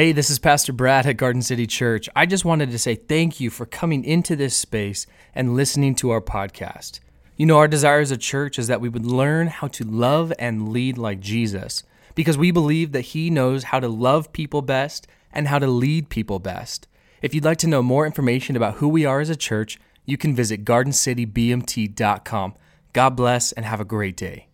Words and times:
Hey, 0.00 0.12
this 0.12 0.30
is 0.30 0.38
Pastor 0.38 0.72
Brad 0.72 1.04
at 1.04 1.18
Garden 1.18 1.42
City 1.42 1.66
Church. 1.66 2.08
I 2.16 2.24
just 2.24 2.42
wanted 2.42 2.70
to 2.70 2.78
say 2.78 2.94
thank 2.94 3.38
you 3.38 3.50
for 3.50 3.66
coming 3.66 4.02
into 4.02 4.34
this 4.34 4.56
space 4.56 5.06
and 5.34 5.54
listening 5.54 5.94
to 5.96 6.08
our 6.08 6.22
podcast. 6.22 7.00
You 7.36 7.44
know, 7.44 7.58
our 7.58 7.68
desire 7.68 8.00
as 8.00 8.10
a 8.10 8.16
church 8.16 8.58
is 8.58 8.66
that 8.68 8.80
we 8.80 8.88
would 8.88 9.04
learn 9.04 9.48
how 9.48 9.68
to 9.68 9.84
love 9.84 10.32
and 10.38 10.70
lead 10.70 10.96
like 10.96 11.20
Jesus 11.20 11.82
because 12.14 12.38
we 12.38 12.50
believe 12.50 12.92
that 12.92 13.12
He 13.12 13.28
knows 13.28 13.64
how 13.64 13.78
to 13.78 13.88
love 13.88 14.32
people 14.32 14.62
best 14.62 15.06
and 15.34 15.48
how 15.48 15.58
to 15.58 15.66
lead 15.66 16.08
people 16.08 16.38
best. 16.38 16.88
If 17.20 17.34
you'd 17.34 17.44
like 17.44 17.58
to 17.58 17.68
know 17.68 17.82
more 17.82 18.06
information 18.06 18.56
about 18.56 18.76
who 18.76 18.88
we 18.88 19.04
are 19.04 19.20
as 19.20 19.28
a 19.28 19.36
church, 19.36 19.78
you 20.06 20.16
can 20.16 20.34
visit 20.34 20.64
gardencitybmt.com. 20.64 22.54
God 22.94 23.10
bless 23.10 23.52
and 23.52 23.66
have 23.66 23.80
a 23.80 23.84
great 23.84 24.16
day. 24.16 24.46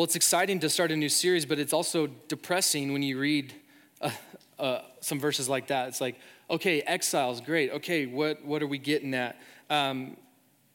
Well, 0.00 0.06
it's 0.06 0.16
exciting 0.16 0.60
to 0.60 0.70
start 0.70 0.92
a 0.92 0.96
new 0.96 1.10
series, 1.10 1.44
but 1.44 1.58
it's 1.58 1.74
also 1.74 2.06
depressing 2.06 2.94
when 2.94 3.02
you 3.02 3.18
read 3.18 3.52
uh, 4.00 4.10
uh, 4.58 4.78
some 5.00 5.20
verses 5.20 5.46
like 5.46 5.66
that. 5.66 5.88
It's 5.88 6.00
like, 6.00 6.18
okay, 6.48 6.80
exiles, 6.80 7.42
great. 7.42 7.70
Okay, 7.70 8.06
what, 8.06 8.42
what 8.42 8.62
are 8.62 8.66
we 8.66 8.78
getting 8.78 9.12
at? 9.12 9.38
Um, 9.68 10.16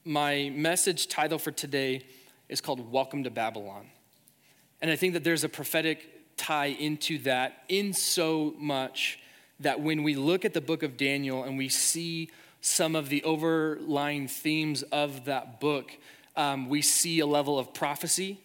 my 0.04 0.52
message 0.54 1.08
title 1.08 1.40
for 1.40 1.49
today 1.49 2.05
is 2.49 2.62
called 2.62 2.91
Welcome 2.91 3.23
to 3.23 3.32
Babylon. 3.32 3.88
And 4.80 4.91
I 4.91 4.96
think 4.96 5.13
that 5.13 5.23
there's 5.23 5.44
a 5.44 5.49
prophetic 5.49 6.38
tie 6.38 6.68
into 6.68 7.18
that 7.23 7.63
in 7.68 7.94
so 7.94 8.54
much 8.60 9.18
that 9.60 9.82
when 9.82 10.04
we 10.04 10.13
look 10.13 10.46
at 10.46 10.54
the 10.54 10.62
book 10.62 10.84
of 10.84 10.98
Daniel 10.98 11.46
and 11.46 11.57
we 11.57 11.68
see 11.68 12.30
some 12.62 12.96
of 12.96 13.10
the 13.10 13.23
overlying 13.23 14.27
themes 14.27 14.84
of 14.84 15.26
that 15.26 15.60
book, 15.60 15.98
um, 16.35 16.70
we 16.70 16.84
see 16.84 17.21
a 17.21 17.26
level 17.26 17.57
of 17.57 17.73
prophecy 17.73 18.40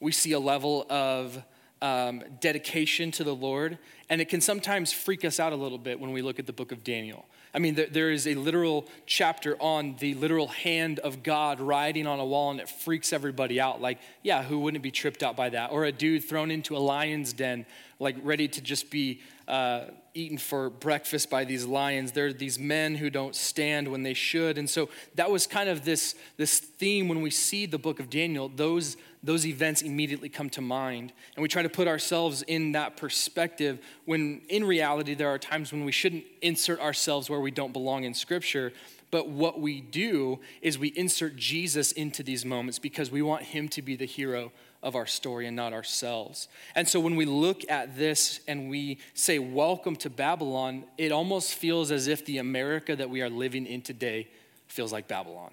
we 0.00 0.12
see 0.12 0.32
a 0.32 0.40
level 0.40 0.86
of 0.90 1.42
um, 1.82 2.22
dedication 2.40 3.10
to 3.12 3.24
the 3.24 3.34
Lord, 3.34 3.78
and 4.08 4.20
it 4.20 4.28
can 4.28 4.40
sometimes 4.40 4.92
freak 4.92 5.24
us 5.24 5.38
out 5.38 5.52
a 5.52 5.56
little 5.56 5.78
bit 5.78 6.00
when 6.00 6.12
we 6.12 6.22
look 6.22 6.38
at 6.38 6.46
the 6.46 6.52
book 6.52 6.72
of 6.72 6.84
Daniel. 6.84 7.26
I 7.52 7.58
mean, 7.58 7.74
there, 7.74 7.86
there 7.86 8.10
is 8.10 8.26
a 8.26 8.34
literal 8.34 8.86
chapter 9.06 9.56
on 9.60 9.96
the 9.98 10.14
literal 10.14 10.46
hand 10.46 11.00
of 11.00 11.22
God 11.22 11.60
riding 11.60 12.06
on 12.06 12.20
a 12.20 12.24
wall, 12.24 12.50
and 12.50 12.60
it 12.60 12.68
freaks 12.68 13.12
everybody 13.12 13.60
out. 13.60 13.80
Like, 13.80 13.98
yeah, 14.22 14.42
who 14.42 14.60
wouldn't 14.60 14.82
be 14.82 14.90
tripped 14.90 15.22
out 15.22 15.36
by 15.36 15.50
that? 15.50 15.72
Or 15.72 15.84
a 15.84 15.92
dude 15.92 16.24
thrown 16.24 16.50
into 16.50 16.76
a 16.76 16.78
lion's 16.78 17.32
den, 17.32 17.66
like 17.98 18.16
ready 18.22 18.46
to 18.48 18.60
just 18.60 18.90
be 18.90 19.20
uh, 19.50 19.90
eaten 20.14 20.38
for 20.38 20.70
breakfast 20.70 21.28
by 21.28 21.44
these 21.44 21.66
lions. 21.66 22.12
There 22.12 22.26
are 22.26 22.32
these 22.32 22.56
men 22.56 22.94
who 22.94 23.10
don't 23.10 23.34
stand 23.34 23.88
when 23.88 24.04
they 24.04 24.14
should. 24.14 24.58
And 24.58 24.70
so 24.70 24.88
that 25.16 25.28
was 25.28 25.48
kind 25.48 25.68
of 25.68 25.84
this, 25.84 26.14
this 26.36 26.60
theme 26.60 27.08
when 27.08 27.20
we 27.20 27.30
see 27.30 27.66
the 27.66 27.78
book 27.78 27.98
of 27.98 28.08
Daniel. 28.08 28.48
Those 28.48 28.96
those 29.22 29.44
events 29.44 29.82
immediately 29.82 30.30
come 30.30 30.48
to 30.48 30.62
mind. 30.62 31.12
And 31.36 31.42
we 31.42 31.48
try 31.48 31.60
to 31.60 31.68
put 31.68 31.86
ourselves 31.86 32.40
in 32.40 32.72
that 32.72 32.96
perspective 32.96 33.78
when 34.06 34.40
in 34.48 34.64
reality 34.64 35.12
there 35.14 35.28
are 35.28 35.38
times 35.38 35.72
when 35.72 35.84
we 35.84 35.92
shouldn't 35.92 36.24
insert 36.40 36.80
ourselves 36.80 37.28
where 37.28 37.40
we 37.40 37.50
don't 37.50 37.74
belong 37.74 38.04
in 38.04 38.14
Scripture. 38.14 38.72
But 39.10 39.28
what 39.28 39.60
we 39.60 39.82
do 39.82 40.40
is 40.62 40.78
we 40.78 40.88
insert 40.88 41.36
Jesus 41.36 41.92
into 41.92 42.22
these 42.22 42.46
moments 42.46 42.78
because 42.78 43.10
we 43.10 43.20
want 43.20 43.42
him 43.42 43.68
to 43.70 43.82
be 43.82 43.94
the 43.94 44.06
hero 44.06 44.52
of 44.82 44.96
our 44.96 45.06
story 45.06 45.46
and 45.46 45.56
not 45.56 45.72
ourselves. 45.72 46.48
And 46.74 46.88
so 46.88 47.00
when 47.00 47.16
we 47.16 47.26
look 47.26 47.68
at 47.70 47.96
this 47.96 48.40
and 48.48 48.70
we 48.70 48.98
say, 49.14 49.38
Welcome 49.38 49.96
to 49.96 50.10
Babylon, 50.10 50.84
it 50.96 51.12
almost 51.12 51.54
feels 51.54 51.90
as 51.90 52.08
if 52.08 52.24
the 52.24 52.38
America 52.38 52.96
that 52.96 53.10
we 53.10 53.22
are 53.22 53.30
living 53.30 53.66
in 53.66 53.82
today 53.82 54.28
feels 54.68 54.92
like 54.92 55.08
Babylon. 55.08 55.52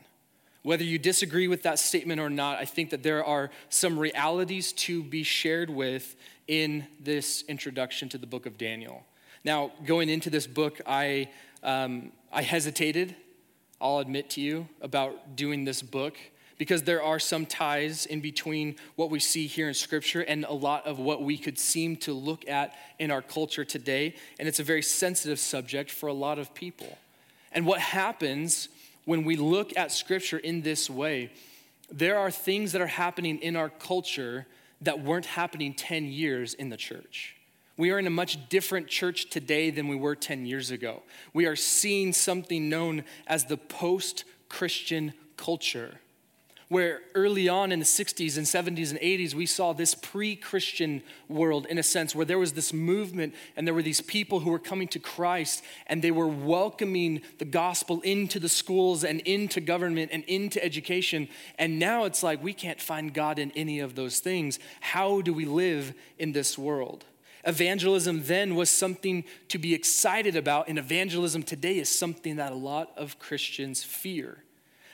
Whether 0.63 0.83
you 0.83 0.99
disagree 0.99 1.47
with 1.47 1.63
that 1.63 1.79
statement 1.79 2.19
or 2.19 2.29
not, 2.29 2.57
I 2.57 2.65
think 2.65 2.89
that 2.89 3.03
there 3.03 3.23
are 3.23 3.49
some 3.69 3.97
realities 3.97 4.73
to 4.73 5.03
be 5.03 5.23
shared 5.23 5.69
with 5.69 6.15
in 6.47 6.87
this 6.99 7.43
introduction 7.47 8.09
to 8.09 8.17
the 8.17 8.27
book 8.27 8.45
of 8.45 8.57
Daniel. 8.57 9.05
Now, 9.43 9.71
going 9.85 10.09
into 10.09 10.29
this 10.29 10.47
book, 10.47 10.81
I, 10.85 11.29
um, 11.63 12.11
I 12.31 12.41
hesitated, 12.41 13.15
I'll 13.79 13.99
admit 13.99 14.29
to 14.31 14.41
you, 14.41 14.67
about 14.81 15.35
doing 15.35 15.63
this 15.63 15.81
book 15.81 16.17
because 16.57 16.83
there 16.83 17.03
are 17.03 17.19
some 17.19 17.45
ties 17.45 18.05
in 18.05 18.19
between 18.19 18.75
what 18.95 19.09
we 19.09 19.19
see 19.19 19.47
here 19.47 19.67
in 19.67 19.73
Scripture 19.73 20.21
and 20.21 20.43
a 20.45 20.53
lot 20.53 20.85
of 20.87 20.99
what 20.99 21.21
we 21.21 21.37
could 21.37 21.59
seem 21.59 21.95
to 21.97 22.13
look 22.13 22.47
at 22.47 22.73
in 22.99 23.11
our 23.11 23.21
culture 23.21 23.63
today. 23.63 24.15
And 24.39 24.47
it's 24.47 24.59
a 24.59 24.63
very 24.63 24.81
sensitive 24.81 25.39
subject 25.39 25.91
for 25.91 26.07
a 26.07 26.13
lot 26.13 26.39
of 26.39 26.53
people. 26.53 26.97
And 27.51 27.65
what 27.65 27.79
happens 27.79 28.69
when 29.05 29.23
we 29.23 29.35
look 29.35 29.77
at 29.77 29.91
scripture 29.91 30.37
in 30.37 30.61
this 30.61 30.89
way, 30.89 31.31
there 31.89 32.17
are 32.17 32.29
things 32.29 32.73
that 32.73 32.81
are 32.81 32.87
happening 32.87 33.39
in 33.39 33.55
our 33.55 33.69
culture 33.69 34.45
that 34.81 35.01
weren't 35.01 35.25
happening 35.25 35.73
10 35.73 36.05
years 36.05 36.53
in 36.53 36.69
the 36.69 36.77
church. 36.77 37.35
We 37.77 37.91
are 37.91 37.99
in 37.99 38.07
a 38.07 38.11
much 38.11 38.49
different 38.49 38.87
church 38.87 39.29
today 39.29 39.69
than 39.69 39.87
we 39.87 39.95
were 39.95 40.15
10 40.15 40.45
years 40.45 40.71
ago. 40.71 41.03
We 41.33 41.45
are 41.45 41.55
seeing 41.55 42.11
something 42.11 42.69
known 42.69 43.03
as 43.27 43.45
the 43.45 43.57
post 43.57 44.25
Christian 44.49 45.13
culture 45.37 45.99
where 46.69 47.01
early 47.15 47.47
on 47.47 47.71
in 47.71 47.79
the 47.79 47.85
60s 47.85 48.37
and 48.37 48.45
70s 48.45 48.91
and 48.91 48.99
80s, 48.99 49.33
we 49.33 49.45
saw 49.45 49.73
this 49.73 49.95
pre 49.95 50.35
Christian 50.35 51.01
world 51.29 51.65
in 51.67 51.77
a 51.77 51.83
sense, 51.83 52.13
where 52.13 52.25
there 52.25 52.37
was 52.37 52.53
this 52.53 52.73
movement 52.73 53.33
and 53.55 53.65
there 53.65 53.73
were 53.73 53.81
these 53.81 54.01
people 54.01 54.41
who 54.41 54.51
were 54.51 54.59
coming 54.59 54.87
to 54.89 54.99
Christ 54.99 55.63
and 55.87 56.01
they 56.01 56.11
were 56.11 56.27
welcoming 56.27 57.21
the 57.37 57.45
gospel 57.45 58.01
into 58.01 58.39
the 58.39 58.49
schools 58.49 59.03
and 59.03 59.21
into 59.21 59.61
government 59.61 60.11
and 60.11 60.23
into 60.25 60.63
education. 60.63 61.29
And 61.57 61.79
now 61.79 62.03
it's 62.03 62.23
like 62.23 62.43
we 62.43 62.53
can't 62.53 62.81
find 62.81 63.13
God 63.13 63.39
in 63.39 63.51
any 63.51 63.79
of 63.79 63.95
those 63.95 64.19
things. 64.19 64.59
How 64.81 65.21
do 65.21 65.33
we 65.33 65.45
live 65.45 65.93
in 66.19 66.33
this 66.33 66.57
world? 66.57 67.05
Evangelism 67.45 68.23
then 68.25 68.55
was 68.55 68.69
something 68.69 69.23
to 69.47 69.57
be 69.57 69.73
excited 69.73 70.35
about, 70.35 70.67
and 70.67 70.77
evangelism 70.77 71.43
today 71.43 71.77
is 71.77 71.87
something 71.87 72.35
that 72.35 72.51
a 72.51 72.55
lot 72.55 72.91
of 72.97 73.19
Christians 73.19 73.85
fear. 73.85 74.43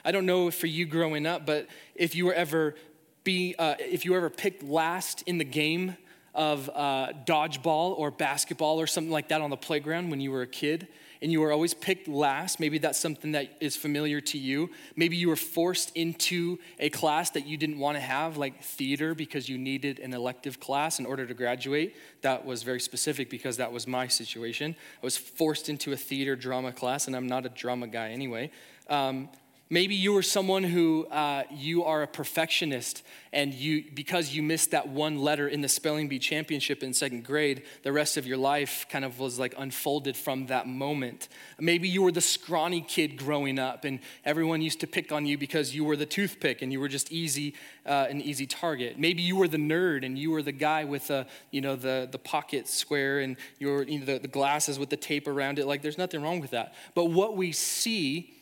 I 0.05 0.11
don't 0.11 0.25
know 0.25 0.51
for 0.51 0.67
you 0.67 0.85
growing 0.85 1.25
up, 1.25 1.45
but 1.45 1.67
if 1.95 2.15
you 2.15 2.25
were 2.25 2.33
ever 2.33 2.75
be 3.23 3.55
uh, 3.57 3.75
if 3.79 4.05
you 4.05 4.15
ever 4.15 4.29
picked 4.29 4.63
last 4.63 5.23
in 5.23 5.37
the 5.37 5.45
game 5.45 5.95
of 6.35 6.69
uh, 6.73 7.09
dodgeball 7.25 7.97
or 7.97 8.11
basketball 8.11 8.81
or 8.81 8.87
something 8.87 9.11
like 9.11 9.29
that 9.29 9.39
on 9.39 9.49
the 9.49 9.57
playground 9.57 10.09
when 10.09 10.19
you 10.19 10.31
were 10.31 10.41
a 10.41 10.47
kid 10.47 10.87
and 11.21 11.31
you 11.31 11.39
were 11.39 11.51
always 11.51 11.75
picked 11.75 12.07
last 12.07 12.59
maybe 12.59 12.79
that's 12.79 12.99
something 12.99 13.33
that 13.33 13.55
is 13.61 13.77
familiar 13.77 14.19
to 14.19 14.37
you. 14.37 14.69
Maybe 14.95 15.15
you 15.15 15.29
were 15.29 15.37
forced 15.37 15.95
into 15.95 16.59
a 16.79 16.89
class 16.89 17.29
that 17.31 17.45
you 17.45 17.55
didn't 17.55 17.79
want 17.79 17.95
to 17.95 18.01
have 18.01 18.35
like 18.35 18.61
theater 18.61 19.15
because 19.15 19.47
you 19.47 19.57
needed 19.57 19.99
an 19.99 20.13
elective 20.13 20.59
class 20.59 20.99
in 20.99 21.05
order 21.05 21.25
to 21.25 21.33
graduate. 21.33 21.95
That 22.23 22.45
was 22.45 22.63
very 22.63 22.79
specific 22.79 23.29
because 23.29 23.57
that 23.57 23.71
was 23.71 23.87
my 23.87 24.07
situation. 24.07 24.75
I 25.01 25.05
was 25.05 25.15
forced 25.15 25.69
into 25.69 25.93
a 25.93 25.97
theater 25.97 26.35
drama 26.35 26.73
class 26.73 27.07
and 27.07 27.15
i'm 27.15 27.27
not 27.27 27.45
a 27.45 27.49
drama 27.49 27.87
guy 27.87 28.09
anyway. 28.09 28.51
Um, 28.89 29.29
Maybe 29.73 29.95
you 29.95 30.15
are 30.17 30.21
someone 30.21 30.63
who 30.63 31.07
uh, 31.07 31.45
you 31.49 31.83
are 31.83 32.03
a 32.03 32.07
perfectionist, 32.07 33.01
and 33.31 33.51
you 33.51 33.83
because 33.91 34.31
you 34.31 34.43
missed 34.43 34.69
that 34.69 34.87
one 34.87 35.17
letter 35.17 35.47
in 35.47 35.61
the 35.61 35.67
spelling 35.67 36.07
bee 36.07 36.19
championship 36.19 36.83
in 36.83 36.93
second 36.93 37.23
grade, 37.23 37.63
the 37.81 37.91
rest 37.91 38.15
of 38.15 38.27
your 38.27 38.37
life 38.37 38.85
kind 38.91 39.03
of 39.03 39.17
was 39.17 39.39
like 39.39 39.55
unfolded 39.57 40.15
from 40.15 40.45
that 40.45 40.67
moment. 40.67 41.27
Maybe 41.59 41.87
you 41.87 42.03
were 42.03 42.11
the 42.11 42.21
scrawny 42.21 42.81
kid 42.81 43.17
growing 43.17 43.57
up, 43.57 43.83
and 43.83 43.99
everyone 44.23 44.61
used 44.61 44.79
to 44.81 44.85
pick 44.85 45.11
on 45.11 45.25
you 45.25 45.39
because 45.39 45.73
you 45.73 45.83
were 45.83 45.95
the 45.95 46.05
toothpick 46.05 46.61
and 46.61 46.71
you 46.71 46.79
were 46.79 46.87
just 46.87 47.11
easy, 47.11 47.55
uh, 47.87 48.05
an 48.11 48.21
easy 48.21 48.45
target. 48.45 48.99
Maybe 48.99 49.23
you 49.23 49.35
were 49.35 49.47
the 49.47 49.57
nerd 49.57 50.05
and 50.05 50.19
you 50.19 50.29
were 50.29 50.43
the 50.43 50.51
guy 50.51 50.83
with 50.83 51.07
the 51.07 51.25
you 51.49 51.61
know 51.61 51.75
the 51.75 52.07
the 52.11 52.19
pocket 52.19 52.67
square 52.67 53.21
and 53.21 53.37
you 53.57 53.69
were 53.69 53.81
you 53.81 54.01
know, 54.01 54.05
the, 54.05 54.19
the 54.19 54.27
glasses 54.27 54.77
with 54.77 54.91
the 54.91 54.97
tape 54.97 55.27
around 55.27 55.57
it. 55.57 55.65
Like 55.65 55.81
there's 55.81 55.97
nothing 55.97 56.21
wrong 56.21 56.41
with 56.41 56.51
that. 56.51 56.75
But 56.93 57.05
what 57.05 57.35
we 57.35 57.51
see 57.51 58.32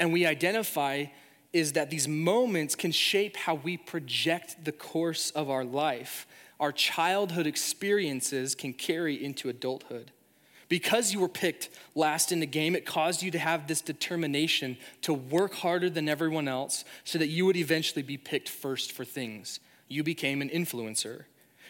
and 0.00 0.12
we 0.12 0.26
identify 0.26 1.04
is 1.52 1.74
that 1.74 1.90
these 1.90 2.08
moments 2.08 2.74
can 2.74 2.90
shape 2.90 3.36
how 3.36 3.54
we 3.54 3.76
project 3.76 4.64
the 4.64 4.72
course 4.72 5.30
of 5.32 5.50
our 5.50 5.64
life. 5.64 6.26
Our 6.58 6.72
childhood 6.72 7.46
experiences 7.46 8.54
can 8.54 8.72
carry 8.72 9.22
into 9.22 9.48
adulthood. 9.48 10.10
Because 10.68 11.12
you 11.12 11.20
were 11.20 11.28
picked 11.28 11.68
last 11.94 12.32
in 12.32 12.40
the 12.40 12.46
game, 12.46 12.76
it 12.76 12.86
caused 12.86 13.22
you 13.22 13.30
to 13.32 13.38
have 13.38 13.66
this 13.66 13.80
determination 13.80 14.78
to 15.02 15.12
work 15.12 15.52
harder 15.54 15.90
than 15.90 16.08
everyone 16.08 16.48
else 16.48 16.84
so 17.04 17.18
that 17.18 17.26
you 17.26 17.44
would 17.44 17.56
eventually 17.56 18.02
be 18.02 18.16
picked 18.16 18.48
first 18.48 18.92
for 18.92 19.04
things. 19.04 19.58
You 19.88 20.02
became 20.02 20.40
an 20.40 20.48
influencer. 20.48 21.24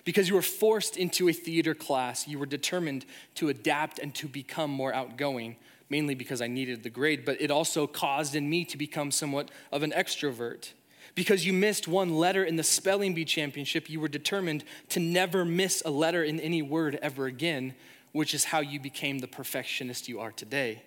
Because 0.04 0.28
you 0.28 0.34
were 0.34 0.42
forced 0.42 0.96
into 0.96 1.28
a 1.28 1.32
theater 1.32 1.74
class, 1.74 2.28
you 2.28 2.38
were 2.38 2.46
determined 2.46 3.06
to 3.36 3.48
adapt 3.48 3.98
and 3.98 4.14
to 4.16 4.28
become 4.28 4.70
more 4.70 4.94
outgoing 4.94 5.56
mainly 5.90 6.14
because 6.14 6.40
I 6.40 6.46
needed 6.46 6.82
the 6.82 6.90
grade, 6.90 7.24
but 7.24 7.40
it 7.40 7.50
also 7.50 7.86
caused 7.86 8.34
in 8.34 8.48
me 8.48 8.64
to 8.66 8.78
become 8.78 9.10
somewhat 9.10 9.50
of 9.72 9.82
an 9.82 9.90
extrovert. 9.90 10.72
Because 11.16 11.44
you 11.44 11.52
missed 11.52 11.88
one 11.88 12.14
letter 12.14 12.44
in 12.44 12.56
the 12.56 12.62
spelling 12.62 13.14
bee 13.14 13.24
championship, 13.24 13.90
you 13.90 14.00
were 14.00 14.08
determined 14.08 14.64
to 14.90 15.00
never 15.00 15.44
miss 15.44 15.82
a 15.84 15.90
letter 15.90 16.22
in 16.22 16.38
any 16.38 16.62
word 16.62 16.98
ever 17.02 17.26
again, 17.26 17.74
which 18.12 18.32
is 18.32 18.44
how 18.44 18.60
you 18.60 18.78
became 18.78 19.18
the 19.18 19.26
perfectionist 19.26 20.08
you 20.08 20.20
are 20.20 20.30
today. 20.30 20.82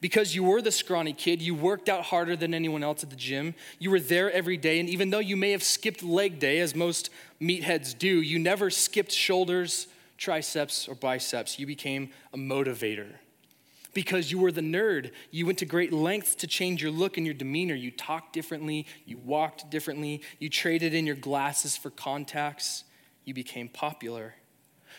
Because 0.00 0.34
you 0.34 0.44
were 0.44 0.62
the 0.62 0.72
scrawny 0.72 1.12
kid, 1.12 1.40
you 1.42 1.54
worked 1.54 1.88
out 1.88 2.04
harder 2.04 2.36
than 2.36 2.54
anyone 2.54 2.82
else 2.82 3.02
at 3.02 3.10
the 3.10 3.16
gym. 3.16 3.54
You 3.78 3.90
were 3.90 4.00
there 4.00 4.30
every 4.32 4.56
day, 4.56 4.80
and 4.80 4.88
even 4.88 5.10
though 5.10 5.20
you 5.20 5.36
may 5.36 5.52
have 5.52 5.62
skipped 5.62 6.02
leg 6.02 6.38
day, 6.38 6.58
as 6.60 6.74
most 6.74 7.10
meatheads 7.40 7.96
do, 7.96 8.20
you 8.20 8.38
never 8.38 8.68
skipped 8.70 9.12
shoulders, 9.12 9.86
triceps, 10.18 10.88
or 10.88 10.94
biceps. 10.94 11.58
You 11.58 11.66
became 11.66 12.10
a 12.32 12.36
motivator. 12.36 13.14
Because 13.96 14.30
you 14.30 14.38
were 14.38 14.52
the 14.52 14.60
nerd, 14.60 15.12
you 15.30 15.46
went 15.46 15.56
to 15.60 15.64
great 15.64 15.90
lengths 15.90 16.34
to 16.34 16.46
change 16.46 16.82
your 16.82 16.90
look 16.90 17.16
and 17.16 17.24
your 17.24 17.34
demeanor. 17.34 17.74
You 17.74 17.90
talked 17.90 18.34
differently, 18.34 18.84
you 19.06 19.16
walked 19.16 19.70
differently, 19.70 20.20
you 20.38 20.50
traded 20.50 20.92
in 20.92 21.06
your 21.06 21.16
glasses 21.16 21.78
for 21.78 21.88
contacts, 21.88 22.84
you 23.24 23.32
became 23.32 23.70
popular. 23.70 24.34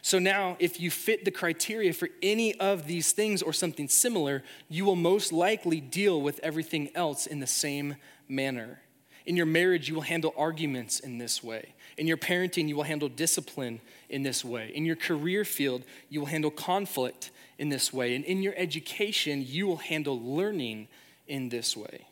So 0.02 0.18
now, 0.18 0.58
if 0.58 0.82
you 0.82 0.90
fit 0.90 1.26
the 1.26 1.32
criteria 1.32 1.94
for 1.94 2.10
any 2.24 2.60
of 2.60 2.88
these 2.88 3.12
things 3.12 3.44
or 3.44 3.54
something 3.54 3.88
similar, 3.88 4.42
you 4.68 4.84
will 4.84 4.96
most 4.96 5.32
likely 5.32 5.80
deal 5.80 6.20
with 6.20 6.40
everything 6.42 6.90
else 6.96 7.28
in 7.28 7.40
the 7.40 7.46
same 7.46 7.98
manner. 8.28 8.82
In 9.28 9.36
your 9.38 9.46
marriage, 9.46 9.90
you 9.90 9.94
will 9.94 10.02
handle 10.02 10.34
arguments 10.36 11.00
in 11.00 11.20
this 11.20 11.44
way. 11.44 11.76
In 12.00 12.08
your 12.08 12.18
parenting, 12.18 12.68
you 12.68 12.76
will 12.76 12.82
handle 12.82 13.10
discipline 13.10 13.80
in 14.10 14.24
this 14.24 14.44
way. 14.44 14.72
In 14.74 14.86
your 14.86 14.96
career 14.96 15.46
field, 15.46 15.84
you 16.10 16.20
will 16.20 16.28
handle 16.28 16.50
conflict 16.50 17.30
in 17.58 17.70
this 17.70 17.92
way. 17.92 18.16
And 18.16 18.24
in 18.26 18.42
your 18.42 18.54
education, 18.56 19.44
you 19.46 19.68
will 19.68 19.78
handle 19.78 20.20
learning 20.20 20.88
in 21.28 21.50
this 21.50 21.76
way 21.76 22.08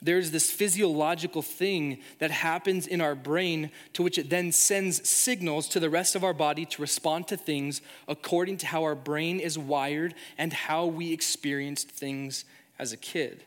there's 0.00 0.30
this 0.30 0.50
physiological 0.50 1.42
thing 1.42 1.98
that 2.18 2.30
happens 2.30 2.86
in 2.86 3.00
our 3.00 3.14
brain 3.14 3.70
to 3.94 4.02
which 4.02 4.18
it 4.18 4.30
then 4.30 4.52
sends 4.52 5.08
signals 5.08 5.68
to 5.68 5.80
the 5.80 5.90
rest 5.90 6.14
of 6.14 6.24
our 6.24 6.34
body 6.34 6.64
to 6.66 6.82
respond 6.82 7.26
to 7.28 7.36
things 7.36 7.80
according 8.06 8.58
to 8.58 8.66
how 8.66 8.84
our 8.84 8.94
brain 8.94 9.40
is 9.40 9.58
wired 9.58 10.14
and 10.36 10.52
how 10.52 10.86
we 10.86 11.12
experienced 11.12 11.90
things 11.90 12.44
as 12.78 12.92
a 12.92 12.96
kid. 12.96 13.42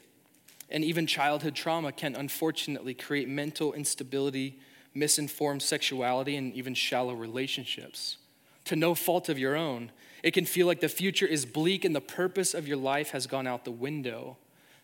And 0.70 0.84
even 0.84 1.08
childhood 1.08 1.56
trauma 1.56 1.92
can 1.92 2.16
unfortunately 2.16 2.94
create 2.94 3.28
mental 3.28 3.74
instability, 3.74 4.60
misinformed 4.94 5.62
sexuality, 5.62 6.36
and 6.36 6.54
even 6.54 6.74
shallow 6.74 7.14
relationships. 7.14 8.18
To 8.66 8.76
no 8.76 8.96
fault 8.96 9.28
of 9.28 9.40
your 9.40 9.56
own, 9.56 9.92
it 10.24 10.32
can 10.32 10.46
feel 10.46 10.68
like 10.68 10.80
the 10.80 10.90
future 10.90 11.26
is 11.26 11.46
bleak 11.46 11.84
and 11.86 11.96
the 11.96 12.02
purpose 12.02 12.54
of 12.54 12.68
your 12.68 12.78
life 12.78 13.12
has 13.12 13.28
gone 13.28 13.48
out 13.48 13.66
the 13.66 13.72
window. 13.72 14.38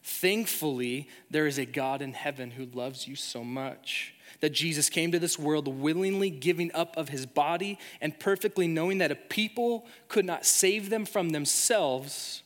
Thankfully, 0.03 1.09
there 1.29 1.47
is 1.47 1.57
a 1.57 1.65
God 1.65 2.01
in 2.01 2.13
heaven 2.13 2.51
who 2.51 2.65
loves 2.65 3.07
you 3.07 3.15
so 3.15 3.43
much 3.43 4.13
that 4.39 4.51
Jesus 4.51 4.89
came 4.89 5.11
to 5.11 5.19
this 5.19 5.37
world 5.37 5.67
willingly 5.67 6.29
giving 6.29 6.71
up 6.73 6.95
of 6.95 7.09
his 7.09 7.25
body 7.25 7.77
and 7.99 8.19
perfectly 8.19 8.67
knowing 8.67 8.99
that 8.99 9.11
a 9.11 9.15
people 9.15 9.85
could 10.07 10.25
not 10.25 10.45
save 10.45 10.89
them 10.89 11.05
from 11.05 11.29
themselves. 11.29 12.43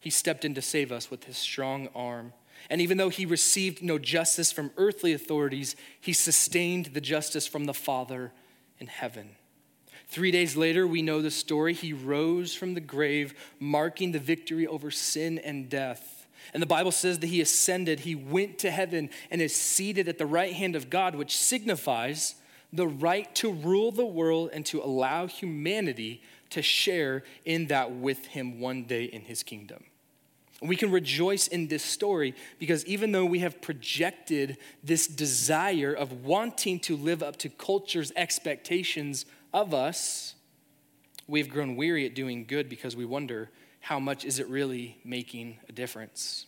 He 0.00 0.10
stepped 0.10 0.44
in 0.44 0.54
to 0.54 0.62
save 0.62 0.92
us 0.92 1.10
with 1.10 1.24
his 1.24 1.36
strong 1.36 1.88
arm. 1.94 2.32
And 2.68 2.80
even 2.80 2.96
though 2.96 3.10
he 3.10 3.26
received 3.26 3.82
no 3.82 3.98
justice 3.98 4.50
from 4.50 4.72
earthly 4.76 5.12
authorities, 5.12 5.76
he 6.00 6.12
sustained 6.12 6.86
the 6.86 7.00
justice 7.00 7.46
from 7.46 7.66
the 7.66 7.74
Father 7.74 8.32
in 8.78 8.86
heaven. 8.86 9.36
Three 10.08 10.30
days 10.30 10.56
later, 10.56 10.86
we 10.86 11.02
know 11.02 11.20
the 11.20 11.30
story. 11.30 11.74
He 11.74 11.92
rose 11.92 12.54
from 12.54 12.74
the 12.74 12.80
grave, 12.80 13.34
marking 13.58 14.12
the 14.12 14.18
victory 14.18 14.66
over 14.66 14.90
sin 14.90 15.38
and 15.38 15.68
death. 15.68 16.26
And 16.54 16.62
the 16.62 16.66
Bible 16.66 16.92
says 16.92 17.18
that 17.18 17.26
he 17.26 17.40
ascended, 17.40 18.00
he 18.00 18.14
went 18.14 18.58
to 18.60 18.70
heaven, 18.70 19.10
and 19.30 19.42
is 19.42 19.54
seated 19.54 20.08
at 20.08 20.18
the 20.18 20.26
right 20.26 20.52
hand 20.52 20.76
of 20.76 20.90
God, 20.90 21.16
which 21.16 21.36
signifies 21.36 22.36
the 22.72 22.86
right 22.86 23.32
to 23.36 23.52
rule 23.52 23.90
the 23.90 24.06
world 24.06 24.50
and 24.52 24.64
to 24.66 24.80
allow 24.80 25.26
humanity 25.26 26.22
to 26.50 26.62
share 26.62 27.24
in 27.44 27.66
that 27.66 27.90
with 27.90 28.26
him 28.26 28.60
one 28.60 28.84
day 28.84 29.04
in 29.04 29.22
his 29.22 29.42
kingdom. 29.42 29.82
We 30.62 30.76
can 30.76 30.90
rejoice 30.90 31.48
in 31.48 31.68
this 31.68 31.82
story 31.82 32.34
because 32.58 32.86
even 32.86 33.12
though 33.12 33.26
we 33.26 33.40
have 33.40 33.60
projected 33.60 34.56
this 34.82 35.06
desire 35.06 35.92
of 35.92 36.24
wanting 36.24 36.80
to 36.80 36.96
live 36.96 37.22
up 37.22 37.36
to 37.38 37.50
culture's 37.50 38.10
expectations 38.16 39.26
of 39.56 39.72
us, 39.72 40.34
we've 41.26 41.48
grown 41.48 41.76
weary 41.76 42.04
at 42.04 42.14
doing 42.14 42.44
good 42.44 42.68
because 42.68 42.94
we 42.94 43.06
wonder 43.06 43.48
how 43.80 43.98
much 43.98 44.22
is 44.22 44.38
it 44.38 44.46
really 44.48 44.98
making 45.02 45.56
a 45.66 45.72
difference? 45.72 46.44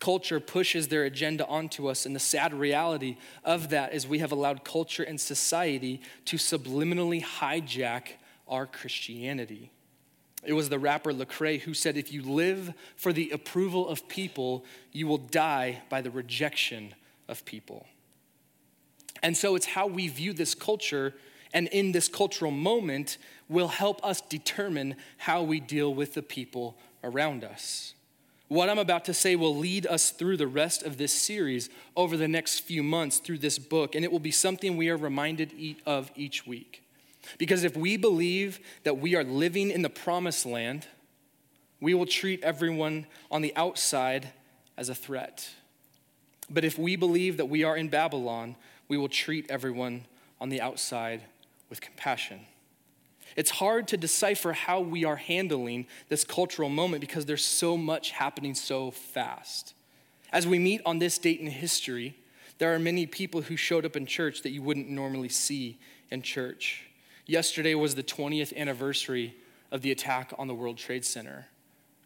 Culture 0.00 0.40
pushes 0.40 0.88
their 0.88 1.04
agenda 1.04 1.46
onto 1.46 1.86
us, 1.86 2.04
and 2.04 2.16
the 2.16 2.20
sad 2.20 2.52
reality 2.52 3.16
of 3.44 3.70
that 3.70 3.94
is 3.94 4.08
we 4.08 4.18
have 4.18 4.32
allowed 4.32 4.64
culture 4.64 5.04
and 5.04 5.20
society 5.20 6.02
to 6.24 6.36
subliminally 6.36 7.22
hijack 7.22 8.08
our 8.48 8.66
Christianity. 8.66 9.70
It 10.42 10.52
was 10.52 10.68
the 10.68 10.80
rapper 10.80 11.12
Lecrae 11.12 11.60
who 11.60 11.74
said, 11.74 11.96
If 11.96 12.12
you 12.12 12.22
live 12.22 12.74
for 12.96 13.12
the 13.12 13.30
approval 13.30 13.88
of 13.88 14.08
people, 14.08 14.64
you 14.90 15.06
will 15.06 15.18
die 15.18 15.82
by 15.88 16.00
the 16.00 16.10
rejection 16.10 16.92
of 17.28 17.44
people. 17.44 17.86
And 19.22 19.36
so 19.36 19.54
it's 19.54 19.66
how 19.66 19.86
we 19.86 20.08
view 20.08 20.32
this 20.32 20.56
culture 20.56 21.14
and 21.56 21.68
in 21.68 21.92
this 21.92 22.06
cultural 22.06 22.50
moment 22.50 23.16
will 23.48 23.68
help 23.68 24.04
us 24.04 24.20
determine 24.20 24.94
how 25.16 25.42
we 25.42 25.58
deal 25.58 25.94
with 25.94 26.12
the 26.12 26.20
people 26.20 26.76
around 27.02 27.44
us. 27.44 27.94
What 28.48 28.68
I'm 28.68 28.78
about 28.78 29.06
to 29.06 29.14
say 29.14 29.36
will 29.36 29.56
lead 29.56 29.86
us 29.86 30.10
through 30.10 30.36
the 30.36 30.46
rest 30.46 30.82
of 30.82 30.98
this 30.98 31.14
series 31.14 31.70
over 31.96 32.18
the 32.18 32.28
next 32.28 32.60
few 32.60 32.82
months 32.82 33.16
through 33.16 33.38
this 33.38 33.58
book, 33.58 33.94
and 33.94 34.04
it 34.04 34.12
will 34.12 34.18
be 34.18 34.30
something 34.30 34.76
we 34.76 34.90
are 34.90 34.98
reminded 34.98 35.54
of 35.86 36.10
each 36.14 36.46
week. 36.46 36.82
Because 37.38 37.64
if 37.64 37.74
we 37.74 37.96
believe 37.96 38.60
that 38.82 38.98
we 38.98 39.16
are 39.16 39.24
living 39.24 39.70
in 39.70 39.80
the 39.80 39.88
promised 39.88 40.44
land, 40.44 40.86
we 41.80 41.94
will 41.94 42.04
treat 42.04 42.44
everyone 42.44 43.06
on 43.30 43.40
the 43.40 43.56
outside 43.56 44.28
as 44.76 44.90
a 44.90 44.94
threat. 44.94 45.48
But 46.50 46.64
if 46.64 46.78
we 46.78 46.96
believe 46.96 47.38
that 47.38 47.46
we 47.48 47.64
are 47.64 47.78
in 47.78 47.88
Babylon, 47.88 48.56
we 48.88 48.98
will 48.98 49.08
treat 49.08 49.50
everyone 49.50 50.04
on 50.38 50.50
the 50.50 50.60
outside 50.60 51.22
with 51.68 51.80
compassion. 51.80 52.40
It's 53.34 53.50
hard 53.50 53.88
to 53.88 53.96
decipher 53.96 54.52
how 54.52 54.80
we 54.80 55.04
are 55.04 55.16
handling 55.16 55.86
this 56.08 56.24
cultural 56.24 56.68
moment 56.68 57.00
because 57.00 57.26
there's 57.26 57.44
so 57.44 57.76
much 57.76 58.12
happening 58.12 58.54
so 58.54 58.90
fast. 58.90 59.74
As 60.32 60.46
we 60.46 60.58
meet 60.58 60.80
on 60.86 60.98
this 60.98 61.18
date 61.18 61.40
in 61.40 61.46
history, 61.46 62.16
there 62.58 62.74
are 62.74 62.78
many 62.78 63.06
people 63.06 63.42
who 63.42 63.56
showed 63.56 63.84
up 63.84 63.96
in 63.96 64.06
church 64.06 64.42
that 64.42 64.50
you 64.50 64.62
wouldn't 64.62 64.88
normally 64.88 65.28
see 65.28 65.78
in 66.10 66.22
church. 66.22 66.84
Yesterday 67.26 67.74
was 67.74 67.94
the 67.94 68.02
20th 68.02 68.56
anniversary 68.56 69.34
of 69.70 69.82
the 69.82 69.90
attack 69.90 70.32
on 70.38 70.46
the 70.46 70.54
World 70.54 70.78
Trade 70.78 71.04
Center 71.04 71.46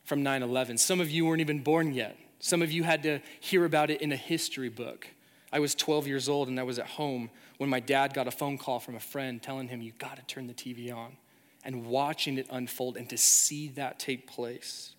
from 0.05 0.23
9 0.23 0.43
11. 0.43 0.79
Some 0.79 1.01
of 1.01 1.11
you 1.11 1.27
weren't 1.27 1.41
even 1.41 1.62
born 1.62 1.93
yet. 1.93 2.17
Some 2.41 2.62
of 2.62 2.73
you 2.73 2.83
had 2.83 3.03
to 3.03 3.21
hear 3.39 3.65
about 3.65 3.91
it 3.91 4.01
in 4.01 4.12
a 4.12 4.17
history 4.17 4.71
book. 4.71 5.07
I 5.53 5.61
was 5.61 5.75
12 5.75 6.07
years 6.07 6.29
old 6.29 6.49
and 6.49 6.59
I 6.59 6.62
was 6.62 6.79
at 6.79 6.87
home 6.87 7.31
when 7.61 7.69
my 7.69 7.79
dad 7.79 8.15
got 8.15 8.27
a 8.27 8.31
phone 8.31 8.57
call 8.57 8.81
from 8.81 8.95
a 8.95 9.01
friend 9.01 9.43
telling 9.43 9.69
him, 9.69 9.83
You 9.83 9.93
got 9.99 10.17
to 10.17 10.23
turn 10.23 10.47
the 10.47 10.55
TV 10.55 10.91
on, 10.91 11.19
and 11.62 11.85
watching 11.85 12.38
it 12.38 12.47
unfold 12.50 12.97
and 12.97 13.07
to 13.11 13.19
see 13.19 13.69
that 13.69 13.99
take 13.99 14.26
place. 14.26 14.95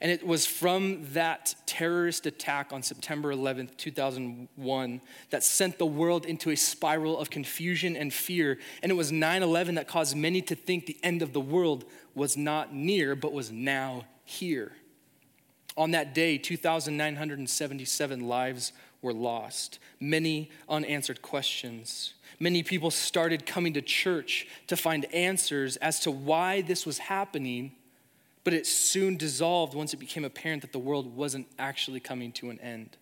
And 0.00 0.10
it 0.10 0.26
was 0.26 0.46
from 0.46 1.06
that 1.12 1.54
terrorist 1.66 2.26
attack 2.26 2.72
on 2.72 2.82
September 2.82 3.32
11th, 3.32 3.76
2001, 3.76 5.00
that 5.30 5.44
sent 5.44 5.78
the 5.78 5.86
world 5.86 6.26
into 6.26 6.50
a 6.50 6.56
spiral 6.56 7.16
of 7.16 7.30
confusion 7.30 7.94
and 7.94 8.12
fear. 8.12 8.58
And 8.82 8.90
it 8.90 8.96
was 8.96 9.12
9 9.12 9.44
11 9.44 9.76
that 9.76 9.86
caused 9.86 10.16
many 10.16 10.42
to 10.42 10.56
think 10.56 10.86
the 10.86 10.98
end 11.04 11.22
of 11.22 11.32
the 11.32 11.40
world 11.40 11.84
was 12.16 12.36
not 12.36 12.74
near, 12.74 13.14
but 13.14 13.32
was 13.32 13.52
now 13.52 14.06
here. 14.24 14.72
On 15.76 15.92
that 15.92 16.14
day, 16.14 16.36
2,977 16.36 18.26
lives 18.26 18.72
were 19.02 19.12
lost, 19.12 19.78
many 19.98 20.50
unanswered 20.68 21.22
questions. 21.22 22.14
Many 22.38 22.62
people 22.62 22.90
started 22.90 23.46
coming 23.46 23.74
to 23.74 23.82
church 23.82 24.46
to 24.66 24.76
find 24.76 25.04
answers 25.14 25.76
as 25.76 26.00
to 26.00 26.10
why 26.10 26.62
this 26.62 26.86
was 26.86 26.98
happening, 26.98 27.72
but 28.44 28.54
it 28.54 28.66
soon 28.66 29.16
dissolved 29.16 29.74
once 29.74 29.92
it 29.92 29.98
became 29.98 30.24
apparent 30.24 30.62
that 30.62 30.72
the 30.72 30.78
world 30.78 31.14
wasn't 31.14 31.46
actually 31.58 32.00
coming 32.00 32.32
to 32.32 32.50
an 32.50 32.58
end. 32.60 32.96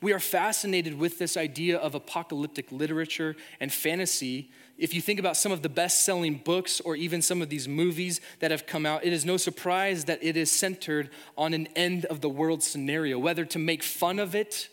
We 0.00 0.12
are 0.12 0.20
fascinated 0.20 0.98
with 0.98 1.18
this 1.18 1.36
idea 1.36 1.78
of 1.78 1.94
apocalyptic 1.94 2.72
literature 2.72 3.36
and 3.60 3.72
fantasy. 3.72 4.50
If 4.78 4.92
you 4.92 5.00
think 5.00 5.20
about 5.20 5.36
some 5.36 5.52
of 5.52 5.62
the 5.62 5.68
best 5.68 6.04
selling 6.04 6.38
books 6.44 6.80
or 6.80 6.96
even 6.96 7.22
some 7.22 7.40
of 7.40 7.48
these 7.48 7.68
movies 7.68 8.20
that 8.40 8.50
have 8.50 8.66
come 8.66 8.84
out, 8.84 9.04
it 9.04 9.12
is 9.12 9.24
no 9.24 9.36
surprise 9.36 10.04
that 10.06 10.22
it 10.22 10.36
is 10.36 10.50
centered 10.50 11.10
on 11.38 11.54
an 11.54 11.68
end 11.76 12.04
of 12.06 12.20
the 12.20 12.28
world 12.28 12.62
scenario, 12.62 13.18
whether 13.18 13.44
to 13.44 13.58
make 13.58 13.82
fun 13.82 14.18
of 14.18 14.34
it 14.34 14.68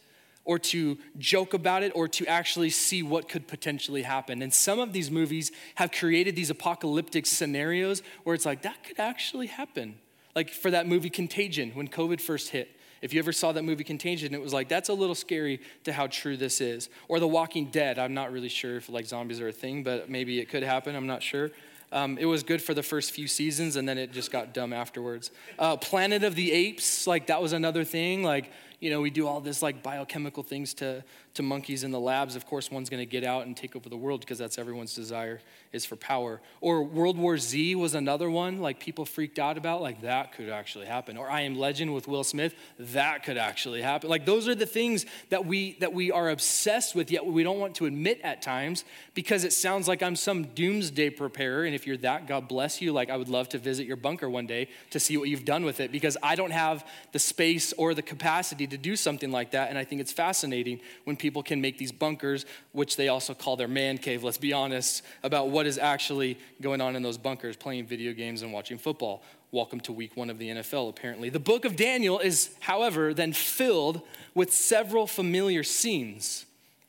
or 0.45 0.59
to 0.59 0.97
joke 1.17 1.53
about 1.53 1.83
it 1.83 1.91
or 1.95 2.07
to 2.07 2.25
actually 2.27 2.69
see 2.69 3.01
what 3.01 3.29
could 3.29 3.47
potentially 3.47 4.01
happen. 4.01 4.41
And 4.41 4.53
some 4.53 4.79
of 4.79 4.91
these 4.93 5.09
movies 5.09 5.51
have 5.75 5.91
created 5.91 6.35
these 6.35 6.49
apocalyptic 6.49 7.25
scenarios 7.25 8.01
where 8.23 8.35
it's 8.35 8.45
like, 8.45 8.61
that 8.63 8.83
could 8.83 8.99
actually 8.99 9.47
happen. 9.47 9.95
Like 10.35 10.49
for 10.49 10.71
that 10.71 10.87
movie 10.87 11.09
Contagion, 11.09 11.71
when 11.71 11.87
COVID 11.87 12.19
first 12.19 12.49
hit. 12.49 12.69
If 13.01 13.13
you 13.13 13.19
ever 13.19 13.33
saw 13.33 13.51
that 13.51 13.63
movie 13.63 13.83
Contagion, 13.83 14.33
it 14.33 14.41
was 14.41 14.53
like, 14.53 14.69
that's 14.69 14.89
a 14.89 14.93
little 14.93 15.15
scary 15.15 15.59
to 15.83 15.91
how 15.91 16.07
true 16.07 16.37
this 16.37 16.61
is. 16.61 16.89
Or 17.09 17.19
The 17.19 17.27
Walking 17.27 17.65
Dead, 17.65 17.99
I'm 17.99 18.13
not 18.13 18.31
really 18.31 18.49
sure 18.49 18.77
if 18.77 18.89
like 18.89 19.05
zombies 19.05 19.41
are 19.41 19.49
a 19.49 19.53
thing, 19.53 19.83
but 19.83 20.09
maybe 20.09 20.39
it 20.39 20.49
could 20.49 20.63
happen, 20.63 20.95
I'm 20.95 21.07
not 21.07 21.21
sure. 21.21 21.51
Um, 21.91 22.17
it 22.17 22.25
was 22.25 22.41
good 22.41 22.61
for 22.61 22.73
the 22.73 22.81
first 22.81 23.11
few 23.11 23.27
seasons, 23.27 23.75
and 23.75 23.87
then 23.87 23.99
it 23.99 24.11
just 24.11 24.31
got 24.31 24.51
dumb 24.51 24.73
afterwards. 24.73 25.29
Uh, 25.59 25.77
Planet 25.77 26.23
of 26.23 26.33
the 26.33 26.51
Apes, 26.51 27.05
like 27.05 27.27
that 27.27 27.39
was 27.39 27.53
another 27.53 27.83
thing. 27.83 28.23
Like 28.23 28.51
you 28.83 28.89
know, 28.89 28.99
we 28.99 29.09
do 29.09 29.25
all 29.25 29.39
this 29.39 29.61
like 29.61 29.81
biochemical 29.81 30.43
things 30.43 30.73
to, 30.73 31.05
to 31.35 31.43
monkeys 31.43 31.83
in 31.83 31.91
the 31.91 31.99
labs. 31.99 32.35
Of 32.35 32.45
course, 32.45 32.69
one's 32.69 32.89
going 32.89 33.01
to 33.01 33.05
get 33.05 33.23
out 33.23 33.45
and 33.45 33.57
take 33.57 33.75
over 33.75 33.89
the 33.89 33.97
world 33.97 34.19
because 34.21 34.37
that's 34.37 34.57
everyone's 34.57 34.93
desire 34.93 35.41
is 35.71 35.85
for 35.85 35.95
power. 35.95 36.39
Or 36.61 36.83
World 36.83 37.17
War 37.17 37.37
Z 37.37 37.75
was 37.75 37.95
another 37.95 38.29
one, 38.29 38.59
like 38.59 38.79
people 38.79 39.05
freaked 39.05 39.39
out 39.39 39.57
about, 39.57 39.81
like 39.81 40.01
that 40.01 40.33
could 40.33 40.49
actually 40.49 40.85
happen. 40.85 41.17
Or 41.17 41.29
I 41.29 41.41
Am 41.41 41.55
Legend 41.55 41.93
with 41.93 42.07
Will 42.07 42.23
Smith, 42.23 42.53
that 42.77 43.23
could 43.23 43.37
actually 43.37 43.81
happen. 43.81 44.09
Like 44.09 44.25
those 44.25 44.47
are 44.47 44.55
the 44.55 44.67
things 44.67 45.05
that 45.29 45.45
we 45.45 45.77
that 45.79 45.93
we 45.93 46.11
are 46.11 46.29
obsessed 46.29 46.93
with, 46.93 47.09
yet 47.09 47.25
we 47.25 47.43
don't 47.43 47.59
want 47.59 47.75
to 47.75 47.85
admit 47.87 48.21
at 48.23 48.41
times 48.41 48.85
because 49.15 49.43
it 49.43 49.53
sounds 49.53 49.87
like 49.87 50.03
I'm 50.03 50.15
some 50.15 50.43
doomsday 50.43 51.09
preparer. 51.09 51.65
And 51.65 51.73
if 51.73 51.87
you're 51.87 51.97
that, 51.97 52.27
God 52.27 52.47
bless 52.47 52.81
you. 52.81 52.93
Like 52.93 53.09
I 53.09 53.17
would 53.17 53.29
love 53.29 53.49
to 53.49 53.57
visit 53.57 53.87
your 53.87 53.97
bunker 53.97 54.29
one 54.29 54.45
day 54.45 54.69
to 54.91 54.99
see 54.99 55.17
what 55.17 55.29
you've 55.29 55.45
done 55.45 55.65
with 55.65 55.79
it 55.79 55.91
because 55.91 56.15
I 56.21 56.35
don't 56.35 56.51
have 56.51 56.87
the 57.11 57.19
space 57.19 57.73
or 57.73 57.95
the 57.95 58.01
capacity 58.03 58.67
to 58.67 58.77
do 58.77 58.95
something 58.95 59.31
like 59.31 59.51
that. 59.51 59.69
And 59.69 59.77
I 59.77 59.83
think 59.83 60.01
it's 60.01 60.13
fascinating 60.13 60.79
when 61.05 61.15
people 61.23 61.41
can 61.41 61.61
make 61.61 61.77
these 61.77 61.93
bunkers, 61.93 62.45
which 62.73 62.97
they 62.97 63.07
also 63.07 63.33
call 63.33 63.55
their 63.55 63.69
man 63.69 63.97
cave, 63.97 64.25
let's 64.25 64.37
be 64.37 64.51
honest, 64.51 65.03
about 65.23 65.47
what 65.47 65.65
is 65.65 65.77
actually 65.77 66.37
going 66.61 66.81
on 66.81 66.97
in 66.97 67.01
those 67.01 67.17
bunkers, 67.17 67.55
playing 67.55 67.85
video 67.85 68.11
games 68.11 68.41
and 68.41 68.51
watching 68.51 68.77
football. 68.77 69.23
Welcome 69.53 69.79
to 69.81 69.93
week 69.93 70.17
one 70.17 70.29
of 70.29 70.37
the 70.37 70.49
NFL, 70.49 70.89
apparently. 70.89 71.29
The 71.29 71.39
book 71.39 71.63
of 71.63 71.77
Daniel 71.77 72.19
is, 72.19 72.49
however, 72.59 73.13
then 73.13 73.31
filled 73.31 74.01
with 74.35 74.51
several 74.51 75.07
familiar 75.07 75.63
scenes. 75.63 76.45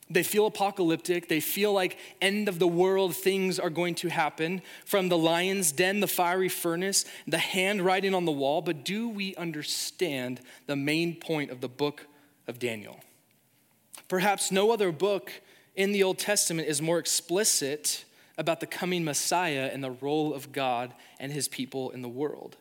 They 0.09 0.21
feel 0.21 0.47
apocalyptic. 0.47 1.29
They 1.29 1.39
feel 1.39 1.71
like 1.71 1.97
end 2.21 2.49
of 2.49 2.59
the 2.59 2.67
world 2.67 3.15
things 3.15 3.57
are 3.57 3.69
going 3.69 3.95
to 3.95 4.09
happen 4.09 4.61
from 4.83 5.07
the 5.07 5.17
lion's 5.17 5.71
den, 5.71 6.01
the 6.01 6.07
fiery 6.07 6.49
furnace, 6.49 7.05
the 7.25 7.37
handwriting 7.37 8.13
on 8.13 8.25
the 8.25 8.33
wall. 8.33 8.61
But 8.61 8.83
do 8.83 9.07
we 9.07 9.33
understand 9.37 10.41
the 10.67 10.75
main 10.75 11.15
point 11.15 11.51
of 11.51 11.61
the 11.61 11.69
book 11.69 12.05
of 12.49 12.59
Daniel? 12.59 12.99
Perhaps 14.07 14.51
no 14.51 14.71
other 14.71 14.91
book 14.91 15.31
in 15.75 15.91
the 15.91 16.03
Old 16.03 16.17
Testament 16.17 16.67
is 16.67 16.81
more 16.81 16.99
explicit 16.99 18.05
about 18.37 18.59
the 18.59 18.67
coming 18.67 19.03
Messiah 19.03 19.69
and 19.71 19.83
the 19.83 19.91
role 19.91 20.33
of 20.33 20.51
God 20.51 20.93
and 21.19 21.31
his 21.31 21.47
people 21.47 21.91
in 21.91 22.01
the 22.01 22.09
world. 22.09 22.57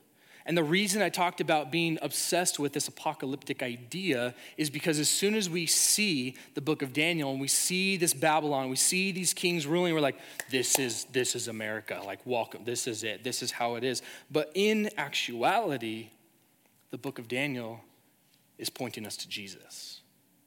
And 0.47 0.59
the 0.59 0.65
reason 0.65 1.01
I 1.01 1.09
talked 1.09 1.41
about 1.41 1.73
being 1.73 1.99
obsessed 2.03 2.59
with 2.59 2.75
this 2.75 2.87
apocalyptic 2.87 3.63
idea 3.63 4.35
is 4.59 4.69
because 4.69 4.99
as 4.99 5.09
soon 5.09 5.35
as 5.35 5.49
we 5.49 5.65
see 5.65 6.35
the 6.55 6.61
book 6.61 6.83
of 6.83 6.93
Daniel 6.93 7.31
and 7.31 7.41
we 7.41 7.49
see 7.49 7.97
this 7.97 8.13
Babylon, 8.13 8.69
we 8.69 8.77
see 8.77 9.11
these 9.11 9.33
kings 9.33 9.67
ruling, 9.67 9.95
we're 9.95 10.01
like, 10.01 10.19
this 10.51 10.79
is 10.79 11.05
this 11.13 11.35
is 11.35 11.49
America. 11.49 12.03
Like, 12.05 12.21
welcome, 12.27 12.65
this 12.65 12.87
is 12.87 13.05
it, 13.05 13.25
this 13.25 13.43
is 13.43 13.53
how 13.53 13.77
it 13.77 13.85
is. 13.85 14.03
But 14.31 14.51
in 14.55 14.91
actuality, 14.99 16.11
the 16.91 16.99
book 16.99 17.19
of 17.19 17.27
Daniel 17.27 17.81
is 18.59 18.69
pointing 18.69 19.07
us 19.07 19.17
to 19.19 19.29
Jesus. 19.29 20.03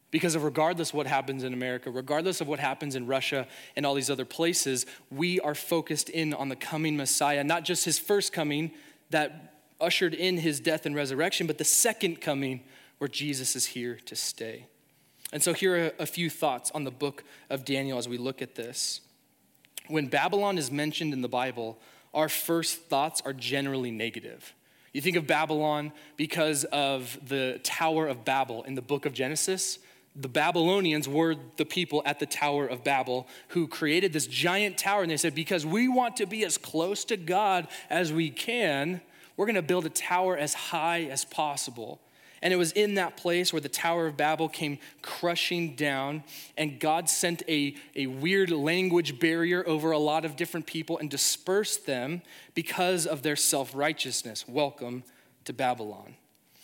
Because 0.09 0.35
of 0.35 0.43
regardless 0.43 0.93
what 0.93 1.05
happens 1.05 1.43
in 1.43 1.53
America, 1.53 1.91
regardless 1.91 2.39
of 2.39 2.47
what 2.47 2.59
happens 2.59 2.95
in 2.95 3.07
Russia 3.07 3.45
and 3.75 3.85
all 3.85 3.93
these 3.93 4.09
other 4.09 4.25
places, 4.25 4.85
we 5.11 5.39
are 5.41 5.55
focused 5.55 6.09
in 6.09 6.33
on 6.33 6.49
the 6.49 6.55
coming 6.55 6.95
Messiah, 6.95 7.43
not 7.43 7.65
just 7.65 7.83
his 7.83 7.99
first 7.99 8.31
coming 8.31 8.71
that 9.09 9.61
ushered 9.81 10.13
in 10.13 10.37
his 10.37 10.59
death 10.59 10.85
and 10.85 10.95
resurrection, 10.95 11.45
but 11.45 11.57
the 11.57 11.65
second 11.65 12.21
coming 12.21 12.63
where 12.99 13.07
Jesus 13.07 13.55
is 13.55 13.67
here 13.67 13.97
to 14.05 14.15
stay. 14.15 14.65
And 15.33 15.43
so 15.43 15.53
here 15.53 15.87
are 15.87 15.91
a 15.99 16.05
few 16.05 16.29
thoughts 16.29 16.71
on 16.73 16.83
the 16.83 16.91
book 16.91 17.23
of 17.49 17.65
Daniel 17.65 17.97
as 17.97 18.07
we 18.07 18.17
look 18.17 18.41
at 18.41 18.55
this. 18.55 19.01
When 19.87 20.07
Babylon 20.07 20.57
is 20.57 20.71
mentioned 20.71 21.13
in 21.13 21.21
the 21.21 21.27
Bible, 21.27 21.77
our 22.13 22.29
first 22.29 22.83
thoughts 22.83 23.21
are 23.25 23.33
generally 23.33 23.91
negative. 23.91 24.53
You 24.93 25.01
think 25.01 25.17
of 25.17 25.27
Babylon 25.27 25.91
because 26.15 26.63
of 26.65 27.19
the 27.27 27.59
Tower 27.63 28.07
of 28.07 28.25
Babel 28.25 28.63
in 28.63 28.75
the 28.75 28.81
book 28.81 29.05
of 29.05 29.13
Genesis. 29.13 29.79
The 30.19 30.27
Babylonians 30.27 31.07
were 31.07 31.35
the 31.57 31.65
people 31.65 32.01
at 32.03 32.19
the 32.19 32.25
Tower 32.25 32.65
of 32.65 32.83
Babel 32.83 33.27
who 33.49 33.67
created 33.67 34.13
this 34.13 34.25
giant 34.25 34.77
tower, 34.77 35.03
and 35.03 35.11
they 35.11 35.17
said, 35.17 35.35
Because 35.35 35.63
we 35.63 35.87
want 35.87 36.17
to 36.17 36.25
be 36.25 36.43
as 36.43 36.57
close 36.57 37.05
to 37.05 37.17
God 37.17 37.67
as 37.87 38.11
we 38.11 38.31
can, 38.31 38.99
we're 39.35 39.45
going 39.45 39.55
to 39.55 39.61
build 39.61 39.85
a 39.85 39.89
tower 39.89 40.35
as 40.35 40.55
high 40.55 41.03
as 41.03 41.23
possible. 41.23 42.01
And 42.41 42.51
it 42.51 42.57
was 42.57 42.71
in 42.71 42.95
that 42.95 43.17
place 43.17 43.53
where 43.53 43.61
the 43.61 43.69
Tower 43.69 44.07
of 44.07 44.17
Babel 44.17 44.49
came 44.49 44.79
crushing 45.01 45.75
down, 45.75 46.23
and 46.57 46.79
God 46.79 47.09
sent 47.09 47.43
a, 47.47 47.75
a 47.95 48.07
weird 48.07 48.49
language 48.51 49.19
barrier 49.19 49.67
over 49.67 49.91
a 49.91 49.97
lot 49.99 50.25
of 50.25 50.35
different 50.35 50.65
people 50.65 50.97
and 50.97 51.09
dispersed 51.09 51.85
them 51.85 52.23
because 52.55 53.05
of 53.05 53.21
their 53.21 53.35
self 53.35 53.75
righteousness. 53.75 54.47
Welcome 54.47 55.03
to 55.45 55.53
Babylon. 55.53 56.15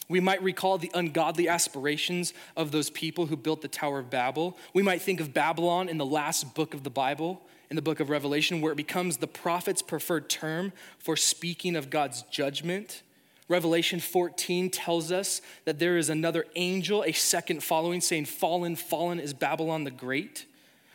We 0.10 0.20
might 0.20 0.44
recall 0.44 0.78
the 0.78 0.92
ungodly 0.94 1.48
aspirations 1.48 2.34
of 2.58 2.72
those 2.72 2.90
people 2.90 3.28
who 3.28 3.38
built 3.38 3.62
the 3.62 3.68
Tower 3.68 4.00
of 4.00 4.10
Babel. 4.10 4.58
We 4.74 4.84
might 4.84 5.02
think 5.02 5.20
of 5.20 5.34
Babylon 5.34 5.90
in 5.90 5.98
the 5.98 6.06
last 6.06 6.54
book 6.54 6.74
of 6.74 6.84
the 6.84 6.90
Bible 6.90 7.42
in 7.70 7.76
the 7.76 7.82
book 7.82 8.00
of 8.00 8.12
Revelation, 8.12 8.62
where 8.62 8.72
it 8.72 8.76
becomes 8.76 9.18
the 9.18 9.26
prophet's 9.26 9.82
preferred 9.82 10.30
term 10.30 10.74
for 11.00 11.16
speaking 11.16 11.76
of 11.76 11.90
God's 11.90 12.22
judgment. 12.24 13.02
Revelation 13.48 14.00
14 14.00 14.70
tells 14.70 15.12
us 15.12 15.42
that 15.66 15.80
there 15.80 15.98
is 15.98 16.08
another 16.08 16.46
angel, 16.56 17.04
a 17.04 17.12
second 17.14 17.64
following, 17.64 18.00
saying, 18.00 18.26
Fallen, 18.26 18.76
fallen 18.76 19.20
is 19.20 19.34
Babylon 19.34 19.86
the 19.86 19.92
Great. 19.92 20.46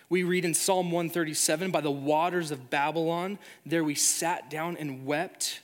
We 0.09 0.23
read 0.23 0.45
in 0.45 0.55
Psalm 0.55 0.93
137 0.93 1.73
By 1.73 1.81
the 1.81 1.91
waters 1.91 2.53
of 2.53 2.71
Babylon, 2.71 3.41
there 3.67 3.83
we 3.83 3.97
sat 3.97 4.49
down 4.49 4.77
and 4.77 5.05
wept 5.05 5.61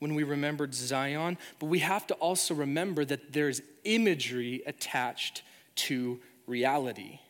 when 0.00 0.14
we 0.14 0.24
remembered 0.24 0.74
Zion. 0.74 1.38
But 1.60 1.66
we 1.66 1.78
have 1.78 2.06
to 2.08 2.14
also 2.14 2.54
remember 2.54 3.04
that 3.04 3.32
there's 3.32 3.62
imagery 3.84 4.62
attached 4.66 5.42
to 5.76 6.18
reality. 6.46 7.20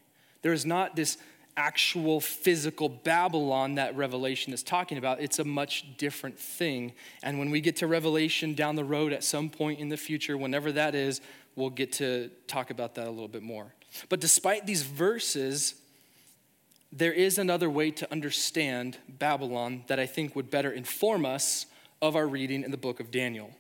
There 0.43 0.53
is 0.53 0.65
not 0.65 0.97
this 0.97 1.19
actual 1.57 2.21
physical 2.21 2.89
Babylon 2.89 3.75
that 3.75 3.95
Revelation 3.95 4.53
is 4.53 4.63
talking 4.63 4.97
about. 4.97 5.21
It's 5.21 5.39
a 5.39 5.45
much 5.45 5.97
different 5.99 6.39
thing. 6.39 6.93
And 7.23 7.39
when 7.39 7.51
we 7.51 7.61
get 7.61 7.77
to 7.77 7.87
Revelation 7.87 8.55
down 8.55 8.77
the 8.77 8.85
road 8.85 9.13
at 9.13 9.23
some 9.23 9.51
point 9.51 9.79
in 9.79 9.91
the 9.91 9.97
future, 9.97 10.39
whenever 10.39 10.73
that 10.73 10.95
is, 10.95 11.21
we'll 11.57 11.71
get 11.71 11.93
to 11.93 12.31
talk 12.47 12.71
about 12.71 12.95
that 12.95 13.07
a 13.07 13.11
little 13.11 13.29
bit 13.29 13.43
more. 13.43 13.75
But 14.09 14.21
despite 14.21 14.67
these 14.67 14.83
verses, 14.83 15.75
there 16.93 17.13
is 17.13 17.39
another 17.39 17.69
way 17.69 17.91
to 17.91 18.11
understand 18.11 18.97
Babylon 19.09 19.85
that 19.89 20.01
I 20.01 20.07
think 20.07 20.35
would 20.35 20.51
better 20.51 20.71
inform 20.71 21.27
us 21.27 21.67
of 22.03 22.17
our 22.17 22.27
reading 22.27 22.63
in 22.63 22.71
the 22.71 22.77
book 22.77 23.01
of 23.01 23.11
Daniel. 23.11 23.51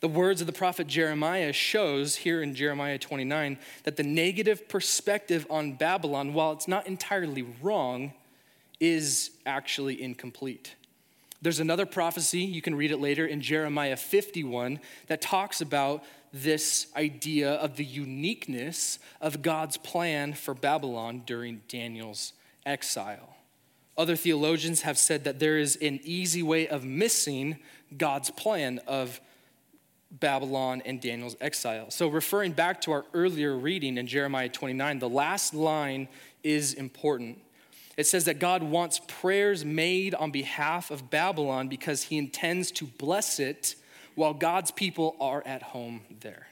The 0.00 0.08
words 0.08 0.40
of 0.40 0.46
the 0.46 0.52
prophet 0.52 0.86
Jeremiah 0.86 1.52
shows 1.52 2.16
here 2.16 2.42
in 2.42 2.54
Jeremiah 2.54 2.98
29 2.98 3.58
that 3.84 3.96
the 3.96 4.02
negative 4.02 4.68
perspective 4.68 5.46
on 5.50 5.72
Babylon, 5.72 6.32
while 6.32 6.52
it's 6.52 6.68
not 6.68 6.86
entirely 6.86 7.44
wrong, 7.60 8.12
is 8.78 9.30
actually 9.44 10.00
incomplete. 10.00 10.76
There's 11.42 11.60
another 11.60 11.86
prophecy, 11.86 12.40
you 12.40 12.62
can 12.62 12.74
read 12.74 12.92
it 12.92 12.98
later 12.98 13.26
in 13.26 13.40
Jeremiah 13.40 13.96
51, 13.96 14.78
that 15.08 15.20
talks 15.20 15.60
about 15.60 16.04
this 16.32 16.86
idea 16.94 17.52
of 17.54 17.76
the 17.76 17.84
uniqueness 17.84 18.98
of 19.20 19.42
God's 19.42 19.76
plan 19.76 20.34
for 20.34 20.54
Babylon 20.54 21.22
during 21.26 21.62
Daniel's 21.66 22.34
exile. 22.64 23.36
Other 23.98 24.16
theologians 24.16 24.82
have 24.82 24.96
said 24.96 25.24
that 25.24 25.40
there 25.40 25.58
is 25.58 25.76
an 25.76 26.00
easy 26.04 26.42
way 26.42 26.68
of 26.68 26.84
missing 26.84 27.58
God's 27.96 28.30
plan 28.30 28.80
of 28.86 29.20
Babylon 30.10 30.82
and 30.84 31.00
Daniel's 31.00 31.36
exile. 31.40 31.90
So, 31.90 32.08
referring 32.08 32.52
back 32.52 32.80
to 32.82 32.92
our 32.92 33.04
earlier 33.14 33.56
reading 33.56 33.96
in 33.96 34.06
Jeremiah 34.06 34.48
29, 34.48 34.98
the 34.98 35.08
last 35.08 35.54
line 35.54 36.08
is 36.42 36.74
important. 36.74 37.38
It 37.96 38.06
says 38.06 38.24
that 38.24 38.38
God 38.38 38.62
wants 38.62 39.00
prayers 39.06 39.64
made 39.64 40.14
on 40.14 40.30
behalf 40.30 40.90
of 40.90 41.10
Babylon 41.10 41.68
because 41.68 42.04
he 42.04 42.18
intends 42.18 42.70
to 42.72 42.86
bless 42.86 43.38
it 43.38 43.76
while 44.14 44.34
God's 44.34 44.70
people 44.70 45.16
are 45.20 45.42
at 45.46 45.62
home 45.62 46.00
there. 46.20 46.48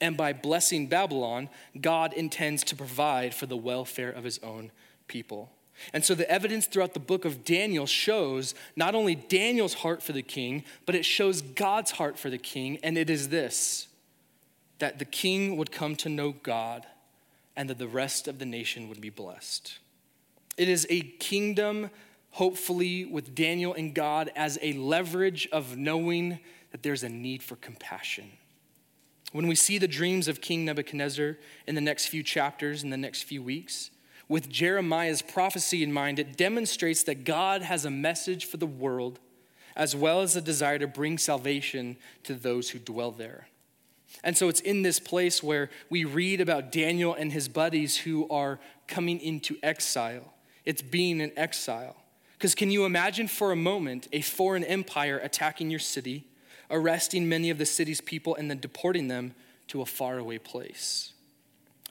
And 0.00 0.16
by 0.16 0.32
blessing 0.32 0.86
Babylon, 0.86 1.48
God 1.80 2.12
intends 2.12 2.62
to 2.64 2.76
provide 2.76 3.34
for 3.34 3.46
the 3.46 3.56
welfare 3.56 4.10
of 4.10 4.24
his 4.24 4.38
own 4.40 4.70
people. 5.08 5.50
And 5.92 6.04
so 6.04 6.14
the 6.14 6.30
evidence 6.30 6.66
throughout 6.66 6.94
the 6.94 7.00
book 7.00 7.24
of 7.24 7.44
Daniel 7.44 7.86
shows 7.86 8.54
not 8.76 8.94
only 8.94 9.14
Daniel's 9.14 9.74
heart 9.74 10.02
for 10.02 10.12
the 10.12 10.22
king, 10.22 10.64
but 10.84 10.94
it 10.94 11.04
shows 11.04 11.42
God's 11.42 11.92
heart 11.92 12.18
for 12.18 12.30
the 12.30 12.38
king. 12.38 12.78
And 12.82 12.96
it 12.96 13.10
is 13.10 13.28
this 13.28 13.88
that 14.78 14.98
the 14.98 15.04
king 15.04 15.56
would 15.56 15.72
come 15.72 15.96
to 15.96 16.08
know 16.08 16.32
God 16.42 16.86
and 17.56 17.70
that 17.70 17.78
the 17.78 17.88
rest 17.88 18.28
of 18.28 18.38
the 18.38 18.44
nation 18.44 18.88
would 18.88 19.00
be 19.00 19.08
blessed. 19.08 19.78
It 20.58 20.68
is 20.68 20.86
a 20.90 21.00
kingdom, 21.00 21.90
hopefully, 22.32 23.04
with 23.04 23.34
Daniel 23.34 23.72
and 23.72 23.94
God 23.94 24.30
as 24.36 24.58
a 24.60 24.74
leverage 24.74 25.48
of 25.52 25.76
knowing 25.76 26.40
that 26.72 26.82
there's 26.82 27.02
a 27.02 27.08
need 27.08 27.42
for 27.42 27.56
compassion. 27.56 28.32
When 29.32 29.48
we 29.48 29.54
see 29.54 29.78
the 29.78 29.88
dreams 29.88 30.28
of 30.28 30.40
King 30.40 30.64
Nebuchadnezzar 30.64 31.36
in 31.66 31.74
the 31.74 31.80
next 31.80 32.06
few 32.06 32.22
chapters, 32.22 32.82
in 32.82 32.90
the 32.90 32.96
next 32.96 33.22
few 33.24 33.42
weeks, 33.42 33.90
with 34.28 34.48
Jeremiah's 34.48 35.22
prophecy 35.22 35.82
in 35.82 35.92
mind, 35.92 36.18
it 36.18 36.36
demonstrates 36.36 37.02
that 37.04 37.24
God 37.24 37.62
has 37.62 37.84
a 37.84 37.90
message 37.90 38.44
for 38.44 38.56
the 38.56 38.66
world 38.66 39.18
as 39.76 39.94
well 39.94 40.22
as 40.22 40.34
a 40.34 40.40
desire 40.40 40.78
to 40.78 40.86
bring 40.86 41.18
salvation 41.18 41.96
to 42.24 42.34
those 42.34 42.70
who 42.70 42.78
dwell 42.78 43.10
there. 43.10 43.46
And 44.24 44.36
so 44.36 44.48
it's 44.48 44.60
in 44.60 44.82
this 44.82 44.98
place 44.98 45.42
where 45.42 45.70
we 45.90 46.04
read 46.04 46.40
about 46.40 46.72
Daniel 46.72 47.14
and 47.14 47.32
his 47.32 47.48
buddies 47.48 47.98
who 47.98 48.26
are 48.30 48.58
coming 48.88 49.20
into 49.20 49.58
exile. 49.62 50.32
It's 50.64 50.82
being 50.82 51.20
in 51.20 51.32
exile. 51.36 51.96
Because 52.32 52.54
can 52.54 52.70
you 52.70 52.84
imagine 52.84 53.28
for 53.28 53.52
a 53.52 53.56
moment 53.56 54.08
a 54.12 54.22
foreign 54.22 54.64
empire 54.64 55.18
attacking 55.18 55.70
your 55.70 55.80
city, 55.80 56.24
arresting 56.70 57.28
many 57.28 57.50
of 57.50 57.58
the 57.58 57.66
city's 57.66 58.00
people, 58.00 58.34
and 58.34 58.50
then 58.50 58.58
deporting 58.58 59.08
them 59.08 59.34
to 59.68 59.82
a 59.82 59.86
faraway 59.86 60.38
place? 60.38 61.12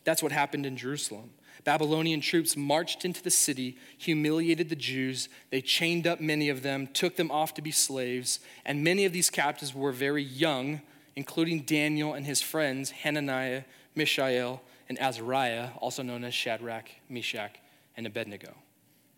That's 0.04 0.22
what 0.22 0.32
happened 0.32 0.66
in 0.66 0.78
Jerusalem. 0.78 1.32
Babylonian 1.64 2.22
troops 2.22 2.56
marched 2.56 3.06
into 3.06 3.24
the 3.24 3.32
city, 3.32 3.78
humiliated 3.98 4.70
the 4.70 4.76
Jews. 4.76 5.30
They 5.50 5.62
chained 5.62 6.06
up 6.06 6.20
many 6.20 6.50
of 6.50 6.62
them, 6.62 6.88
took 6.88 7.16
them 7.16 7.32
off 7.32 7.54
to 7.56 7.62
be 7.62 7.72
slaves, 7.72 8.40
and 8.66 8.84
many 8.84 9.06
of 9.06 9.14
these 9.14 9.30
captives 9.30 9.74
were 9.74 9.92
very 9.92 10.24
young, 10.24 10.82
including 11.16 11.62
Daniel 11.62 12.14
and 12.14 12.26
his 12.26 12.42
friends, 12.42 12.92
Hananiah, 12.92 13.64
Mishael, 13.96 14.62
and 14.90 15.00
Azariah, 15.00 15.70
also 15.78 16.04
known 16.04 16.24
as 16.24 16.34
Shadrach, 16.34 16.90
Meshach, 17.10 17.56
and 17.98 18.06
Abednego. 18.06 18.54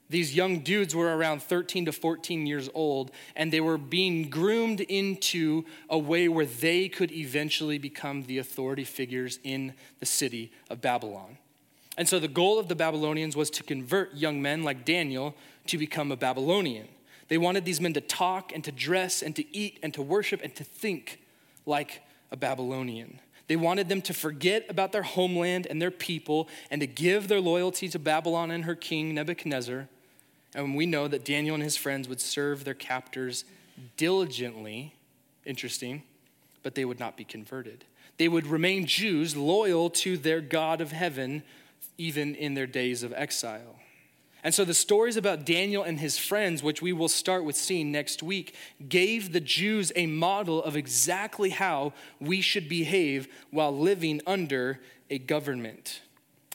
These 0.10 0.36
young 0.36 0.60
dudes 0.60 0.96
were 0.96 1.18
around 1.18 1.42
13 1.42 1.86
to 1.86 1.92
14 1.92 2.46
years 2.46 2.70
old, 2.74 3.12
and 3.36 3.52
they 3.52 3.60
were 3.60 3.78
being 3.78 4.30
groomed 4.30 4.80
into 4.80 5.66
a 5.90 5.98
way 5.98 6.30
where 6.30 6.46
they 6.46 6.88
could 6.88 7.12
eventually 7.12 7.78
become 7.78 8.24
the 8.24 8.38
authority 8.38 8.86
figures 8.86 9.40
in 9.44 9.74
the 10.00 10.06
city 10.06 10.54
of 10.70 10.80
Babylon. 10.80 11.38
And 11.98 12.08
so 12.08 12.20
the 12.20 12.28
goal 12.28 12.60
of 12.60 12.68
the 12.68 12.76
Babylonians 12.76 13.36
was 13.36 13.50
to 13.52 13.64
convert 13.64 14.16
young 14.16 14.42
men 14.42 14.64
like 14.64 14.86
Daniel 14.86 15.36
to 15.66 15.78
become 15.78 16.12
a 16.12 16.16
Babylonian. 16.16 16.88
They 17.28 17.38
wanted 17.38 17.66
these 17.66 17.82
men 17.82 17.94
to 17.94 18.02
talk 18.02 18.52
and 18.54 18.64
to 18.64 18.72
dress 18.72 19.22
and 19.22 19.36
to 19.36 19.58
eat 19.58 19.80
and 19.84 19.94
to 19.96 20.02
worship 20.02 20.42
and 20.44 20.56
to 20.56 20.64
think 20.64 21.20
like 21.66 22.02
a 22.32 22.38
Babylonian. 22.38 23.20
They 23.48 23.56
wanted 23.56 23.90
them 23.90 24.02
to 24.04 24.14
forget 24.14 24.66
about 24.70 24.92
their 24.92 25.04
homeland 25.04 25.68
and 25.70 25.82
their 25.82 25.92
people 25.92 26.50
and 26.70 26.82
to 26.82 26.88
give 26.88 27.28
their 27.28 27.42
loyalty 27.42 27.88
to 27.90 28.00
Babylon 28.00 28.52
and 28.52 28.66
her 28.66 28.76
king, 28.76 29.16
Nebuchadnezzar. 29.16 29.88
And 30.54 30.76
we 30.76 30.86
know 30.86 31.08
that 31.08 31.26
Daniel 31.26 31.56
and 31.56 31.64
his 31.64 31.78
friends 31.78 32.08
would 32.08 32.22
serve 32.22 32.64
their 32.64 32.74
captors 32.74 33.46
diligently, 33.96 34.94
interesting, 35.46 36.04
but 36.64 36.76
they 36.76 36.86
would 36.86 37.00
not 37.00 37.16
be 37.16 37.24
converted. 37.24 37.86
They 38.18 38.28
would 38.28 38.48
remain 38.48 38.86
Jews, 38.86 39.38
loyal 39.38 39.90
to 39.92 40.18
their 40.18 40.42
God 40.42 40.82
of 40.82 40.92
heaven, 40.92 41.44
even 41.98 42.36
in 42.36 42.54
their 42.54 42.68
days 42.68 43.04
of 43.04 43.14
exile. 43.14 43.76
And 44.44 44.54
so 44.54 44.64
the 44.64 44.74
stories 44.74 45.18
about 45.18 45.46
Daniel 45.46 45.84
and 45.84 46.00
his 46.00 46.18
friends, 46.18 46.62
which 46.64 46.82
we 46.82 46.94
will 46.94 47.10
start 47.10 47.44
with 47.44 47.56
seeing 47.56 47.92
next 47.92 48.22
week, 48.22 48.56
gave 48.88 49.34
the 49.34 49.40
Jews 49.40 49.92
a 49.96 50.06
model 50.06 50.64
of 50.64 50.78
exactly 50.78 51.50
how 51.50 51.94
we 52.20 52.42
should 52.42 52.70
behave 52.70 53.28
while 53.52 53.78
living 53.78 54.22
under 54.28 54.80
a 55.10 55.18
government. 55.18 56.02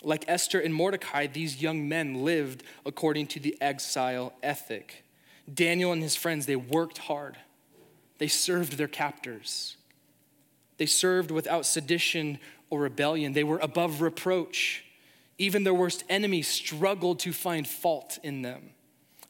Like 0.02 0.24
Esther 0.28 0.60
and 0.60 0.72
Mordecai, 0.72 1.26
these 1.26 1.60
young 1.60 1.88
men 1.88 2.24
lived 2.24 2.62
according 2.86 3.26
to 3.28 3.40
the 3.40 3.60
exile 3.60 4.32
ethic. 4.42 5.04
Daniel 5.52 5.92
and 5.92 6.02
his 6.02 6.16
friends, 6.16 6.46
they 6.46 6.56
worked 6.56 6.98
hard. 6.98 7.36
They 8.18 8.28
served 8.28 8.78
their 8.78 8.88
captors. 8.88 9.76
They 10.78 10.86
served 10.86 11.30
without 11.30 11.66
sedition 11.66 12.38
or 12.70 12.80
rebellion. 12.80 13.32
They 13.32 13.44
were 13.44 13.58
above 13.58 14.00
reproach. 14.00 14.84
Even 15.38 15.64
their 15.64 15.74
worst 15.74 16.04
enemies 16.08 16.48
struggled 16.48 17.18
to 17.20 17.32
find 17.32 17.66
fault 17.66 18.18
in 18.22 18.42
them. 18.42 18.70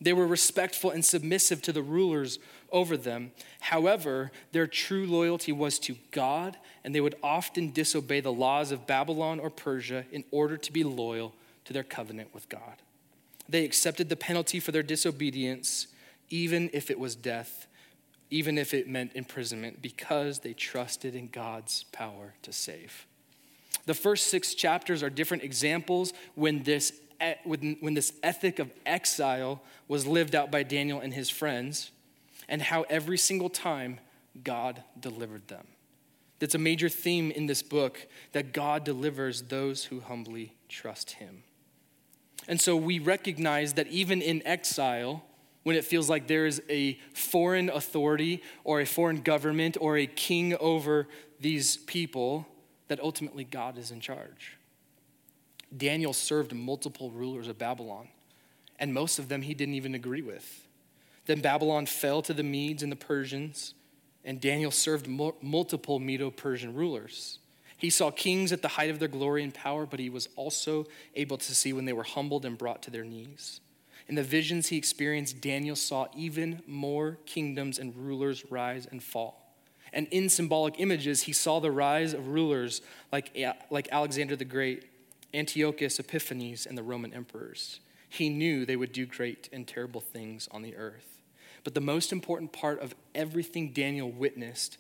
They 0.01 0.13
were 0.13 0.27
respectful 0.27 0.91
and 0.91 1.05
submissive 1.05 1.63
to 1.63 1.73
the 1.73 1.83
rulers 1.83 2.41
over 2.73 2.97
them. 2.97 3.31
However, 3.61 4.33
their 4.51 4.67
true 4.67 5.07
loyalty 5.07 5.53
was 5.53 5.79
to 5.81 5.95
God, 6.11 6.57
and 6.83 6.93
they 6.93 7.01
would 7.01 7.15
often 7.23 7.71
disobey 7.71 8.21
the 8.21 8.33
laws 8.33 8.73
of 8.73 8.87
Babylon 8.87 9.39
or 9.39 9.49
Persia 9.49 10.05
in 10.11 10.25
order 10.33 10.57
to 10.57 10.73
be 10.73 10.83
loyal 10.83 11.35
to 11.67 11.73
their 11.73 11.85
covenant 11.85 12.35
with 12.35 12.49
God. 12.49 12.83
They 13.49 13.65
accepted 13.65 14.09
the 14.09 14.17
penalty 14.17 14.59
for 14.59 14.73
their 14.73 14.83
disobedience, 14.83 15.87
even 16.31 16.71
if 16.73 16.91
it 16.91 16.99
was 16.99 17.15
death, 17.15 17.69
even 18.31 18.59
if 18.59 18.75
it 18.75 18.89
meant 18.89 19.13
imprisonment, 19.15 19.83
because 19.83 20.41
they 20.41 20.55
trusted 20.55 21.15
in 21.15 21.29
God's 21.29 21.85
power 21.85 22.35
to 22.43 22.53
save. 22.53 23.07
The 23.87 23.95
first 23.95 24.29
six 24.29 24.55
chapters 24.55 25.03
are 25.03 25.11
different 25.11 25.43
examples 25.43 26.13
when 26.35 26.63
this, 26.63 26.93
when 27.45 27.95
this 27.95 28.13
ethic 28.23 28.59
of 28.59 28.71
exile 28.87 29.63
was 29.89 30.07
lived 30.07 30.35
out 30.35 30.51
by 30.51 30.63
Daniel 30.63 31.01
and 31.01 31.13
his 31.13 31.29
friends, 31.29 31.91
and 32.49 32.63
how 32.63 32.83
every 32.89 33.19
single 33.19 33.51
time 33.51 33.99
God 34.43 34.83
delivered 34.99 35.49
them. 35.49 35.67
That's 36.39 36.55
a 36.55 36.59
major 36.59 36.89
theme 36.89 37.31
in 37.31 37.47
this 37.47 37.63
book 37.63 38.07
that 38.33 38.53
God 38.53 38.85
delivers 38.85 39.43
those 39.43 39.85
who 39.85 40.01
humbly 40.01 40.55
trust 40.69 41.13
him. 41.13 41.45
And 42.49 42.61
so 42.61 42.77
we 42.77 42.99
recognize 42.99 43.75
that 43.75 43.87
even 43.87 44.21
in 44.21 44.45
exile, 44.45 45.25
when 45.63 45.77
it 45.77 45.85
feels 45.85 46.11
like 46.11 46.27
there 46.27 46.47
is 46.47 46.61
a 46.69 46.99
foreign 47.15 47.69
authority 47.71 48.43
or 48.65 48.81
a 48.81 48.87
foreign 48.87 49.23
government 49.23 49.77
or 49.81 49.97
a 49.97 50.07
king 50.07 50.57
over 50.57 51.07
these 51.39 51.77
people, 51.77 52.49
that 52.93 53.01
ultimately 53.01 53.45
God 53.45 53.79
is 53.79 53.91
in 53.91 54.01
charge. 54.01 54.59
Daniel 55.75 56.13
served 56.13 56.55
multiple 56.55 57.11
rulers 57.11 57.49
of 57.49 57.57
Babylon, 57.57 58.09
and 58.79 58.93
most 58.93 59.19
of 59.19 59.31
them 59.31 59.41
he 59.41 59.55
didn't 59.55 59.77
even 59.77 59.95
agree 59.95 60.21
with. 60.21 60.67
Then 61.25 61.41
Babylon 61.41 61.87
fell 61.87 62.21
to 62.21 62.35
the 62.35 62.43
Medes 62.43 62.83
and 62.83 62.93
the 62.93 62.97
Persians, 62.97 63.73
and 64.27 64.43
Daniel 64.43 64.71
served 64.71 65.09
multiple 65.09 66.01
Medo 66.01 66.31
Persian 66.31 66.75
rulers. 66.75 67.39
He 67.79 67.89
saw 67.89 68.11
kings 68.11 68.53
at 68.53 68.61
the 68.61 68.69
height 68.69 68.91
of 68.91 68.99
their 68.99 69.09
glory 69.09 69.43
and 69.43 69.55
power, 69.55 69.87
but 69.87 69.99
he 69.99 70.11
was 70.11 70.29
also 70.37 70.87
able 71.15 71.39
to 71.39 71.55
see 71.55 71.73
when 71.73 71.87
they 71.87 71.95
were 71.95 72.03
humbled 72.03 72.45
and 72.45 72.59
brought 72.59 72.83
to 72.83 72.91
their 72.91 73.05
knees. 73.05 73.63
In 74.07 74.17
the 74.17 74.23
visions 74.23 74.67
he 74.67 74.77
experienced, 74.77 75.41
Daniel 75.41 75.77
saw 75.77 76.09
even 76.15 76.61
more 76.67 77.17
kingdoms 77.25 77.79
and 77.79 77.97
rulers 77.97 78.45
rise 78.51 78.85
and 78.85 79.03
fall. 79.03 79.42
And 79.93 80.07
in 80.09 80.29
symbolic 80.29 80.79
images, 80.79 81.23
he 81.23 81.33
saw 81.33 81.61
the 81.61 81.71
rise 81.71 82.15
of 82.15 82.29
rulers 82.29 82.81
like, 83.11 83.37
like 83.71 83.89
Alexander 83.93 84.37
the 84.37 84.45
Great, 84.45 84.85
Antiochus 85.35 85.99
Epiphanes, 85.99 86.67
and 86.67 86.79
the 86.79 86.83
Roman 86.83 87.13
emperors. 87.13 87.81
He 88.09 88.29
knew 88.29 88.65
they 88.65 88.77
would 88.77 88.93
do 88.93 89.07
great 89.07 89.49
and 89.53 89.67
terrible 89.67 90.01
things 90.01 90.49
on 90.51 90.63
the 90.63 90.77
earth. 90.77 91.21
But 91.65 91.75
the 91.75 91.81
most 91.81 92.13
important 92.13 92.53
part 92.53 92.81
of 92.81 92.95
everything 93.15 93.73
Daniel 93.73 94.11
witnessed 94.11 94.79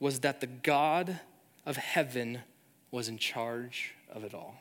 was 0.00 0.20
that 0.20 0.40
the 0.40 0.46
God 0.46 1.20
of 1.66 1.76
heaven 1.76 2.40
was 2.90 3.08
in 3.08 3.18
charge 3.18 3.94
of 4.10 4.24
it 4.24 4.34
all. 4.34 4.56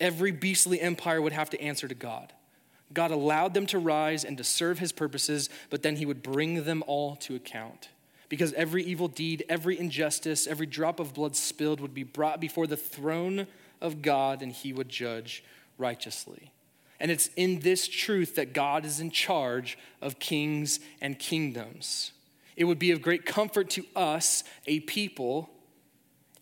Every 0.00 0.30
beastly 0.30 0.80
empire 0.80 1.22
would 1.22 1.32
have 1.32 1.50
to 1.50 1.60
answer 1.60 1.88
to 1.88 1.94
God. 1.94 2.32
God 2.92 3.10
allowed 3.10 3.54
them 3.54 3.66
to 3.66 3.78
rise 3.78 4.24
and 4.24 4.36
to 4.38 4.44
serve 4.44 4.78
his 4.78 4.92
purposes, 4.92 5.48
but 5.70 5.82
then 5.82 5.96
he 5.96 6.06
would 6.06 6.22
bring 6.22 6.64
them 6.64 6.84
all 6.86 7.16
to 7.16 7.34
account 7.34 7.88
because 8.28 8.52
every 8.54 8.82
evil 8.82 9.08
deed, 9.08 9.44
every 9.48 9.78
injustice, 9.78 10.46
every 10.46 10.66
drop 10.66 11.00
of 11.00 11.14
blood 11.14 11.36
spilled 11.36 11.80
would 11.80 11.94
be 11.94 12.02
brought 12.02 12.40
before 12.40 12.66
the 12.66 12.76
throne 12.76 13.46
of 13.80 14.02
God 14.02 14.42
and 14.42 14.52
he 14.52 14.72
would 14.72 14.88
judge 14.88 15.44
righteously. 15.78 16.50
And 16.98 17.10
it's 17.10 17.28
in 17.36 17.60
this 17.60 17.86
truth 17.88 18.36
that 18.36 18.52
God 18.52 18.84
is 18.84 19.00
in 19.00 19.10
charge 19.10 19.78
of 20.00 20.18
kings 20.18 20.80
and 21.00 21.18
kingdoms. 21.18 22.12
It 22.56 22.64
would 22.64 22.78
be 22.78 22.90
of 22.90 23.02
great 23.02 23.26
comfort 23.26 23.68
to 23.70 23.84
us, 23.94 24.42
a 24.66 24.80
people, 24.80 25.50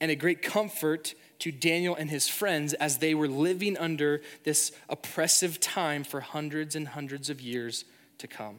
and 0.00 0.10
a 0.10 0.16
great 0.16 0.42
comfort 0.42 1.14
to 1.40 1.50
Daniel 1.50 1.96
and 1.96 2.08
his 2.08 2.28
friends 2.28 2.72
as 2.74 2.98
they 2.98 3.14
were 3.14 3.26
living 3.26 3.76
under 3.76 4.22
this 4.44 4.70
oppressive 4.88 5.58
time 5.58 6.04
for 6.04 6.20
hundreds 6.20 6.76
and 6.76 6.88
hundreds 6.88 7.28
of 7.28 7.40
years 7.40 7.84
to 8.18 8.28
come, 8.28 8.58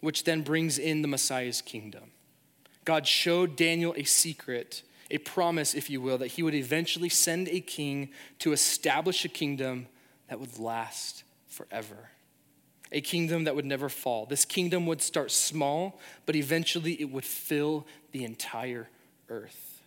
which 0.00 0.24
then 0.24 0.42
brings 0.42 0.78
in 0.78 1.00
the 1.00 1.08
Messiah's 1.08 1.62
kingdom. 1.62 2.10
God 2.84 3.06
showed 3.06 3.56
Daniel 3.56 3.94
a 3.96 4.04
secret, 4.04 4.82
a 5.10 5.18
promise, 5.18 5.74
if 5.74 5.90
you 5.90 6.00
will, 6.00 6.18
that 6.18 6.28
he 6.28 6.42
would 6.42 6.54
eventually 6.54 7.08
send 7.08 7.48
a 7.48 7.60
king 7.60 8.10
to 8.38 8.52
establish 8.52 9.24
a 9.24 9.28
kingdom 9.28 9.86
that 10.28 10.40
would 10.40 10.58
last 10.58 11.24
forever. 11.48 12.10
A 12.92 13.00
kingdom 13.00 13.44
that 13.44 13.54
would 13.54 13.64
never 13.64 13.88
fall. 13.88 14.26
This 14.26 14.44
kingdom 14.44 14.86
would 14.86 15.02
start 15.02 15.30
small, 15.30 16.00
but 16.26 16.34
eventually 16.34 17.00
it 17.00 17.10
would 17.10 17.24
fill 17.24 17.86
the 18.12 18.24
entire 18.24 18.88
earth. 19.28 19.82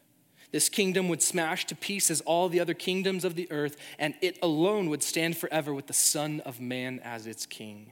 This 0.52 0.70
kingdom 0.70 1.10
would 1.10 1.22
smash 1.22 1.66
to 1.66 1.76
pieces 1.76 2.22
all 2.22 2.48
the 2.48 2.60
other 2.60 2.76
kingdoms 2.76 3.26
of 3.26 3.36
the 3.36 3.52
earth, 3.52 3.76
and 3.98 4.14
it 4.22 4.38
alone 4.42 4.90
would 4.90 5.02
stand 5.02 5.36
forever 5.36 5.74
with 5.74 5.88
the 5.88 5.94
Son 5.94 6.42
of 6.42 6.62
Man 6.62 7.00
as 7.04 7.26
its 7.26 7.46
king. 7.46 7.92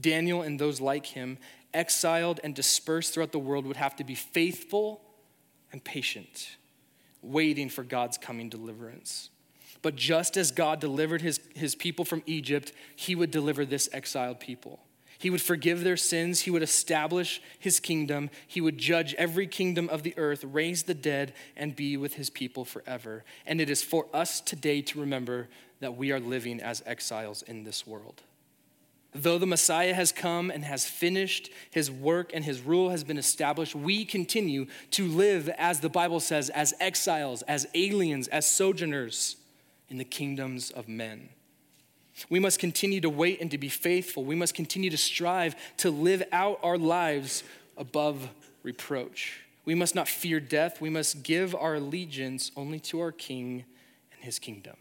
Daniel 0.00 0.42
and 0.42 0.58
those 0.58 0.80
like 0.80 1.06
him 1.06 1.38
exiled 1.74 2.40
and 2.44 2.54
dispersed 2.54 3.14
throughout 3.14 3.32
the 3.32 3.38
world 3.38 3.66
would 3.66 3.76
have 3.76 3.96
to 3.96 4.04
be 4.04 4.14
faithful 4.14 5.00
and 5.72 5.82
patient, 5.82 6.56
waiting 7.22 7.68
for 7.68 7.82
God's 7.82 8.18
coming 8.18 8.48
deliverance. 8.48 9.30
But 9.80 9.96
just 9.96 10.36
as 10.36 10.52
God 10.52 10.80
delivered 10.80 11.22
his, 11.22 11.40
his 11.54 11.74
people 11.74 12.04
from 12.04 12.22
Egypt, 12.26 12.72
he 12.94 13.14
would 13.14 13.30
deliver 13.30 13.64
this 13.64 13.88
exiled 13.92 14.38
people. 14.38 14.80
He 15.18 15.30
would 15.30 15.42
forgive 15.42 15.84
their 15.84 15.96
sins. 15.96 16.40
He 16.40 16.50
would 16.50 16.64
establish 16.64 17.40
his 17.58 17.78
kingdom. 17.78 18.28
He 18.46 18.60
would 18.60 18.76
judge 18.76 19.14
every 19.14 19.46
kingdom 19.46 19.88
of 19.88 20.02
the 20.02 20.14
earth, 20.16 20.42
raise 20.42 20.82
the 20.82 20.94
dead, 20.94 21.32
and 21.56 21.76
be 21.76 21.96
with 21.96 22.14
his 22.14 22.28
people 22.28 22.64
forever. 22.64 23.24
And 23.46 23.60
it 23.60 23.70
is 23.70 23.82
for 23.82 24.06
us 24.12 24.40
today 24.40 24.82
to 24.82 25.00
remember 25.00 25.48
that 25.78 25.96
we 25.96 26.10
are 26.10 26.18
living 26.18 26.60
as 26.60 26.82
exiles 26.86 27.42
in 27.42 27.62
this 27.62 27.86
world. 27.86 28.22
Though 29.14 29.38
the 29.38 29.46
Messiah 29.46 29.92
has 29.92 30.10
come 30.10 30.50
and 30.50 30.64
has 30.64 30.86
finished 30.86 31.50
his 31.70 31.90
work 31.90 32.30
and 32.32 32.44
his 32.44 32.62
rule 32.62 32.90
has 32.90 33.04
been 33.04 33.18
established, 33.18 33.74
we 33.74 34.06
continue 34.06 34.66
to 34.92 35.06
live, 35.06 35.50
as 35.50 35.80
the 35.80 35.90
Bible 35.90 36.18
says, 36.18 36.48
as 36.48 36.72
exiles, 36.80 37.42
as 37.42 37.66
aliens, 37.74 38.26
as 38.28 38.48
sojourners 38.48 39.36
in 39.90 39.98
the 39.98 40.04
kingdoms 40.04 40.70
of 40.70 40.88
men. 40.88 41.28
We 42.30 42.40
must 42.40 42.58
continue 42.58 43.00
to 43.02 43.10
wait 43.10 43.40
and 43.40 43.50
to 43.50 43.58
be 43.58 43.68
faithful. 43.68 44.24
We 44.24 44.34
must 44.34 44.54
continue 44.54 44.88
to 44.90 44.96
strive 44.96 45.56
to 45.78 45.90
live 45.90 46.22
out 46.32 46.58
our 46.62 46.78
lives 46.78 47.44
above 47.76 48.30
reproach. 48.62 49.40
We 49.64 49.74
must 49.74 49.94
not 49.94 50.08
fear 50.08 50.40
death. 50.40 50.80
We 50.80 50.90
must 50.90 51.22
give 51.22 51.54
our 51.54 51.74
allegiance 51.74 52.50
only 52.56 52.80
to 52.80 53.00
our 53.00 53.12
King 53.12 53.64
and 54.12 54.24
his 54.24 54.38
kingdom. 54.38 54.76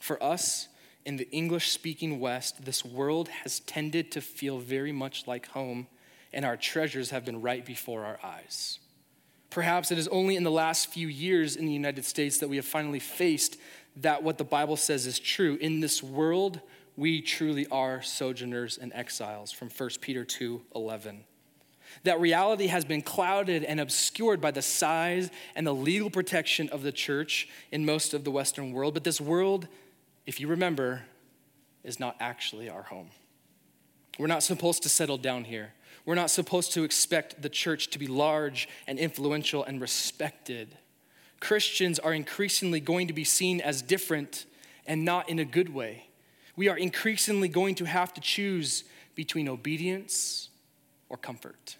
For 0.00 0.22
us, 0.22 0.68
in 1.04 1.16
the 1.16 1.30
English 1.30 1.70
speaking 1.70 2.18
West, 2.18 2.64
this 2.64 2.84
world 2.84 3.28
has 3.28 3.60
tended 3.60 4.10
to 4.12 4.20
feel 4.20 4.58
very 4.58 4.92
much 4.92 5.26
like 5.26 5.48
home, 5.48 5.86
and 6.32 6.44
our 6.44 6.56
treasures 6.56 7.10
have 7.10 7.24
been 7.24 7.42
right 7.42 7.64
before 7.64 8.04
our 8.04 8.18
eyes. 8.24 8.78
Perhaps 9.50 9.92
it 9.92 9.98
is 9.98 10.08
only 10.08 10.34
in 10.34 10.42
the 10.42 10.50
last 10.50 10.92
few 10.92 11.06
years 11.06 11.56
in 11.56 11.66
the 11.66 11.72
United 11.72 12.04
States 12.04 12.38
that 12.38 12.48
we 12.48 12.56
have 12.56 12.64
finally 12.64 12.98
faced 12.98 13.56
that 13.96 14.22
what 14.22 14.38
the 14.38 14.44
Bible 14.44 14.76
says 14.76 15.06
is 15.06 15.18
true. 15.18 15.56
In 15.60 15.80
this 15.80 16.02
world, 16.02 16.60
we 16.96 17.20
truly 17.20 17.66
are 17.68 18.02
sojourners 18.02 18.78
and 18.78 18.92
exiles 18.92 19.52
from 19.52 19.68
1 19.68 19.90
Peter 20.00 20.24
2 20.24 20.62
11. 20.74 21.24
That 22.02 22.20
reality 22.20 22.66
has 22.66 22.84
been 22.84 23.02
clouded 23.02 23.62
and 23.62 23.78
obscured 23.78 24.40
by 24.40 24.50
the 24.50 24.62
size 24.62 25.30
and 25.54 25.66
the 25.66 25.74
legal 25.74 26.10
protection 26.10 26.68
of 26.70 26.82
the 26.82 26.90
church 26.90 27.48
in 27.70 27.84
most 27.84 28.14
of 28.14 28.24
the 28.24 28.32
Western 28.32 28.72
world. 28.72 28.94
But 28.94 29.04
this 29.04 29.20
world, 29.20 29.68
if 30.26 30.40
you 30.40 30.48
remember, 30.48 31.02
is 31.82 32.00
not 32.00 32.16
actually 32.18 32.68
our 32.68 32.82
home. 32.82 33.10
We're 34.18 34.26
not 34.26 34.42
supposed 34.42 34.82
to 34.84 34.88
settle 34.88 35.18
down 35.18 35.44
here. 35.44 35.74
We're 36.06 36.14
not 36.14 36.30
supposed 36.30 36.72
to 36.72 36.84
expect 36.84 37.42
the 37.42 37.48
church 37.48 37.88
to 37.90 37.98
be 37.98 38.06
large 38.06 38.68
and 38.86 38.98
influential 38.98 39.64
and 39.64 39.80
respected. 39.80 40.76
Christians 41.40 41.98
are 41.98 42.12
increasingly 42.12 42.80
going 42.80 43.08
to 43.08 43.12
be 43.12 43.24
seen 43.24 43.60
as 43.60 43.82
different 43.82 44.46
and 44.86 45.04
not 45.04 45.28
in 45.28 45.38
a 45.38 45.44
good 45.44 45.74
way. 45.74 46.08
We 46.56 46.68
are 46.68 46.76
increasingly 46.76 47.48
going 47.48 47.74
to 47.76 47.84
have 47.84 48.14
to 48.14 48.20
choose 48.20 48.84
between 49.14 49.48
obedience 49.48 50.50
or 51.08 51.16
comfort. 51.16 51.76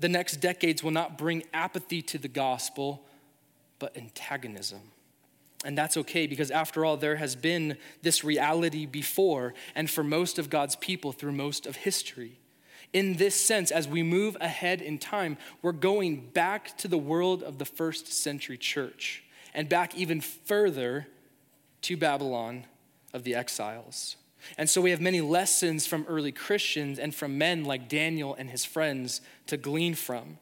The 0.00 0.08
next 0.08 0.36
decades 0.36 0.82
will 0.82 0.90
not 0.90 1.18
bring 1.18 1.44
apathy 1.52 2.02
to 2.02 2.18
the 2.18 2.28
gospel, 2.28 3.04
but 3.78 3.96
antagonism. 3.96 4.80
And 5.64 5.76
that's 5.76 5.96
okay 5.96 6.26
because, 6.26 6.50
after 6.50 6.84
all, 6.84 6.96
there 6.96 7.16
has 7.16 7.34
been 7.34 7.76
this 8.02 8.22
reality 8.22 8.86
before 8.86 9.54
and 9.74 9.90
for 9.90 10.04
most 10.04 10.38
of 10.38 10.50
God's 10.50 10.76
people 10.76 11.12
through 11.12 11.32
most 11.32 11.66
of 11.66 11.76
history. 11.76 12.38
In 12.92 13.14
this 13.14 13.34
sense, 13.34 13.70
as 13.70 13.88
we 13.88 14.02
move 14.02 14.36
ahead 14.40 14.80
in 14.80 14.98
time, 14.98 15.36
we're 15.60 15.72
going 15.72 16.30
back 16.32 16.78
to 16.78 16.88
the 16.88 16.96
world 16.96 17.42
of 17.42 17.58
the 17.58 17.64
first 17.64 18.12
century 18.12 18.56
church 18.56 19.24
and 19.52 19.68
back 19.68 19.94
even 19.96 20.20
further 20.20 21.06
to 21.82 21.96
Babylon 21.96 22.64
of 23.12 23.24
the 23.24 23.34
exiles. 23.34 24.16
And 24.56 24.70
so 24.70 24.80
we 24.80 24.90
have 24.90 25.00
many 25.00 25.20
lessons 25.20 25.86
from 25.86 26.06
early 26.08 26.32
Christians 26.32 26.98
and 26.98 27.14
from 27.14 27.36
men 27.36 27.64
like 27.64 27.88
Daniel 27.88 28.34
and 28.34 28.50
his 28.50 28.64
friends 28.64 29.20
to 29.48 29.56
glean 29.56 29.94
from. 29.94 30.38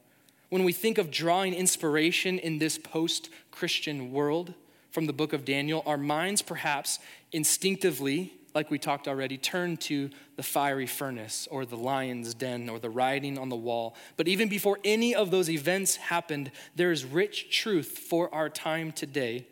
When 0.50 0.64
we 0.64 0.72
think 0.72 0.98
of 0.98 1.10
drawing 1.10 1.54
inspiration 1.54 2.38
in 2.38 2.58
this 2.58 2.78
post 2.78 3.30
Christian 3.50 4.12
world 4.12 4.54
from 4.96 5.04
the 5.04 5.12
book 5.12 5.34
of 5.34 5.44
Daniel, 5.44 5.82
our 5.84 5.98
minds 5.98 6.40
perhaps 6.40 7.00
instinctively 7.30 8.32
like 8.54 8.70
we 8.70 8.78
talked 8.78 9.06
already, 9.06 9.36
turn 9.36 9.76
to 9.76 10.08
the 10.36 10.42
fiery 10.42 10.86
furnace 10.86 11.46
or 11.50 11.66
the 11.66 11.76
lion's 11.76 12.32
den 12.32 12.70
or 12.70 12.78
the 12.78 12.88
writing 12.88 13.38
on 13.38 13.50
the 13.50 13.56
wall. 13.56 13.94
But 14.16 14.26
even 14.26 14.48
before 14.48 14.78
any 14.86 15.14
of 15.14 15.30
those 15.30 15.50
events 15.50 15.96
happened, 15.96 16.50
there 16.76 16.92
is 16.92 17.04
rich 17.04 17.54
truth 17.54 17.88
for 18.08 18.34
our 18.34 18.48
time 18.48 18.90
today 18.90 19.46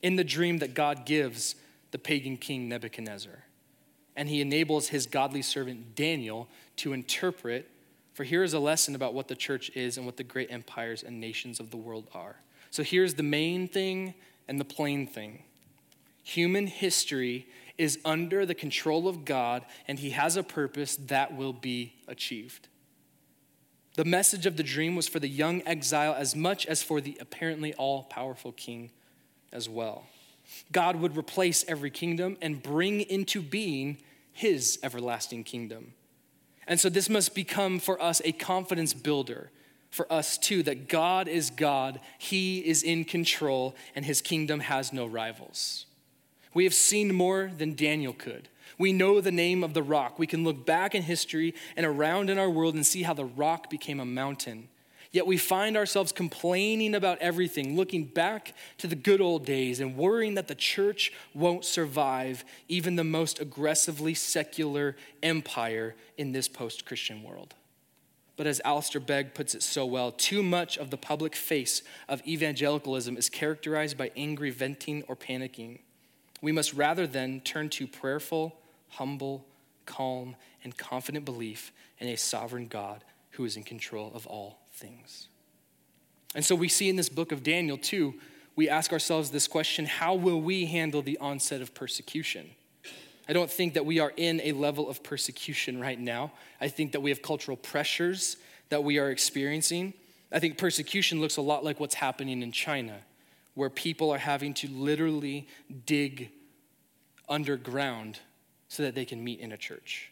in 0.00 0.16
the 0.16 0.24
dream 0.24 0.60
that 0.60 0.72
God 0.72 1.04
gives 1.04 1.56
the 1.90 1.98
pagan 1.98 2.38
king 2.38 2.66
Nebuchadnezzar. 2.66 3.44
And 4.16 4.30
he 4.30 4.40
enables 4.40 4.88
his 4.88 5.04
godly 5.04 5.42
servant 5.42 5.94
Daniel 5.94 6.48
to 6.76 6.94
interpret. 6.94 7.68
For 8.14 8.24
here 8.24 8.42
is 8.42 8.54
a 8.54 8.58
lesson 8.58 8.94
about 8.94 9.12
what 9.12 9.28
the 9.28 9.36
church 9.36 9.70
is 9.74 9.98
and 9.98 10.06
what 10.06 10.16
the 10.16 10.24
great 10.24 10.50
empires 10.50 11.02
and 11.02 11.20
nations 11.20 11.60
of 11.60 11.70
the 11.70 11.76
world 11.76 12.08
are. 12.14 12.36
So 12.70 12.82
here's 12.82 13.12
the 13.12 13.22
main 13.22 13.68
thing 13.68 14.14
and 14.48 14.60
the 14.60 14.64
plain 14.64 15.06
thing. 15.06 15.42
Human 16.22 16.66
history 16.66 17.46
is 17.78 17.98
under 18.04 18.46
the 18.46 18.54
control 18.54 19.06
of 19.06 19.24
God, 19.24 19.64
and 19.86 19.98
He 19.98 20.10
has 20.10 20.36
a 20.36 20.42
purpose 20.42 20.96
that 20.96 21.36
will 21.36 21.52
be 21.52 21.94
achieved. 22.08 22.68
The 23.94 24.04
message 24.04 24.44
of 24.44 24.56
the 24.56 24.62
dream 24.62 24.94
was 24.94 25.08
for 25.08 25.20
the 25.20 25.28
young 25.28 25.62
exile 25.66 26.14
as 26.14 26.36
much 26.36 26.66
as 26.66 26.82
for 26.82 27.00
the 27.00 27.16
apparently 27.20 27.72
all 27.74 28.02
powerful 28.04 28.52
king 28.52 28.90
as 29.52 29.68
well. 29.68 30.06
God 30.70 30.96
would 30.96 31.16
replace 31.16 31.64
every 31.66 31.90
kingdom 31.90 32.36
and 32.42 32.62
bring 32.62 33.00
into 33.00 33.40
being 33.40 33.98
his 34.32 34.78
everlasting 34.82 35.44
kingdom. 35.44 35.94
And 36.66 36.78
so 36.78 36.88
this 36.88 37.08
must 37.08 37.34
become 37.34 37.78
for 37.78 38.00
us 38.02 38.20
a 38.24 38.32
confidence 38.32 38.92
builder 38.92 39.50
for 39.90 40.10
us 40.12 40.38
too 40.38 40.62
that 40.64 40.88
God 40.88 41.28
is 41.28 41.50
God, 41.50 42.00
he 42.18 42.58
is 42.58 42.82
in 42.82 43.04
control, 43.04 43.74
and 43.94 44.04
his 44.04 44.20
kingdom 44.20 44.60
has 44.60 44.92
no 44.92 45.06
rivals. 45.06 45.86
We 46.54 46.64
have 46.64 46.74
seen 46.74 47.14
more 47.14 47.50
than 47.56 47.74
Daniel 47.74 48.12
could. 48.12 48.48
We 48.78 48.92
know 48.92 49.20
the 49.20 49.32
name 49.32 49.62
of 49.64 49.74
the 49.74 49.82
rock. 49.82 50.18
We 50.18 50.26
can 50.26 50.44
look 50.44 50.66
back 50.66 50.94
in 50.94 51.02
history 51.02 51.54
and 51.76 51.86
around 51.86 52.30
in 52.30 52.38
our 52.38 52.50
world 52.50 52.74
and 52.74 52.86
see 52.86 53.02
how 53.02 53.14
the 53.14 53.24
rock 53.24 53.70
became 53.70 54.00
a 54.00 54.04
mountain. 54.04 54.68
Yet 55.12 55.26
we 55.26 55.38
find 55.38 55.76
ourselves 55.76 56.12
complaining 56.12 56.94
about 56.94 57.18
everything, 57.20 57.76
looking 57.76 58.04
back 58.04 58.54
to 58.78 58.86
the 58.86 58.96
good 58.96 59.20
old 59.20 59.46
days 59.46 59.80
and 59.80 59.96
worrying 59.96 60.34
that 60.34 60.48
the 60.48 60.54
church 60.54 61.12
won't 61.32 61.64
survive 61.64 62.44
even 62.68 62.96
the 62.96 63.04
most 63.04 63.40
aggressively 63.40 64.12
secular 64.12 64.96
empire 65.22 65.94
in 66.18 66.32
this 66.32 66.48
post 66.48 66.84
Christian 66.84 67.22
world. 67.22 67.54
But 68.36 68.46
as 68.46 68.60
Alistair 68.64 69.00
Begg 69.00 69.32
puts 69.34 69.54
it 69.54 69.62
so 69.62 69.86
well, 69.86 70.12
too 70.12 70.42
much 70.42 70.76
of 70.76 70.90
the 70.90 70.98
public 70.98 71.34
face 71.34 71.82
of 72.08 72.26
evangelicalism 72.26 73.16
is 73.16 73.30
characterized 73.30 73.96
by 73.96 74.10
angry 74.16 74.50
venting 74.50 75.02
or 75.08 75.16
panicking. 75.16 75.80
We 76.42 76.52
must 76.52 76.74
rather 76.74 77.06
then 77.06 77.40
turn 77.40 77.70
to 77.70 77.86
prayerful, 77.86 78.54
humble, 78.90 79.46
calm, 79.86 80.36
and 80.62 80.76
confident 80.76 81.24
belief 81.24 81.72
in 81.98 82.08
a 82.08 82.16
sovereign 82.16 82.66
God 82.66 83.04
who 83.30 83.44
is 83.44 83.56
in 83.56 83.62
control 83.62 84.12
of 84.14 84.26
all 84.26 84.58
things. 84.72 85.28
And 86.34 86.44
so 86.44 86.54
we 86.54 86.68
see 86.68 86.90
in 86.90 86.96
this 86.96 87.08
book 87.08 87.32
of 87.32 87.42
Daniel, 87.42 87.78
too, 87.78 88.14
we 88.54 88.68
ask 88.68 88.92
ourselves 88.92 89.30
this 89.30 89.48
question 89.48 89.86
how 89.86 90.14
will 90.14 90.40
we 90.40 90.66
handle 90.66 91.00
the 91.02 91.18
onset 91.18 91.62
of 91.62 91.74
persecution? 91.74 92.50
I 93.28 93.32
don't 93.32 93.50
think 93.50 93.74
that 93.74 93.84
we 93.84 93.98
are 93.98 94.12
in 94.16 94.40
a 94.42 94.52
level 94.52 94.88
of 94.88 95.02
persecution 95.02 95.80
right 95.80 95.98
now. 95.98 96.32
I 96.60 96.68
think 96.68 96.92
that 96.92 97.00
we 97.00 97.10
have 97.10 97.22
cultural 97.22 97.56
pressures 97.56 98.36
that 98.68 98.84
we 98.84 98.98
are 98.98 99.10
experiencing. 99.10 99.94
I 100.30 100.38
think 100.38 100.58
persecution 100.58 101.20
looks 101.20 101.36
a 101.36 101.42
lot 101.42 101.64
like 101.64 101.80
what's 101.80 101.94
happening 101.94 102.42
in 102.42 102.52
China 102.52 102.98
where 103.54 103.70
people 103.70 104.10
are 104.10 104.18
having 104.18 104.52
to 104.52 104.68
literally 104.68 105.48
dig 105.86 106.30
underground 107.28 108.20
so 108.68 108.82
that 108.82 108.94
they 108.94 109.04
can 109.04 109.22
meet 109.22 109.40
in 109.40 109.52
a 109.52 109.56
church? 109.56 110.10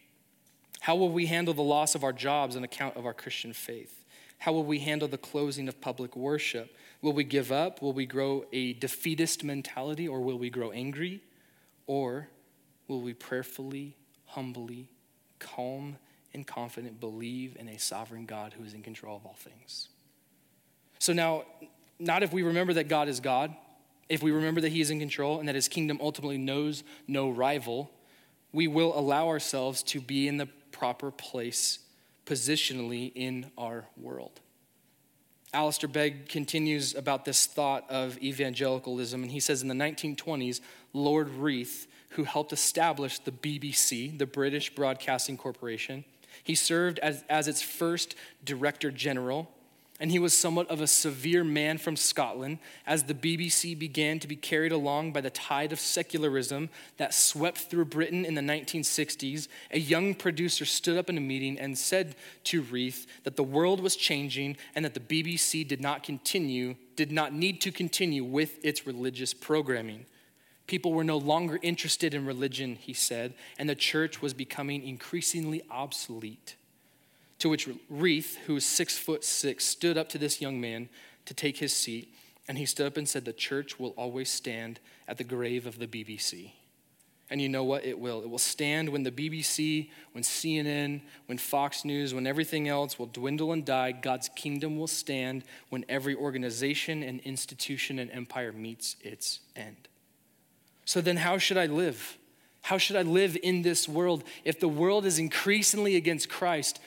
How 0.81 0.96
will 0.96 1.11
we 1.11 1.27
handle 1.27 1.55
the 1.55 1.62
loss 1.62 1.94
of 1.94 2.05
our 2.05 2.12
jobs 2.12 2.57
on 2.57 2.64
account 2.64 2.96
of 2.96 3.07
our 3.07 3.14
Christian 3.14 3.53
faith? 3.53 4.05
How 4.38 4.53
will 4.53 4.64
we 4.64 4.81
handle 4.81 5.09
the 5.09 5.18
closing 5.18 5.68
of 5.68 5.81
public 5.81 6.16
worship? 6.16 6.74
Will 7.00 7.12
we 7.12 7.24
give 7.24 7.53
up? 7.53 7.81
Will 7.81 7.92
we 7.92 8.07
grow 8.07 8.44
a 8.53 8.74
defeatist 8.74 9.44
mentality 9.44 10.09
or 10.09 10.20
will 10.20 10.38
we 10.38 10.50
grow 10.50 10.70
angry? 10.72 11.20
Or 11.87 12.29
will 12.88 13.01
we 13.01 13.14
prayerfully, 13.14 13.97
humbly, 14.27 14.88
calm, 15.38 15.97
and 16.33 16.47
confident 16.47 17.01
believe 17.01 17.57
in 17.59 17.68
a 17.68 17.79
sovereign 17.79 18.27
God 18.27 18.55
who 18.57 18.64
is 18.64 18.75
in 18.75 18.83
control 18.83 19.16
of 19.16 19.25
all 19.25 19.37
things? 19.38 19.88
So 20.99 21.12
now, 21.12 21.44
not 21.99 22.23
if 22.23 22.33
we 22.33 22.42
remember 22.42 22.75
that 22.75 22.88
God 22.88 23.09
is 23.09 23.20
God, 23.20 23.55
if 24.09 24.23
we 24.23 24.33
remember 24.33 24.61
that 24.62 24.73
He 24.73 24.81
is 24.81 24.90
in 24.90 24.99
control 24.99 25.38
and 25.38 25.49
that 25.49 25.55
His 25.55 25.68
kingdom 25.68 25.99
ultimately 26.01 26.38
knows 26.38 26.85
no 27.07 27.31
rival, 27.31 27.90
we 28.53 28.68
will 28.68 28.97
allow 28.99 29.29
ourselves 29.29 29.83
to 29.85 30.01
be 30.01 30.29
in 30.29 30.37
the 30.37 30.47
proper 30.70 31.11
place 31.11 31.79
positionally 32.27 33.12
in 33.14 33.51
our 33.57 33.87
world. 33.97 34.40
Alistair 35.53 35.88
Begg 35.88 36.29
continues 36.29 36.94
about 36.94 37.25
this 37.25 37.47
thought 37.47 37.88
of 37.88 38.18
evangelicalism, 38.18 39.23
and 39.23 39.31
he 39.31 39.38
says 39.38 39.62
in 39.62 39.68
the 39.68 39.75
1920s, 39.75 40.61
Lord 40.92 41.29
Reith, 41.29 41.87
who 42.14 42.24
helped 42.24 42.53
establish 42.53 43.18
the 43.18 43.33
BBC, 43.33 44.16
the 44.18 44.27
British 44.27 44.74
Broadcasting 44.74 45.37
Corporation. 45.37 46.05
He 46.42 46.55
served 46.55 46.98
as, 46.98 47.24
as 47.29 47.48
its 47.48 47.62
first 47.62 48.14
director 48.44 48.90
general 48.90 49.50
and 50.00 50.11
he 50.11 50.18
was 50.18 50.37
somewhat 50.37 50.68
of 50.70 50.81
a 50.81 50.88
severe 50.88 51.44
man 51.44 51.79
from 51.79 51.94
Scotland 51.94 52.59
as 52.85 53.05
the 53.05 53.14
BBC 53.14 53.79
began 53.79 54.18
to 54.18 54.27
be 54.27 54.35
carried 54.35 54.72
along 54.72 55.12
by 55.12 55.20
the 55.20 55.31
tide 55.31 55.72
of 55.72 55.79
secularism 55.79 56.68
that 56.96 57.14
swept 57.14 57.59
through 57.59 57.85
Britain 57.85 58.24
in 58.24 58.35
the 58.35 58.40
1960s. 58.40 59.46
A 59.70 59.79
young 59.79 60.14
producer 60.14 60.64
stood 60.64 60.98
up 60.98 61.09
in 61.09 61.16
a 61.16 61.20
meeting 61.20 61.61
and 61.61 61.79
said 61.79 62.16
to 62.44 62.62
Reith 62.62 63.07
that 63.22 63.37
the 63.37 63.44
world 63.44 63.81
was 63.81 63.94
changing 63.94 64.57
and 64.74 64.85
that 64.85 64.94
the 64.94 65.00
BBC 65.00 65.66
did 65.66 65.81
not 65.81 66.03
continue, 66.03 66.74
did 66.96 67.12
not 67.12 67.33
need 67.33 67.61
to 67.61 67.70
continue 67.70 68.24
with 68.24 68.64
its 68.64 68.88
religious 68.88 69.33
programming. 69.33 70.07
People 70.66 70.92
were 70.92 71.05
no 71.05 71.18
longer 71.18 71.59
interested 71.62 72.14
in 72.14 72.24
religion, 72.24 72.77
he 72.77 72.94
said, 72.94 73.35
and 73.59 73.68
the 73.68 73.74
church 73.74 74.22
was 74.22 74.33
becoming 74.33 74.87
increasingly 74.87 75.62
obsolete. 75.70 76.57
To 77.40 77.50
which 77.50 77.68
Reith, 77.90 78.38
who 78.46 78.55
was 78.55 78.64
six 78.64 78.96
foot 78.96 79.24
six, 79.24 79.64
stood 79.64 79.98
up 79.98 80.09
to 80.11 80.18
this 80.18 80.40
young 80.40 80.61
man 80.61 80.88
to 81.27 81.35
take 81.35 81.59
his 81.59 81.74
seat, 81.74 82.14
and 82.48 82.57
he 82.57 82.64
stood 82.64 82.87
up 82.87 82.96
and 82.96 83.09
said, 83.09 83.24
The 83.24 83.33
church 83.33 83.79
will 83.79 83.90
always 83.90 84.31
stand 84.31 84.81
at 85.07 85.18
the 85.18 85.24
grave 85.24 85.66
of 85.66 85.79
the 85.79 85.87
BBC. 85.87 86.53
And 87.31 87.40
you 87.40 87.48
know 87.48 87.64
what? 87.64 87.85
It 87.85 87.98
will. 87.98 88.22
It 88.22 88.29
will 88.29 88.38
stand 88.38 88.90
when 88.90 89.03
the 89.03 89.11
BBC, 89.11 89.90
when 90.12 90.22
CNN, 90.22 91.00
when 91.27 91.38
Fox 91.38 91.85
News, 91.85 92.12
when 92.14 92.27
everything 92.27 92.68
else 92.68 92.98
will 92.98 93.07
dwindle 93.07 93.53
and 93.53 93.64
die. 93.64 93.92
God's 93.92 94.29
kingdom 94.29 94.79
will 94.79 94.87
stand 94.87 95.44
when 95.70 95.85
every 95.88 96.14
organization 96.14 97.03
and 97.03 97.20
institution 97.20 97.98
and 97.98 98.11
empire 98.11 98.53
meets 98.53 98.96
its 99.03 99.40
end. 99.57 99.88
So 100.85 101.01
then, 101.01 101.16
how 101.18 101.38
should 101.38 101.57
I 101.57 101.66
live? 101.66 102.18
How 102.62 102.79
should 102.79 102.97
I 102.97 103.03
live 103.03 103.37
in 103.42 103.62
this 103.62 103.88
world 103.88 104.25
if 104.44 104.59
the 104.59 104.68
world 104.68 105.05
is 105.05 105.18
increasingly 105.18 105.97
against 105.97 106.29
Christ? 106.29 106.81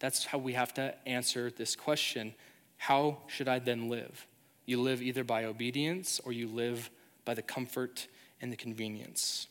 That's 0.00 0.24
how 0.24 0.38
we 0.38 0.54
have 0.54 0.74
to 0.74 0.94
answer 1.06 1.50
this 1.50 1.76
question 1.76 2.34
How 2.76 3.18
should 3.28 3.48
I 3.48 3.58
then 3.58 3.88
live? 3.88 4.26
You 4.66 4.80
live 4.80 5.02
either 5.02 5.24
by 5.24 5.44
obedience 5.44 6.20
or 6.24 6.32
you 6.32 6.48
live 6.48 6.90
by 7.24 7.34
the 7.34 7.42
comfort 7.42 8.08
and 8.40 8.52
the 8.52 8.56
convenience. 8.56 9.46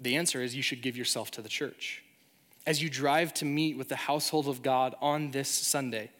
The 0.00 0.16
answer 0.16 0.42
is 0.42 0.54
you 0.54 0.62
should 0.62 0.82
give 0.82 0.96
yourself 0.96 1.30
to 1.32 1.42
the 1.42 1.48
church. 1.48 2.02
As 2.66 2.82
you 2.82 2.88
drive 2.88 3.34
to 3.34 3.44
meet 3.44 3.76
with 3.76 3.88
the 3.88 3.96
household 3.96 4.46
of 4.46 4.62
God 4.62 4.94
on 5.00 5.30
this 5.30 5.48
Sunday, 5.48 6.10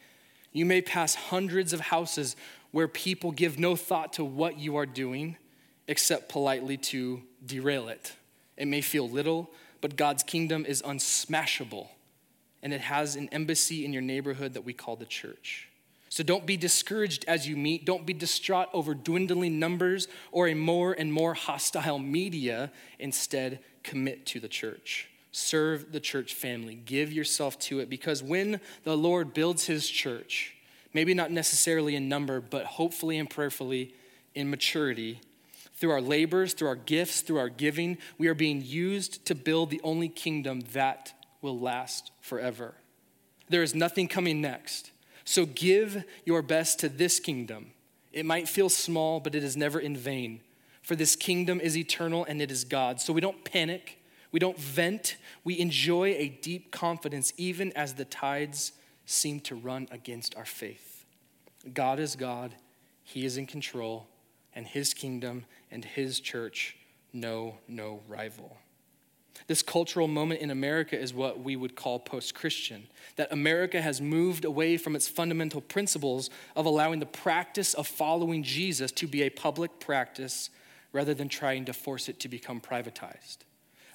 you 0.53 0.65
may 0.65 0.81
pass 0.81 1.15
hundreds 1.15 1.73
of 1.73 1.81
houses 1.81 2.37
where 2.73 2.89
people 2.89 3.31
give 3.31 3.59
no 3.59 3.77
thought 3.77 4.15
to 4.15 4.25
what 4.25 4.59
you 4.59 4.77
are 4.77 4.87
doing 4.87 5.37
except 5.89 6.29
politely 6.29 6.77
to 6.77 7.23
derail 7.45 7.89
it. 7.89 8.13
It 8.57 8.69
may 8.69 8.81
feel 8.81 9.09
little, 9.09 9.51
but 9.81 9.97
God's 9.97 10.23
kingdom 10.23 10.65
is 10.67 10.83
unsmashable 10.83 11.89
and 12.63 12.73
it 12.73 12.81
has 12.81 13.17
an 13.17 13.29
embassy 13.31 13.85
in 13.85 13.93
your 13.93 14.03
neighborhood 14.03 14.55
that 14.55 14.65
we 14.65 14.73
call 14.73 14.97
the 14.97 15.07
church. 15.07 15.69
So 16.09 16.23
don't 16.23 16.47
be 16.47 16.57
discouraged 16.57 17.25
as 17.29 17.47
you 17.47 17.57
meet. 17.57 17.85
Don't 17.85 18.07
be 18.07 18.15
distraught 18.15 18.69
over 18.73 18.95
dwindling 18.95 19.59
numbers 19.59 20.09
or 20.33 20.49
a 20.49 20.55
more 20.55 20.93
and 20.93 21.13
more 21.13 21.35
hostile 21.35 21.99
media. 21.99 22.73
Instead, 22.99 23.61
commit 23.83 24.27
to 24.27 24.41
the 24.41 24.49
church. 24.49 25.09
Serve 25.31 25.93
the 25.93 26.01
church 26.01 26.35
family. 26.35 26.75
Give 26.75 27.13
yourself 27.13 27.59
to 27.61 27.81
it 27.81 27.91
because 27.91 28.23
when 28.23 28.61
the 28.85 28.97
Lord 28.97 29.35
builds 29.35 29.67
his 29.67 29.89
church, 29.89 30.57
maybe 30.95 31.15
not 31.15 31.31
necessarily 31.31 31.95
in 31.95 32.09
number, 32.09 32.41
but 32.41 32.65
hopefully 32.65 33.19
and 33.19 33.29
prayerfully 33.29 33.95
in 34.35 34.51
maturity, 34.51 35.21
through 35.79 35.91
our 35.91 36.01
labors, 36.01 36.55
through 36.55 36.69
our 36.69 36.77
gifts, 36.77 37.21
through 37.21 37.39
our 37.39 37.49
giving, 37.49 37.99
we 38.19 38.29
are 38.29 38.35
being 38.35 38.63
used 38.65 39.25
to 39.27 39.35
build 39.35 39.71
the 39.71 39.81
only 39.85 40.09
kingdom 40.09 40.61
that 40.73 41.15
will 41.41 41.59
last 41.59 42.11
forever. 42.21 42.75
There 43.49 43.63
is 43.63 43.75
nothing 43.75 44.09
coming 44.09 44.41
next. 44.41 44.91
So 45.25 45.47
give 45.47 46.05
your 46.25 46.43
best 46.43 46.81
to 46.81 46.89
this 46.89 47.21
kingdom. 47.21 47.73
It 48.13 48.27
might 48.27 48.49
feel 48.49 48.69
small, 48.69 49.21
but 49.21 49.35
it 49.35 49.45
is 49.45 49.57
never 49.57 49.79
in 49.79 49.97
vain. 49.97 50.41
For 50.83 50.97
this 50.97 51.15
kingdom 51.15 51.61
is 51.61 51.77
eternal 51.77 52.25
and 52.25 52.43
it 52.43 52.51
is 52.51 52.65
God. 52.65 53.01
So 53.01 53.13
we 53.13 53.21
don't 53.21 53.45
panic, 53.45 54.03
we 54.33 54.41
don't 54.41 54.59
vent, 54.59 55.17
we 55.45 55.59
enjoy 55.61 56.15
a 56.15 56.29
deep 56.29 56.73
confidence 56.73 57.33
even 57.37 57.73
as 57.75 57.95
the 57.95 58.05
tides 58.05 58.73
seem 59.07 59.41
to 59.41 59.55
run 59.55 59.87
against 59.91 60.35
our 60.35 60.45
faith. 60.45 61.05
God 61.73 61.99
is 61.99 62.17
God, 62.17 62.55
He 63.05 63.25
is 63.25 63.37
in 63.37 63.47
control, 63.47 64.09
and 64.55 64.67
His 64.67 64.95
kingdom 64.95 65.45
and 65.71 65.85
His 65.85 66.21
church 66.21 66.77
know 67.13 67.59
no 67.67 68.01
rival. 68.09 68.57
This 69.47 69.63
cultural 69.63 70.09
moment 70.09 70.41
in 70.41 70.51
America 70.51 70.99
is 70.99 71.15
what 71.15 71.41
we 71.41 71.57
would 71.57 71.77
call 71.77 71.99
post 71.99 72.35
Christian. 72.35 72.87
That 73.17 73.33
America 73.33 73.81
has 73.81 74.01
moved 74.01 74.45
away 74.45 74.77
from 74.77 74.97
its 74.97 75.09
fundamental 75.09 75.61
principles 75.61 76.29
of 76.57 76.67
allowing 76.67 76.99
the 76.99 77.07
practice 77.07 77.75
of 77.75 77.87
following 77.87 78.43
Jesus 78.43 78.93
to 78.93 79.07
be 79.07 79.23
a 79.23 79.31
public 79.31 79.81
practice 79.81 80.51
rather 80.93 81.15
than 81.15 81.29
trying 81.29 81.65
to 81.67 81.73
force 81.73 82.09
it 82.09 82.19
to 82.21 82.29
become 82.29 82.61
privatized. 82.61 83.39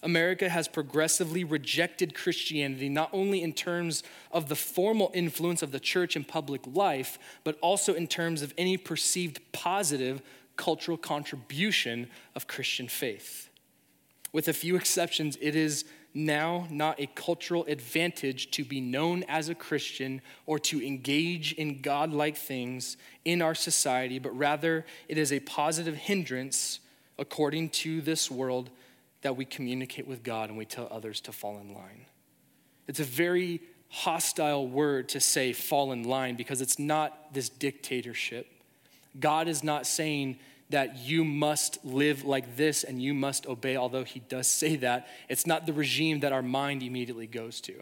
America 0.02 0.50
has 0.50 0.68
progressively 0.68 1.44
rejected 1.46 2.14
Christianity, 2.14 2.90
not 2.90 3.10
only 3.14 3.42
in 3.42 3.54
terms 3.54 4.04
of 4.32 4.50
the 4.50 4.56
formal 4.56 5.12
influence 5.14 5.62
of 5.62 5.72
the 5.72 5.80
church 5.80 6.18
in 6.18 6.26
public 6.26 6.62
life, 6.68 7.18
but 7.46 7.58
also 7.62 7.94
in 7.94 8.08
terms 8.08 8.42
of 8.42 8.54
any 8.58 8.76
perceived 8.76 9.40
positive 9.54 10.22
cultural 10.56 10.98
contribution 10.98 12.10
of 12.36 12.48
Christian 12.48 12.88
faith. 12.88 13.50
With 14.32 14.48
a 14.48 14.54
few 14.54 14.76
exceptions, 14.76 15.38
it 15.42 15.56
is 15.56 15.86
now 16.14 16.68
not 16.70 17.00
a 17.00 17.08
cultural 17.08 17.66
advantage 17.66 18.52
to 18.52 18.64
be 18.64 18.80
known 18.80 19.24
as 19.28 19.50
a 19.50 19.56
Christian 19.56 20.22
or 20.46 20.60
to 20.60 20.86
engage 20.86 21.54
in 21.54 21.82
godlike 21.82 22.38
things 22.38 22.98
in 23.26 23.42
our 23.42 23.56
society, 23.56 24.20
but 24.20 24.36
rather 24.38 24.86
it 25.08 25.18
is 25.18 25.32
a 25.32 25.40
positive 25.40 25.96
hindrance, 25.96 26.80
according 27.18 27.70
to 27.70 28.02
this 28.02 28.30
world, 28.30 28.70
that 29.22 29.36
we 29.36 29.46
communicate 29.46 30.08
with 30.08 30.24
God 30.24 30.50
and 30.50 30.58
we 30.58 30.66
tell 30.66 30.88
others 30.92 31.22
to 31.22 31.32
fall 31.32 31.58
in 31.60 31.74
line. 31.74 32.06
It's 32.88 33.00
a 33.00 33.06
very 33.06 33.62
hostile 33.90 34.68
word 34.68 35.08
to 35.10 35.20
say 35.20 35.54
fall 35.54 35.92
in 35.92 36.04
line 36.04 36.36
because 36.36 36.62
it's 36.62 36.78
not 36.78 37.34
this 37.34 37.48
dictatorship. 37.48 38.48
God 39.20 39.48
is 39.48 39.64
not 39.64 39.86
saying, 39.86 40.38
that 40.74 40.98
you 40.98 41.24
must 41.24 41.86
live 41.86 42.26
like 42.26 42.56
this 42.56 42.84
and 42.84 43.00
you 43.00 43.14
must 43.14 43.46
obey, 43.46 43.78
although 43.78 44.04
he 44.04 44.20
does 44.22 44.48
say 44.48 44.76
that, 44.78 45.08
it's 45.30 45.46
not 45.46 45.68
the 45.68 45.74
regime 45.74 46.22
that 46.22 46.34
our 46.34 46.42
mind 46.42 46.82
immediately 46.82 47.28
goes 47.28 47.62
to. 47.62 47.74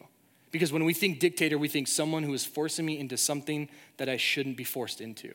Because 0.51 0.73
when 0.73 0.83
we 0.83 0.93
think 0.93 1.19
dictator, 1.19 1.57
we 1.57 1.69
think 1.69 1.87
someone 1.87 2.23
who 2.23 2.33
is 2.33 2.43
forcing 2.43 2.85
me 2.85 2.99
into 2.99 3.15
something 3.15 3.69
that 3.95 4.09
I 4.09 4.17
shouldn't 4.17 4.57
be 4.57 4.65
forced 4.65 4.99
into. 4.99 5.33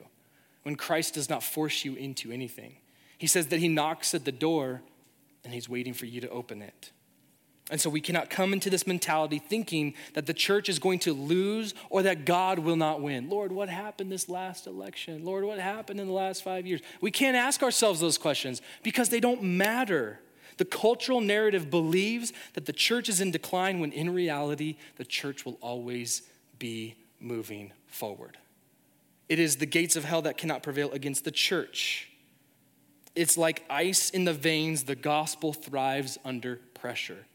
When 0.64 0.76
Christ 0.76 1.14
does 1.14 1.30
not 1.30 1.42
force 1.42 1.82
you 1.82 1.94
into 1.94 2.30
anything, 2.30 2.76
he 3.16 3.26
says 3.26 3.46
that 3.46 3.60
he 3.60 3.68
knocks 3.68 4.14
at 4.14 4.26
the 4.26 4.32
door 4.32 4.82
and 5.42 5.54
he's 5.54 5.66
waiting 5.68 5.94
for 5.94 6.04
you 6.04 6.20
to 6.20 6.28
open 6.28 6.60
it. 6.60 6.90
And 7.68 7.80
so 7.80 7.90
we 7.90 8.00
cannot 8.00 8.30
come 8.30 8.52
into 8.52 8.70
this 8.70 8.86
mentality 8.86 9.40
thinking 9.40 9.94
that 10.14 10.26
the 10.26 10.34
church 10.34 10.68
is 10.68 10.78
going 10.78 11.00
to 11.00 11.12
lose 11.12 11.74
or 11.90 12.02
that 12.04 12.24
God 12.24 12.60
will 12.60 12.76
not 12.76 13.00
win. 13.00 13.28
Lord, 13.28 13.50
what 13.50 13.68
happened 13.68 14.12
this 14.12 14.28
last 14.28 14.68
election? 14.68 15.24
Lord, 15.24 15.44
what 15.44 15.58
happened 15.58 15.98
in 15.98 16.06
the 16.06 16.12
last 16.12 16.44
five 16.44 16.64
years? 16.64 16.80
We 17.00 17.10
can't 17.10 17.36
ask 17.36 17.64
ourselves 17.64 17.98
those 17.98 18.18
questions 18.18 18.62
because 18.84 19.08
they 19.08 19.18
don't 19.18 19.42
matter. 19.42 20.20
The 20.58 20.64
cultural 20.64 21.20
narrative 21.20 21.68
believes 21.68 22.32
that 22.54 22.66
the 22.66 22.72
church 22.72 23.08
is 23.08 23.20
in 23.20 23.32
decline 23.32 23.80
when 23.80 23.90
in 23.90 24.14
reality, 24.14 24.76
the 24.96 25.04
church 25.04 25.44
will 25.44 25.58
always 25.60 26.22
be 26.60 26.94
moving 27.18 27.72
forward. 27.88 28.38
It 29.28 29.40
is 29.40 29.56
the 29.56 29.66
gates 29.66 29.96
of 29.96 30.04
hell 30.04 30.22
that 30.22 30.38
cannot 30.38 30.62
prevail 30.62 30.92
against 30.92 31.24
the 31.24 31.32
church. 31.32 32.08
It's 33.16 33.36
like 33.36 33.64
ice 33.68 34.10
in 34.10 34.24
the 34.24 34.32
veins, 34.32 34.84
the 34.84 34.94
gospel 34.94 35.52
thrives 35.52 36.16
under 36.24 36.60
pressure. 36.74 37.26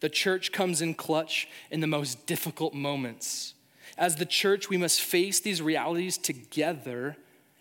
The 0.00 0.08
church 0.08 0.52
comes 0.52 0.82
in 0.82 0.94
clutch 0.94 1.48
in 1.70 1.80
the 1.80 1.86
most 1.86 2.26
difficult 2.26 2.74
moments. 2.74 3.54
As 3.96 4.16
the 4.16 4.26
church, 4.26 4.68
we 4.68 4.76
must 4.76 5.00
face 5.00 5.40
these 5.40 5.62
realities 5.62 6.16
together 6.16 7.16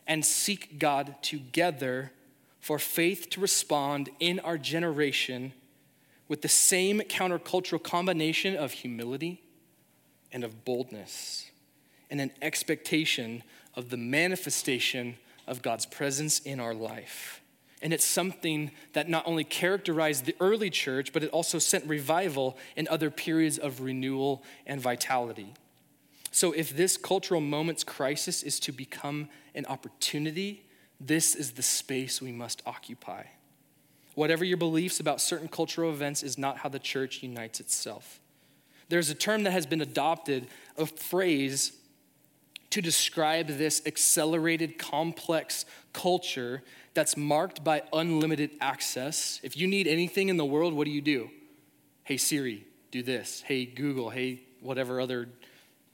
and 0.07 0.25
seek 0.25 0.79
God 0.79 1.15
together 1.21 2.11
for 2.59 2.79
faith 2.79 3.29
to 3.31 3.41
respond 3.41 4.09
in 4.19 4.39
our 4.39 4.57
generation 4.57 5.53
with 6.27 6.41
the 6.41 6.47
same 6.47 7.01
countercultural 7.01 7.83
combination 7.83 8.55
of 8.55 8.71
humility 8.71 9.43
and 10.31 10.43
of 10.43 10.63
boldness 10.63 11.51
and 12.09 12.21
an 12.21 12.31
expectation 12.41 13.43
of 13.75 13.89
the 13.89 13.97
manifestation 13.97 15.17
of 15.47 15.61
God's 15.61 15.85
presence 15.85 16.39
in 16.39 16.59
our 16.59 16.73
life. 16.73 17.40
And 17.81 17.93
it's 17.93 18.05
something 18.05 18.71
that 18.93 19.09
not 19.09 19.27
only 19.27 19.43
characterized 19.43 20.25
the 20.25 20.35
early 20.39 20.69
church, 20.69 21.11
but 21.13 21.23
it 21.23 21.31
also 21.31 21.57
sent 21.57 21.85
revival 21.87 22.57
in 22.75 22.87
other 22.87 23.09
periods 23.09 23.57
of 23.57 23.81
renewal 23.81 24.43
and 24.67 24.79
vitality. 24.79 25.53
So, 26.31 26.51
if 26.53 26.75
this 26.75 26.95
cultural 26.95 27.41
moment's 27.41 27.83
crisis 27.83 28.43
is 28.43 28.59
to 28.61 28.71
become 28.71 29.29
an 29.55 29.65
opportunity, 29.65 30.63
this 30.99 31.35
is 31.35 31.51
the 31.51 31.63
space 31.63 32.21
we 32.21 32.31
must 32.31 32.61
occupy. 32.65 33.23
Whatever 34.15 34.45
your 34.45 34.57
beliefs 34.57 34.99
about 34.99 35.19
certain 35.19 35.47
cultural 35.47 35.91
events 35.91 36.21
is 36.23 36.37
not 36.37 36.59
how 36.59 36.69
the 36.69 36.79
church 36.79 37.23
unites 37.23 37.59
itself. 37.59 38.19
There's 38.89 39.09
a 39.09 39.15
term 39.15 39.43
that 39.43 39.51
has 39.51 39.65
been 39.65 39.81
adopted, 39.81 40.47
a 40.77 40.85
phrase 40.85 41.73
to 42.71 42.81
describe 42.81 43.47
this 43.47 43.81
accelerated, 43.85 44.77
complex 44.77 45.65
culture 45.93 46.63
that's 46.93 47.15
marked 47.15 47.63
by 47.63 47.83
unlimited 47.93 48.51
access. 48.59 49.39
If 49.43 49.55
you 49.55 49.67
need 49.67 49.87
anything 49.87 50.29
in 50.29 50.37
the 50.37 50.45
world, 50.45 50.73
what 50.73 50.85
do 50.85 50.91
you 50.91 51.01
do? 51.01 51.29
Hey 52.03 52.17
Siri, 52.17 52.65
do 52.91 53.01
this. 53.01 53.43
Hey 53.45 53.65
Google, 53.65 54.09
hey 54.09 54.41
whatever 54.59 54.99
other 54.99 55.29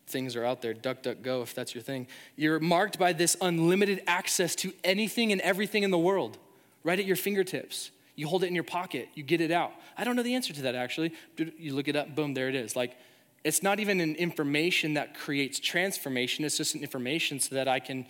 things 0.07 0.35
are 0.35 0.45
out 0.45 0.61
there, 0.61 0.73
DuckDuckGo 0.73 1.43
if 1.43 1.53
that's 1.53 1.75
your 1.75 1.81
thing. 1.81 2.07
You're 2.35 2.59
marked 2.59 2.97
by 2.97 3.13
this 3.13 3.35
unlimited 3.41 4.01
access 4.07 4.55
to 4.57 4.73
anything 4.83 5.31
and 5.31 5.41
everything 5.41 5.83
in 5.83 5.91
the 5.91 5.97
world, 5.97 6.37
right 6.83 6.97
at 6.97 7.05
your 7.05 7.15
fingertips. 7.15 7.91
You 8.15 8.27
hold 8.27 8.43
it 8.43 8.47
in 8.47 8.55
your 8.55 8.63
pocket, 8.63 9.09
you 9.13 9.23
get 9.23 9.41
it 9.41 9.51
out. 9.51 9.73
I 9.97 10.03
don't 10.03 10.15
know 10.15 10.23
the 10.23 10.35
answer 10.35 10.53
to 10.53 10.61
that 10.63 10.75
actually. 10.75 11.13
You 11.57 11.75
look 11.75 11.87
it 11.87 11.95
up, 11.95 12.15
boom, 12.15 12.33
there 12.33 12.49
it 12.49 12.55
is. 12.55 12.75
Like, 12.75 12.97
it's 13.43 13.61
not 13.61 13.79
even 13.79 14.01
an 14.01 14.15
information 14.15 14.95
that 14.95 15.13
creates 15.13 15.59
transformation, 15.59 16.43
it's 16.43 16.57
just 16.57 16.73
an 16.73 16.81
information 16.81 17.39
so 17.39 17.55
that 17.55 17.67
I 17.67 17.79
can 17.79 18.05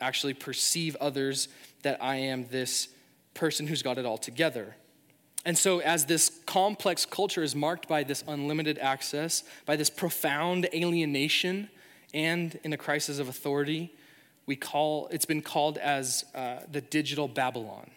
actually 0.00 0.34
perceive 0.34 0.96
others 0.96 1.48
that 1.82 2.02
I 2.02 2.16
am 2.16 2.46
this 2.46 2.88
person 3.34 3.66
who's 3.66 3.82
got 3.82 3.98
it 3.98 4.04
all 4.04 4.18
together. 4.18 4.76
And 5.44 5.56
so, 5.56 5.80
as 5.80 6.04
this 6.04 6.40
complex 6.44 7.06
culture 7.06 7.42
is 7.42 7.54
marked 7.54 7.88
by 7.88 8.02
this 8.02 8.22
unlimited 8.28 8.78
access, 8.78 9.42
by 9.64 9.76
this 9.76 9.88
profound 9.88 10.68
alienation, 10.74 11.70
and 12.12 12.58
in 12.62 12.72
a 12.72 12.76
crisis 12.76 13.18
of 13.18 13.28
authority, 13.28 13.94
we 14.46 14.56
call 14.56 15.08
it's 15.10 15.24
been 15.24 15.42
called 15.42 15.78
as 15.78 16.24
uh, 16.34 16.58
the 16.70 16.80
digital 16.80 17.26
Babylon. 17.28 17.90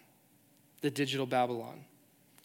The 0.82 0.92
digital 0.92 1.26
Babylon. 1.26 1.84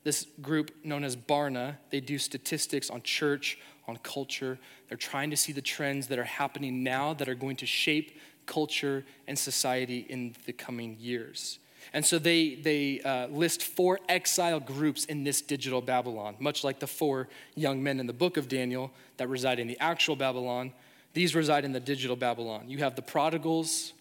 This 0.03 0.27
group 0.41 0.73
known 0.85 1.05
as 1.05 1.17
Barna, 1.17 1.77
they 1.91 2.01
do 2.01 2.19
statistics 2.19 2.89
on 2.89 3.03
church, 3.03 3.59
on 3.87 3.99
culture. 3.99 4.59
They're 4.89 4.97
trying 4.97 5.31
to 5.31 5.37
see 5.37 5.53
the 5.53 5.63
trends 5.63 6.07
that 6.09 6.19
are 6.19 6.25
happening 6.25 6.83
now 6.83 7.15
that 7.15 7.29
are 7.29 7.35
going 7.35 7.57
to 7.57 7.67
shape 7.67 8.19
culture 8.49 9.05
and 9.29 9.39
society 9.39 10.07
in 10.09 10.35
the 10.47 10.53
coming 10.53 10.97
years. 10.99 11.61
And 11.93 12.05
so 12.05 12.19
they, 12.19 12.57
they 12.57 13.01
uh, 13.01 13.29
list 13.29 13.63
four 13.63 14.01
exile 14.09 14.61
groups 14.61 15.05
in 15.05 15.25
this 15.25 15.41
digital 15.41 15.81
Babylon, 15.81 16.37
much 16.41 16.65
like 16.65 16.81
the 16.81 16.87
four 16.87 17.29
young 17.55 17.83
men 17.83 18.01
in 18.01 18.07
the 18.07 18.13
book 18.13 18.37
of 18.37 18.49
Daniel 18.49 18.91
that 19.19 19.29
reside 19.29 19.59
in 19.59 19.69
the 19.69 19.79
actual 19.79 20.17
Babylon. 20.17 20.73
These 21.15 21.35
reside 21.35 21.65
in 21.65 21.73
the 21.73 21.81
digital 21.81 22.17
Babylon. 22.17 22.69
You 22.69 22.79
have 22.79 22.97
the 22.97 23.03
prodigals, 23.03 23.93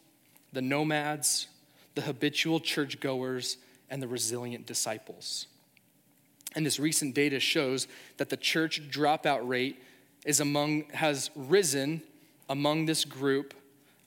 the 0.51 0.61
nomads, 0.61 1.47
the 1.95 2.01
habitual 2.01 2.59
churchgoers, 2.59 3.57
and 3.89 4.01
the 4.01 4.07
resilient 4.07 4.65
disciples. 4.65 5.47
And 6.55 6.65
this 6.65 6.79
recent 6.79 7.13
data 7.13 7.39
shows 7.39 7.87
that 8.17 8.29
the 8.29 8.37
church 8.37 8.89
dropout 8.89 9.47
rate 9.47 9.81
is 10.25 10.39
among, 10.39 10.89
has 10.89 11.29
risen 11.35 12.01
among 12.49 12.85
this 12.85 13.05
group 13.05 13.53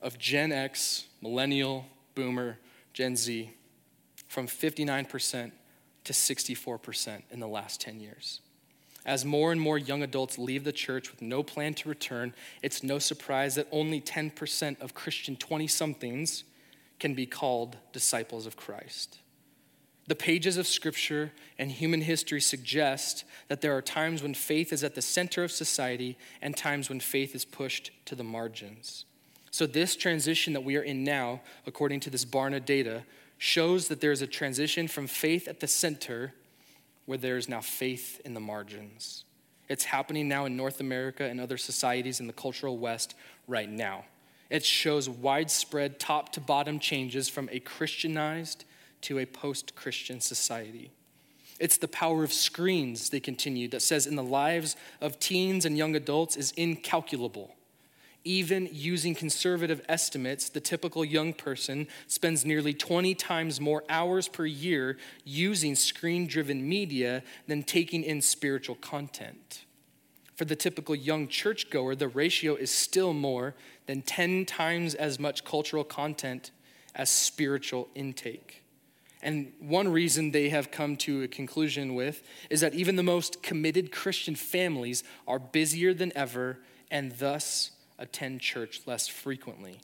of 0.03 0.19
Gen 0.19 0.53
X, 0.53 1.07
millennial, 1.21 1.87
boomer, 2.15 2.59
Gen 2.93 3.17
Z 3.17 3.51
from 4.29 4.47
59% 4.47 5.53
to 6.05 6.13
64% 6.13 7.23
in 7.31 7.41
the 7.41 7.49
last 7.49 7.81
10 7.81 8.01
years. 8.01 8.41
As 9.05 9.25
more 9.25 9.51
and 9.51 9.61
more 9.61 9.79
young 9.79 10.03
adults 10.03 10.39
leave 10.39 10.65
the 10.65 10.73
church 10.73 11.11
with 11.11 11.23
no 11.23 11.43
plan 11.43 11.75
to 11.75 11.89
return, 11.89 12.35
it's 12.63 12.83
no 12.83 12.99
surprise 12.99 13.55
that 13.55 13.67
only 13.73 14.01
10% 14.01 14.81
of 14.81 14.95
Christian 14.95 15.37
20 15.37 15.67
somethings 15.67 16.45
can 16.99 17.15
be 17.15 17.27
called 17.27 17.77
disciples 17.93 18.47
of 18.47 18.57
Christ. 18.57 19.19
The 20.07 20.15
pages 20.15 20.57
of 20.57 20.67
scripture 20.67 21.33
and 21.59 21.71
human 21.71 22.03
history 22.03 22.41
suggest 22.41 23.25
that 23.49 23.61
there 23.61 23.77
are 23.77 23.83
times 23.83 24.23
when 24.23 24.35
faith 24.35 24.73
is 24.73 24.85
at 24.85 24.95
the 24.95 25.03
center 25.03 25.45
of 25.45 25.53
society 25.53 26.19
and 26.43 26.57
times 26.57 26.89
when 26.89 27.01
faith 27.01 27.35
is 27.35 27.45
pushed 27.45 27.91
to 28.07 28.15
the 28.15 28.25
margins. 28.25 29.05
So, 29.51 29.67
this 29.67 29.97
transition 29.97 30.53
that 30.53 30.63
we 30.63 30.77
are 30.77 30.83
in 30.83 31.03
now, 31.03 31.41
according 31.67 32.01
to 32.01 32.11
this 32.11 32.25
Barna 32.25 32.65
data, 32.65 33.03
shows 33.39 33.89
that 33.89 34.01
there's 34.01 34.23
a 34.23 34.27
transition 34.27 34.87
from 34.87 35.07
faith 35.07 35.49
at 35.49 35.61
the 35.61 35.67
center 35.67 36.35
where 37.07 37.19
there's 37.19 37.49
now 37.49 37.61
faith 37.61 38.21
in 38.25 38.35
the 38.35 38.41
margins. 38.41 39.25
It's 39.69 39.85
happening 39.85 40.29
now 40.29 40.45
in 40.45 40.57
North 40.57 40.81
America 40.81 41.25
and 41.25 41.41
other 41.41 41.57
societies 41.57 42.21
in 42.21 42.27
the 42.27 42.33
cultural 42.33 42.79
West 42.79 43.15
right 43.49 43.71
now. 43.71 44.05
It 44.51 44.65
shows 44.65 45.09
widespread 45.09 45.99
top 45.99 46.33
to 46.33 46.41
bottom 46.41 46.79
changes 46.79 47.29
from 47.29 47.49
a 47.53 47.61
Christianized 47.61 48.65
to 49.03 49.19
a 49.19 49.27
post 49.27 49.75
Christian 49.75 50.21
society. 50.21 50.91
It's 51.59 51.77
the 51.77 51.89
power 51.89 52.25
of 52.25 52.33
screens, 52.33 53.11
they 53.11 53.21
continue, 53.21 53.69
that 53.69 53.83
says 53.83 54.07
in 54.07 54.17
the 54.17 54.23
lives 54.23 54.77
of 55.01 55.19
teens 55.21 55.65
and 55.65 55.79
young 55.79 55.95
adults 55.95 56.37
is 56.37 56.53
incalculable. 56.53 57.55
Even 58.23 58.69
using 58.71 59.15
conservative 59.15 59.81
estimates, 59.89 60.51
the 60.51 60.61
typical 60.61 61.05
young 61.05 61.33
person 61.33 61.89
spends 62.07 62.45
nearly 62.45 62.75
20 62.75 63.15
times 63.15 63.61
more 63.61 63.83
hours 63.89 64.29
per 64.29 64.45
year 64.45 64.99
using 65.25 65.75
screen 65.75 66.27
driven 66.27 66.69
media 66.69 67.23
than 67.47 67.63
taking 67.63 68.03
in 68.03 68.21
spiritual 68.21 68.75
content. 68.75 69.65
For 70.35 70.45
the 70.45 70.57
typical 70.57 70.95
young 70.95 71.29
churchgoer, 71.29 71.95
the 71.95 72.09
ratio 72.09 72.55
is 72.55 72.71
still 72.71 73.15
more 73.15 73.55
than 73.87 74.03
10 74.03 74.45
times 74.45 74.95
as 74.95 75.19
much 75.19 75.45
cultural 75.45 75.85
content 75.85 76.51
as 76.95 77.11
spiritual 77.11 77.89
intake. 77.95 78.63
And 79.23 79.53
one 79.61 79.89
reason 79.89 80.31
they 80.31 80.49
have 80.49 80.71
come 80.71 80.97
to 80.99 81.23
a 81.23 81.29
conclusion 81.29 81.95
with 81.95 82.23
is 82.49 82.61
that 82.61 82.75
even 82.75 82.97
the 82.97 83.03
most 83.03 83.43
committed 83.43 83.93
Christian 83.93 84.35
families 84.35 85.05
are 85.27 85.39
busier 85.39 85.93
than 85.93 86.13
ever 86.17 86.59
and 86.91 87.13
thus 87.19 87.73
attend 88.01 88.41
church 88.41 88.81
less 88.87 89.07
frequently. 89.07 89.81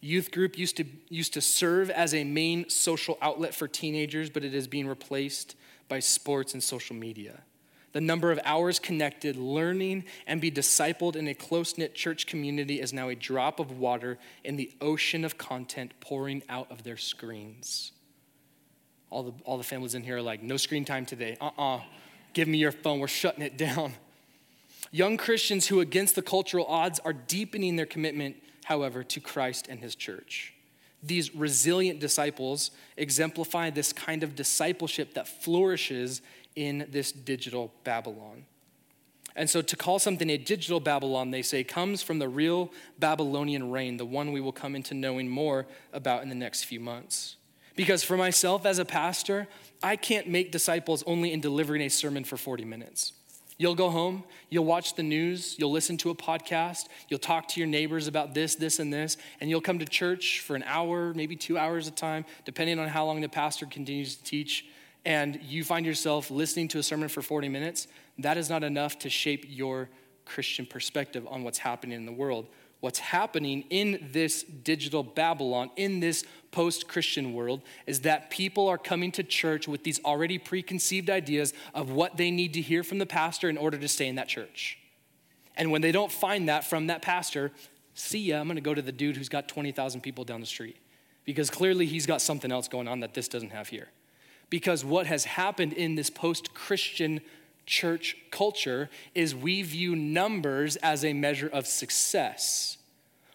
Youth 0.00 0.30
group 0.30 0.56
used 0.56 0.76
to, 0.76 0.84
used 1.08 1.34
to 1.34 1.40
serve 1.40 1.90
as 1.90 2.14
a 2.14 2.22
main 2.22 2.68
social 2.68 3.18
outlet 3.20 3.54
for 3.54 3.66
teenagers, 3.66 4.30
but 4.30 4.44
it 4.44 4.54
is 4.54 4.68
being 4.68 4.86
replaced 4.86 5.56
by 5.88 5.98
sports 5.98 6.54
and 6.54 6.62
social 6.62 6.94
media. 6.94 7.40
The 7.92 8.00
number 8.00 8.30
of 8.30 8.38
hours 8.44 8.78
connected, 8.78 9.36
learning, 9.36 10.04
and 10.26 10.40
be 10.40 10.50
discipled 10.50 11.16
in 11.16 11.26
a 11.26 11.34
close 11.34 11.78
knit 11.78 11.94
church 11.94 12.26
community 12.26 12.80
is 12.80 12.92
now 12.92 13.08
a 13.08 13.14
drop 13.14 13.58
of 13.58 13.72
water 13.72 14.18
in 14.44 14.56
the 14.56 14.70
ocean 14.80 15.24
of 15.24 15.38
content 15.38 15.94
pouring 16.00 16.42
out 16.48 16.70
of 16.70 16.84
their 16.84 16.98
screens. 16.98 17.92
All 19.10 19.22
the, 19.22 19.32
all 19.44 19.56
the 19.56 19.64
families 19.64 19.94
in 19.94 20.02
here 20.02 20.18
are 20.18 20.22
like, 20.22 20.42
no 20.42 20.58
screen 20.58 20.84
time 20.84 21.06
today. 21.06 21.38
Uh 21.40 21.46
uh-uh. 21.46 21.76
uh. 21.76 21.80
Give 22.34 22.46
me 22.46 22.58
your 22.58 22.72
phone. 22.72 23.00
We're 23.00 23.08
shutting 23.08 23.42
it 23.42 23.56
down. 23.56 23.94
Young 24.90 25.16
Christians 25.16 25.66
who, 25.66 25.80
against 25.80 26.14
the 26.14 26.22
cultural 26.22 26.66
odds, 26.66 26.98
are 27.00 27.12
deepening 27.12 27.76
their 27.76 27.86
commitment, 27.86 28.36
however, 28.64 29.02
to 29.04 29.20
Christ 29.20 29.66
and 29.68 29.80
his 29.80 29.94
church. 29.94 30.54
These 31.02 31.34
resilient 31.34 32.00
disciples 32.00 32.70
exemplify 32.96 33.70
this 33.70 33.92
kind 33.92 34.22
of 34.22 34.34
discipleship 34.34 35.14
that 35.14 35.28
flourishes 35.28 36.22
in 36.56 36.88
this 36.90 37.12
digital 37.12 37.72
Babylon. 37.84 38.44
And 39.36 39.48
so, 39.48 39.62
to 39.62 39.76
call 39.76 40.00
something 40.00 40.28
a 40.30 40.36
digital 40.36 40.80
Babylon, 40.80 41.30
they 41.30 41.42
say, 41.42 41.62
comes 41.62 42.02
from 42.02 42.18
the 42.18 42.28
real 42.28 42.72
Babylonian 42.98 43.70
reign, 43.70 43.96
the 43.96 44.04
one 44.04 44.32
we 44.32 44.40
will 44.40 44.52
come 44.52 44.74
into 44.74 44.94
knowing 44.94 45.28
more 45.28 45.66
about 45.92 46.24
in 46.24 46.28
the 46.28 46.34
next 46.34 46.64
few 46.64 46.80
months. 46.80 47.36
Because 47.76 48.02
for 48.02 48.16
myself 48.16 48.66
as 48.66 48.80
a 48.80 48.84
pastor, 48.84 49.46
I 49.80 49.94
can't 49.94 50.26
make 50.26 50.50
disciples 50.50 51.04
only 51.06 51.32
in 51.32 51.40
delivering 51.40 51.82
a 51.82 51.88
sermon 51.88 52.24
for 52.24 52.36
40 52.36 52.64
minutes. 52.64 53.12
You'll 53.58 53.74
go 53.74 53.90
home, 53.90 54.22
you'll 54.50 54.64
watch 54.64 54.94
the 54.94 55.02
news, 55.02 55.56
you'll 55.58 55.72
listen 55.72 55.96
to 55.98 56.10
a 56.10 56.14
podcast, 56.14 56.86
you'll 57.08 57.18
talk 57.18 57.48
to 57.48 57.60
your 57.60 57.66
neighbors 57.66 58.06
about 58.06 58.32
this, 58.32 58.54
this, 58.54 58.78
and 58.78 58.92
this, 58.92 59.16
and 59.40 59.50
you'll 59.50 59.60
come 59.60 59.80
to 59.80 59.84
church 59.84 60.40
for 60.40 60.54
an 60.54 60.62
hour, 60.64 61.12
maybe 61.12 61.34
two 61.34 61.58
hours 61.58 61.88
of 61.88 61.96
time, 61.96 62.24
depending 62.44 62.78
on 62.78 62.86
how 62.86 63.04
long 63.04 63.20
the 63.20 63.28
pastor 63.28 63.66
continues 63.66 64.14
to 64.14 64.22
teach, 64.22 64.64
and 65.04 65.40
you 65.42 65.64
find 65.64 65.84
yourself 65.84 66.30
listening 66.30 66.68
to 66.68 66.78
a 66.78 66.82
sermon 66.84 67.08
for 67.08 67.20
40 67.20 67.48
minutes. 67.48 67.88
That 68.18 68.36
is 68.36 68.48
not 68.48 68.62
enough 68.62 68.96
to 69.00 69.10
shape 69.10 69.44
your 69.48 69.88
Christian 70.24 70.64
perspective 70.64 71.26
on 71.28 71.42
what's 71.42 71.58
happening 71.58 71.96
in 71.96 72.06
the 72.06 72.12
world 72.12 72.46
what's 72.80 72.98
happening 72.98 73.64
in 73.70 74.08
this 74.12 74.42
digital 74.42 75.02
Babylon, 75.02 75.70
in 75.76 76.00
this 76.00 76.24
post 76.50 76.88
Christian 76.88 77.34
world, 77.34 77.62
is 77.86 78.00
that 78.00 78.30
people 78.30 78.68
are 78.68 78.78
coming 78.78 79.10
to 79.12 79.22
church 79.22 79.66
with 79.66 79.84
these 79.84 80.02
already 80.04 80.38
preconceived 80.38 81.10
ideas 81.10 81.52
of 81.74 81.90
what 81.90 82.16
they 82.16 82.30
need 82.30 82.54
to 82.54 82.60
hear 82.60 82.82
from 82.82 82.98
the 82.98 83.06
pastor 83.06 83.48
in 83.48 83.56
order 83.56 83.78
to 83.78 83.88
stay 83.88 84.06
in 84.06 84.14
that 84.14 84.28
church. 84.28 84.78
And 85.56 85.72
when 85.72 85.82
they 85.82 85.92
don't 85.92 86.12
find 86.12 86.48
that 86.48 86.64
from 86.64 86.86
that 86.86 87.02
pastor, 87.02 87.52
see 87.94 88.20
ya, 88.20 88.40
I'm 88.40 88.46
gonna 88.46 88.60
go 88.60 88.74
to 88.74 88.82
the 88.82 88.92
dude 88.92 89.16
who's 89.16 89.28
got 89.28 89.48
20,000 89.48 90.00
people 90.00 90.24
down 90.24 90.40
the 90.40 90.46
street. 90.46 90.76
Because 91.24 91.50
clearly 91.50 91.84
he's 91.84 92.06
got 92.06 92.22
something 92.22 92.50
else 92.50 92.68
going 92.68 92.88
on 92.88 93.00
that 93.00 93.12
this 93.12 93.28
doesn't 93.28 93.50
have 93.50 93.68
here. 93.68 93.88
Because 94.50 94.84
what 94.84 95.06
has 95.06 95.24
happened 95.24 95.74
in 95.74 95.94
this 95.94 96.08
post 96.08 96.54
Christian 96.54 97.20
church 97.68 98.16
culture 98.30 98.88
is 99.14 99.34
we 99.34 99.62
view 99.62 99.94
numbers 99.94 100.76
as 100.76 101.04
a 101.04 101.12
measure 101.12 101.48
of 101.52 101.66
success. 101.66 102.78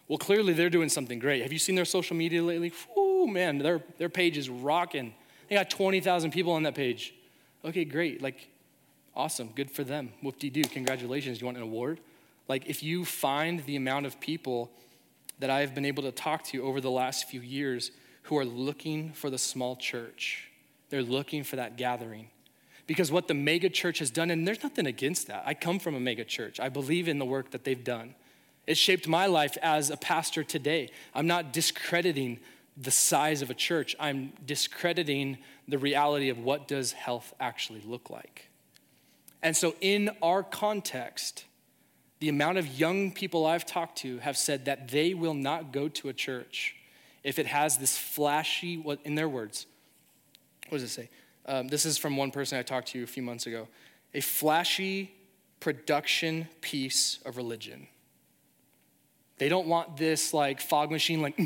Well, 0.08 0.18
clearly 0.18 0.52
they're 0.52 0.68
doing 0.68 0.90
something 0.90 1.18
great. 1.18 1.42
Have 1.42 1.52
you 1.52 1.58
seen 1.58 1.76
their 1.76 1.86
social 1.86 2.16
media 2.16 2.42
lately? 2.42 2.72
Oh 2.96 3.26
man, 3.26 3.58
their, 3.58 3.80
their 3.96 4.10
page 4.10 4.36
is 4.36 4.50
rocking. 4.50 5.14
They 5.48 5.54
got 5.54 5.70
20,000 5.70 6.32
people 6.32 6.52
on 6.52 6.64
that 6.64 6.74
page. 6.74 7.14
Okay, 7.64 7.84
great. 7.84 8.20
Like, 8.20 8.48
awesome. 9.14 9.50
Good 9.54 9.70
for 9.70 9.84
them. 9.84 10.12
Whoop 10.20 10.38
de 10.38 10.50
doo. 10.50 10.62
Congratulations. 10.64 11.40
You 11.40 11.46
want 11.46 11.56
an 11.56 11.62
award? 11.62 12.00
Like, 12.48 12.66
if 12.66 12.82
you 12.82 13.04
find 13.04 13.64
the 13.64 13.76
amount 13.76 14.04
of 14.04 14.20
people 14.20 14.70
that 15.38 15.48
I 15.48 15.60
have 15.60 15.74
been 15.74 15.86
able 15.86 16.02
to 16.02 16.12
talk 16.12 16.44
to 16.44 16.62
over 16.62 16.80
the 16.80 16.90
last 16.90 17.28
few 17.28 17.40
years 17.40 17.90
who 18.24 18.36
are 18.36 18.44
looking 18.44 19.12
for 19.12 19.30
the 19.30 19.38
small 19.38 19.76
church, 19.76 20.50
they're 20.90 21.02
looking 21.02 21.44
for 21.44 21.56
that 21.56 21.76
gathering. 21.76 22.28
Because 22.86 23.10
what 23.10 23.28
the 23.28 23.34
mega 23.34 23.70
church 23.70 23.98
has 24.00 24.10
done, 24.10 24.30
and 24.30 24.46
there's 24.46 24.62
nothing 24.62 24.86
against 24.86 25.26
that. 25.28 25.42
I 25.46 25.54
come 25.54 25.78
from 25.78 25.94
a 25.94 26.00
mega 26.00 26.24
church. 26.24 26.60
I 26.60 26.68
believe 26.68 27.08
in 27.08 27.18
the 27.18 27.24
work 27.24 27.50
that 27.52 27.64
they've 27.64 27.82
done. 27.82 28.14
It 28.66 28.76
shaped 28.76 29.08
my 29.08 29.26
life 29.26 29.56
as 29.62 29.90
a 29.90 29.96
pastor 29.96 30.42
today. 30.42 30.90
I'm 31.14 31.26
not 31.26 31.52
discrediting 31.52 32.40
the 32.76 32.90
size 32.90 33.42
of 33.42 33.50
a 33.50 33.54
church. 33.54 33.94
I'm 33.98 34.32
discrediting 34.44 35.38
the 35.68 35.78
reality 35.78 36.28
of 36.28 36.38
what 36.38 36.68
does 36.68 36.92
health 36.92 37.32
actually 37.40 37.82
look 37.86 38.10
like. 38.10 38.48
And 39.42 39.56
so 39.56 39.74
in 39.80 40.10
our 40.22 40.42
context, 40.42 41.44
the 42.20 42.28
amount 42.28 42.58
of 42.58 42.66
young 42.78 43.12
people 43.12 43.46
I've 43.46 43.66
talked 43.66 43.98
to 43.98 44.18
have 44.18 44.36
said 44.36 44.64
that 44.64 44.88
they 44.88 45.14
will 45.14 45.34
not 45.34 45.72
go 45.72 45.88
to 45.88 46.08
a 46.08 46.12
church 46.12 46.76
if 47.22 47.38
it 47.38 47.46
has 47.46 47.78
this 47.78 47.96
flashy, 47.96 48.76
what 48.76 49.00
in 49.04 49.14
their 49.14 49.28
words, 49.28 49.66
what 50.68 50.78
does 50.78 50.82
it 50.84 50.92
say? 50.92 51.08
Um, 51.46 51.68
this 51.68 51.84
is 51.84 51.98
from 51.98 52.16
one 52.16 52.30
person 52.30 52.58
I 52.58 52.62
talked 52.62 52.88
to 52.88 53.02
a 53.02 53.06
few 53.06 53.22
months 53.22 53.46
ago. 53.46 53.68
A 54.14 54.20
flashy 54.20 55.14
production 55.60 56.48
piece 56.60 57.18
of 57.24 57.36
religion. 57.36 57.86
They 59.38 59.48
don't 59.48 59.66
want 59.66 59.96
this 59.96 60.32
like 60.32 60.60
fog 60.60 60.90
machine, 60.90 61.20
like, 61.20 61.38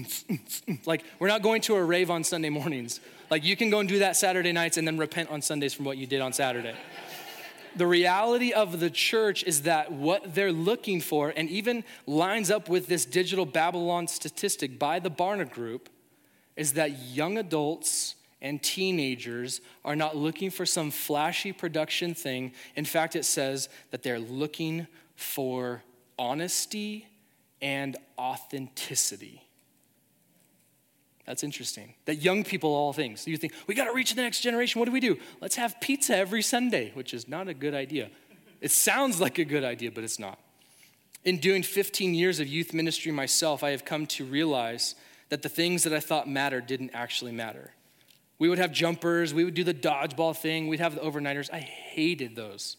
like 0.85 1.05
we're 1.19 1.29
not 1.29 1.43
going 1.43 1.63
to 1.63 1.77
a 1.77 1.83
rave 1.83 2.11
on 2.11 2.23
Sunday 2.23 2.51
mornings. 2.51 3.01
Like 3.31 3.45
you 3.45 3.57
can 3.57 3.71
go 3.71 3.81
and 3.81 3.89
do 3.89 4.01
that 4.01 4.17
Saturday 4.17 4.53
nights 4.53 4.77
and 4.77 4.87
then 4.87 4.99
repent 4.99 5.31
on 5.31 5.43
Sundays 5.43 5.75
from 5.75 5.85
what 5.85 5.97
you 5.97 6.07
did 6.07 6.21
on 6.21 6.33
Saturday. 6.33 6.75
the 7.77 7.87
reality 7.87 8.53
of 8.53 8.81
the 8.81 8.91
church 8.91 9.45
is 9.45 9.63
that 9.63 9.93
what 9.93 10.35
they're 10.35 10.53
looking 10.53 11.01
for, 11.01 11.33
and 11.37 11.49
even 11.49 11.85
lines 12.07 12.51
up 12.51 12.69
with 12.69 12.87
this 12.87 13.05
digital 13.05 13.47
Babylon 13.47 14.07
statistic 14.07 14.79
by 14.79 14.99
the 14.99 15.11
Barna 15.11 15.51
Group, 15.51 15.89
is 16.57 16.75
that 16.75 16.99
young 16.99 17.39
adults 17.39 18.17
and 18.41 18.63
teenagers 18.63 19.61
are 19.85 19.97
not 19.97 20.17
looking 20.17 20.51
for 20.51 20.65
some 20.65 20.91
flashy 20.91 21.53
production 21.53 22.15
thing. 22.15 22.53
In 22.77 22.85
fact, 22.85 23.17
it 23.17 23.25
says 23.25 23.69
that 23.91 24.03
they're 24.03 24.21
looking 24.21 24.87
for 25.17 25.83
honesty 26.19 27.07
and 27.61 27.97
authenticity. 28.19 29.43
That's 31.27 31.45
interesting. 31.45 31.95
That 32.07 32.17
young 32.23 32.43
people, 32.43 32.71
all 32.71 32.95
things. 32.95 33.27
You 33.27 33.37
think, 33.37 33.53
we 33.67 33.75
got 33.75 33.85
to 33.85 33.93
reach 33.93 34.15
the 34.15 34.23
next 34.23 34.41
generation. 34.41 34.79
What 34.79 34.87
do 34.87 34.93
we 34.93 35.01
do? 35.01 35.19
Let's 35.43 35.57
have 35.57 35.79
pizza 35.81 36.17
every 36.17 36.41
Sunday, 36.41 36.91
which 36.95 37.13
is 37.13 37.29
not 37.29 37.49
a 37.49 37.55
good 37.55 37.75
idea. 37.75 38.09
It 38.63 38.71
sounds 38.71 39.21
like 39.21 39.39
a 39.39 39.45
good 39.45 39.63
idea, 39.63 39.91
but 39.91 40.05
it's 40.05 40.19
not. 40.19 40.39
In 41.25 41.37
doing 41.39 41.63
15 41.63 42.15
years 42.15 42.41
of 42.41 42.47
youth 42.47 42.73
ministry 42.73 43.13
myself, 43.13 43.63
I 43.63 43.71
have 43.71 43.85
come 43.85 44.07
to 44.07 44.25
realize 44.25 44.95
that 45.29 45.43
the 45.43 45.49
things 45.51 45.83
that 45.83 45.93
I 45.93 46.01
thought 46.01 46.29
mattered 46.29 46.67
didn't 46.67 46.93
actually 46.95 47.33
matter. 47.33 47.73
We 48.39 48.49
would 48.49 48.59
have 48.59 48.73
jumpers, 48.73 49.35
we 49.35 49.45
would 49.45 49.55
do 49.55 49.65
the 49.65 49.75
dodgeball 49.75 50.37
thing, 50.37 50.69
we'd 50.69 50.81
have 50.81 50.95
the 50.95 51.01
overnighters. 51.01 51.51
I 51.53 51.59
hated 51.59 52.37
those. 52.37 52.77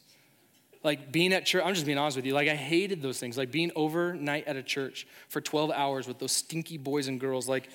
Like 0.84 1.12
being 1.12 1.34
at 1.34 1.46
church, 1.46 1.64
I'm 1.66 1.74
just 1.74 1.86
being 1.86 1.98
honest 1.98 2.16
with 2.16 2.26
you. 2.26 2.34
Like 2.34 2.48
I 2.48 2.56
hated 2.56 3.02
those 3.02 3.20
things. 3.20 3.38
Like 3.38 3.52
being 3.52 3.72
overnight 3.76 4.48
at 4.48 4.56
a 4.56 4.64
church 4.64 5.06
for 5.28 5.42
12 5.42 5.72
hours 5.72 6.08
with 6.08 6.20
those 6.20 6.32
stinky 6.32 6.78
boys 6.78 7.08
and 7.08 7.20
girls. 7.20 7.50
Like 7.50 7.70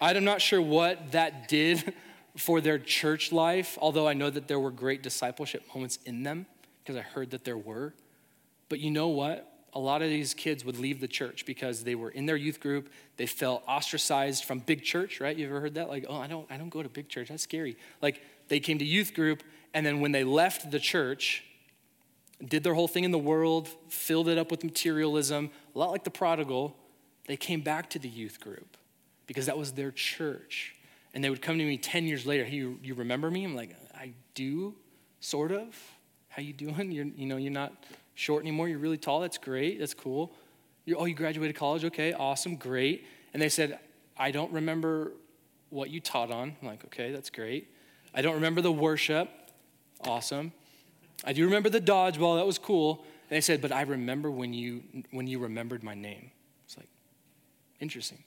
I'm 0.00 0.24
not 0.24 0.42
sure 0.42 0.60
what 0.60 1.12
that 1.12 1.48
did 1.48 1.94
for 2.36 2.60
their 2.60 2.78
church 2.78 3.32
life, 3.32 3.78
although 3.80 4.06
I 4.06 4.14
know 4.14 4.28
that 4.28 4.48
there 4.48 4.60
were 4.60 4.70
great 4.70 5.02
discipleship 5.02 5.62
moments 5.74 5.98
in 6.04 6.22
them 6.22 6.46
because 6.82 6.96
I 6.96 7.02
heard 7.02 7.30
that 7.30 7.44
there 7.44 7.56
were. 7.56 7.94
But 8.68 8.80
you 8.80 8.90
know 8.90 9.08
what? 9.08 9.51
A 9.74 9.78
lot 9.78 10.02
of 10.02 10.08
these 10.08 10.34
kids 10.34 10.64
would 10.64 10.78
leave 10.78 11.00
the 11.00 11.08
church 11.08 11.46
because 11.46 11.84
they 11.84 11.94
were 11.94 12.10
in 12.10 12.26
their 12.26 12.36
youth 12.36 12.60
group. 12.60 12.90
They 13.16 13.26
felt 13.26 13.62
ostracized 13.66 14.44
from 14.44 14.58
big 14.60 14.82
church 14.82 15.20
right? 15.20 15.36
You 15.36 15.46
ever 15.46 15.60
heard 15.60 15.74
that? 15.74 15.88
Like 15.88 16.06
oh 16.08 16.16
i 16.16 16.26
don't 16.26 16.46
i 16.50 16.56
don't 16.56 16.70
go 16.70 16.82
to 16.82 16.88
big 16.88 17.08
church. 17.08 17.28
That's 17.28 17.42
scary. 17.42 17.76
Like 18.00 18.22
they 18.48 18.60
came 18.60 18.78
to 18.78 18.84
youth 18.84 19.14
group 19.14 19.42
and 19.74 19.84
then 19.84 20.00
when 20.00 20.12
they 20.12 20.24
left 20.24 20.70
the 20.70 20.80
church 20.80 21.44
did 22.44 22.64
their 22.64 22.74
whole 22.74 22.88
thing 22.88 23.04
in 23.04 23.12
the 23.12 23.18
world 23.18 23.68
filled 23.88 24.28
it 24.28 24.36
up 24.36 24.50
with 24.50 24.64
materialism 24.64 25.50
a 25.74 25.78
lot 25.78 25.90
like 25.90 26.04
the 26.04 26.10
prodigal 26.10 26.76
they 27.26 27.36
came 27.36 27.60
back 27.60 27.88
to 27.90 27.98
the 27.98 28.08
youth 28.08 28.40
group 28.40 28.76
because 29.26 29.46
that 29.46 29.56
was 29.56 29.72
their 29.72 29.90
church. 29.90 30.74
And 31.14 31.22
they 31.22 31.30
would 31.30 31.42
come 31.42 31.58
to 31.58 31.64
me 31.64 31.76
10 31.76 32.06
years 32.06 32.26
later 32.26 32.44
hey 32.44 32.56
you, 32.56 32.78
you 32.82 32.94
remember 32.94 33.30
me? 33.30 33.44
I'm 33.44 33.54
like 33.54 33.76
i 33.94 34.12
do 34.34 34.74
sort 35.20 35.52
of. 35.52 35.76
How 36.28 36.42
you 36.42 36.52
doing? 36.52 36.90
You're 36.92 37.06
you 37.06 37.26
know 37.26 37.36
you're 37.36 37.52
not 37.52 37.72
short 38.14 38.42
anymore. 38.42 38.68
You're 38.68 38.78
really 38.78 38.98
tall. 38.98 39.20
That's 39.20 39.38
great. 39.38 39.78
That's 39.78 39.94
cool. 39.94 40.32
You're, 40.84 40.98
oh, 40.98 41.04
you 41.04 41.14
graduated 41.14 41.56
college. 41.56 41.84
Okay, 41.84 42.12
awesome, 42.12 42.56
great. 42.56 43.06
And 43.32 43.40
they 43.40 43.48
said, 43.48 43.78
I 44.16 44.30
don't 44.30 44.52
remember 44.52 45.12
what 45.70 45.90
you 45.90 46.00
taught 46.00 46.30
on. 46.30 46.56
I'm 46.60 46.68
like, 46.68 46.84
okay, 46.86 47.12
that's 47.12 47.30
great. 47.30 47.68
I 48.14 48.22
don't 48.22 48.34
remember 48.34 48.60
the 48.60 48.72
worship. 48.72 49.30
Awesome. 50.04 50.52
I 51.24 51.32
do 51.32 51.44
remember 51.44 51.70
the 51.70 51.80
dodgeball. 51.80 52.36
That 52.36 52.46
was 52.46 52.58
cool. 52.58 53.04
And 53.30 53.36
they 53.36 53.40
said, 53.40 53.62
but 53.62 53.72
I 53.72 53.82
remember 53.82 54.30
when 54.30 54.52
you 54.52 54.82
when 55.12 55.26
you 55.26 55.38
remembered 55.38 55.82
my 55.82 55.94
name. 55.94 56.30
It's 56.66 56.76
like, 56.76 56.88
interesting. 57.80 58.22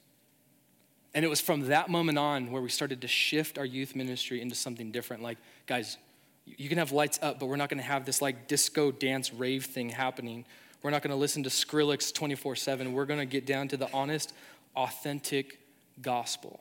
And 1.14 1.24
it 1.24 1.28
was 1.28 1.40
from 1.40 1.68
that 1.68 1.88
moment 1.88 2.18
on 2.18 2.50
where 2.50 2.60
we 2.60 2.68
started 2.68 3.00
to 3.02 3.08
shift 3.08 3.58
our 3.58 3.64
youth 3.64 3.94
ministry 3.94 4.42
into 4.42 4.54
something 4.54 4.90
different. 4.90 5.22
Like, 5.22 5.38
guys, 5.66 5.98
you 6.46 6.68
can 6.68 6.78
have 6.78 6.92
lights 6.92 7.18
up, 7.22 7.40
but 7.40 7.46
we're 7.46 7.56
not 7.56 7.68
going 7.68 7.80
to 7.80 7.86
have 7.86 8.04
this 8.04 8.22
like 8.22 8.48
disco 8.48 8.90
dance 8.92 9.32
rave 9.32 9.64
thing 9.66 9.90
happening. 9.90 10.44
We're 10.82 10.90
not 10.90 11.02
going 11.02 11.10
to 11.10 11.16
listen 11.16 11.42
to 11.42 11.50
Skrillex 11.50 12.14
24 12.14 12.56
7. 12.56 12.92
We're 12.92 13.06
going 13.06 13.18
to 13.18 13.26
get 13.26 13.44
down 13.46 13.68
to 13.68 13.76
the 13.76 13.92
honest, 13.92 14.32
authentic 14.76 15.58
gospel. 16.00 16.60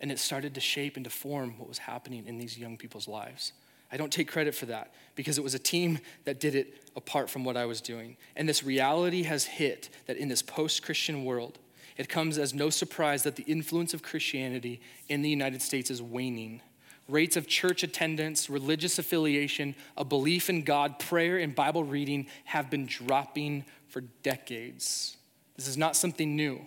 And 0.00 0.10
it 0.10 0.18
started 0.18 0.54
to 0.54 0.60
shape 0.60 0.96
and 0.96 1.04
to 1.04 1.10
form 1.10 1.58
what 1.58 1.68
was 1.68 1.78
happening 1.78 2.26
in 2.26 2.38
these 2.38 2.58
young 2.58 2.76
people's 2.76 3.06
lives. 3.06 3.52
I 3.92 3.96
don't 3.96 4.12
take 4.12 4.28
credit 4.28 4.54
for 4.54 4.66
that 4.66 4.92
because 5.14 5.36
it 5.36 5.44
was 5.44 5.54
a 5.54 5.58
team 5.58 5.98
that 6.24 6.40
did 6.40 6.54
it 6.54 6.88
apart 6.96 7.28
from 7.28 7.44
what 7.44 7.56
I 7.56 7.66
was 7.66 7.80
doing. 7.80 8.16
And 8.36 8.48
this 8.48 8.62
reality 8.62 9.24
has 9.24 9.44
hit 9.44 9.90
that 10.06 10.16
in 10.16 10.28
this 10.28 10.42
post 10.42 10.82
Christian 10.82 11.24
world, 11.24 11.58
it 11.96 12.08
comes 12.08 12.38
as 12.38 12.54
no 12.54 12.70
surprise 12.70 13.24
that 13.24 13.36
the 13.36 13.42
influence 13.42 13.92
of 13.92 14.02
Christianity 14.02 14.80
in 15.08 15.22
the 15.22 15.28
United 15.28 15.60
States 15.60 15.90
is 15.90 16.00
waning 16.00 16.62
rates 17.10 17.36
of 17.36 17.46
church 17.46 17.82
attendance, 17.82 18.48
religious 18.48 18.98
affiliation, 18.98 19.74
a 19.96 20.04
belief 20.04 20.48
in 20.48 20.62
God, 20.62 20.98
prayer, 20.98 21.38
and 21.38 21.54
Bible 21.54 21.84
reading 21.84 22.26
have 22.44 22.70
been 22.70 22.86
dropping 22.86 23.64
for 23.88 24.02
decades. 24.22 25.16
This 25.56 25.68
is 25.68 25.76
not 25.76 25.96
something 25.96 26.36
new. 26.36 26.64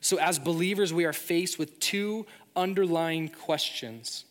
So, 0.00 0.18
as 0.18 0.38
believers, 0.38 0.92
we 0.92 1.04
are 1.04 1.12
faced 1.12 1.58
with 1.58 1.78
two 1.78 2.26
underlying 2.56 3.28
questions 3.28 4.24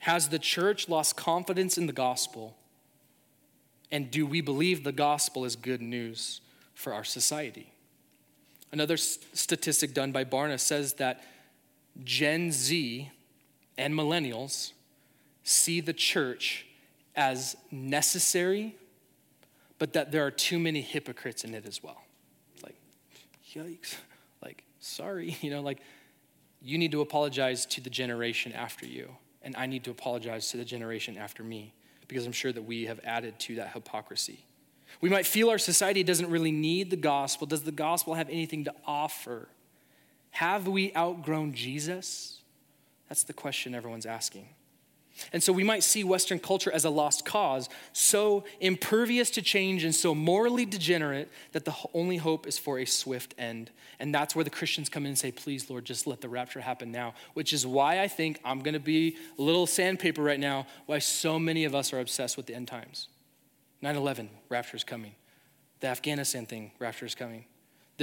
Has 0.00 0.28
the 0.28 0.38
church 0.38 0.88
lost 0.88 1.16
confidence 1.16 1.78
in 1.78 1.86
the 1.86 1.92
gospel? 1.92 2.56
And 3.90 4.10
do 4.10 4.26
we 4.26 4.40
believe 4.40 4.84
the 4.84 4.92
gospel 4.92 5.44
is 5.44 5.54
good 5.54 5.82
news 5.82 6.40
for 6.74 6.94
our 6.94 7.04
society? 7.04 7.72
Another 8.72 8.96
statistic 8.96 9.92
done 9.92 10.12
by 10.12 10.24
Barna 10.24 10.58
says 10.58 10.94
that 10.94 11.22
Gen 12.02 12.50
Z 12.52 13.10
and 13.78 13.94
millennials 13.94 14.72
see 15.44 15.80
the 15.80 15.92
church 15.92 16.66
as 17.14 17.56
necessary, 17.70 18.76
but 19.78 19.92
that 19.92 20.12
there 20.12 20.24
are 20.24 20.30
too 20.30 20.58
many 20.58 20.80
hypocrites 20.80 21.44
in 21.44 21.54
it 21.54 21.66
as 21.66 21.82
well. 21.82 22.02
Like, 22.62 22.76
yikes. 23.54 23.96
Like, 24.42 24.64
sorry. 24.80 25.36
You 25.42 25.50
know, 25.50 25.60
like, 25.60 25.80
you 26.60 26.78
need 26.78 26.92
to 26.92 27.00
apologize 27.00 27.66
to 27.66 27.80
the 27.80 27.90
generation 27.90 28.52
after 28.52 28.86
you, 28.86 29.10
and 29.42 29.56
I 29.56 29.66
need 29.66 29.84
to 29.84 29.90
apologize 29.90 30.50
to 30.50 30.56
the 30.56 30.64
generation 30.64 31.18
after 31.18 31.42
me, 31.42 31.74
because 32.06 32.24
I'm 32.24 32.32
sure 32.32 32.52
that 32.52 32.62
we 32.62 32.86
have 32.86 33.00
added 33.04 33.38
to 33.40 33.56
that 33.56 33.72
hypocrisy. 33.72 34.44
We 35.00 35.08
might 35.08 35.26
feel 35.26 35.50
our 35.50 35.58
society 35.58 36.02
doesn't 36.02 36.30
really 36.30 36.52
need 36.52 36.90
the 36.90 36.96
gospel. 36.96 37.46
Does 37.46 37.62
the 37.62 37.72
gospel 37.72 38.14
have 38.14 38.28
anything 38.28 38.64
to 38.64 38.74
offer? 38.86 39.48
Have 40.30 40.68
we 40.68 40.94
outgrown 40.94 41.54
Jesus? 41.54 42.41
That's 43.12 43.24
the 43.24 43.34
question 43.34 43.74
everyone's 43.74 44.06
asking. 44.06 44.48
And 45.34 45.42
so 45.42 45.52
we 45.52 45.64
might 45.64 45.82
see 45.82 46.02
Western 46.02 46.38
culture 46.38 46.72
as 46.72 46.86
a 46.86 46.88
lost 46.88 47.26
cause, 47.26 47.68
so 47.92 48.44
impervious 48.58 49.28
to 49.32 49.42
change 49.42 49.84
and 49.84 49.94
so 49.94 50.14
morally 50.14 50.64
degenerate 50.64 51.30
that 51.52 51.66
the 51.66 51.74
only 51.92 52.16
hope 52.16 52.46
is 52.46 52.56
for 52.56 52.78
a 52.78 52.86
swift 52.86 53.34
end. 53.36 53.70
And 54.00 54.14
that's 54.14 54.34
where 54.34 54.44
the 54.44 54.50
Christians 54.50 54.88
come 54.88 55.04
in 55.04 55.08
and 55.08 55.18
say, 55.18 55.30
Please, 55.30 55.68
Lord, 55.68 55.84
just 55.84 56.06
let 56.06 56.22
the 56.22 56.30
rapture 56.30 56.62
happen 56.62 56.90
now. 56.90 57.12
Which 57.34 57.52
is 57.52 57.66
why 57.66 58.00
I 58.00 58.08
think 58.08 58.40
I'm 58.46 58.60
going 58.60 58.72
to 58.72 58.80
be 58.80 59.18
a 59.38 59.42
little 59.42 59.66
sandpaper 59.66 60.22
right 60.22 60.40
now, 60.40 60.66
why 60.86 60.98
so 60.98 61.38
many 61.38 61.66
of 61.66 61.74
us 61.74 61.92
are 61.92 62.00
obsessed 62.00 62.38
with 62.38 62.46
the 62.46 62.54
end 62.54 62.68
times. 62.68 63.08
9 63.82 63.94
11, 63.94 64.30
rapture 64.48 64.78
is 64.78 64.84
coming. 64.84 65.14
The 65.80 65.88
Afghanistan 65.88 66.46
thing, 66.46 66.72
rapture 66.78 67.04
is 67.04 67.14
coming. 67.14 67.44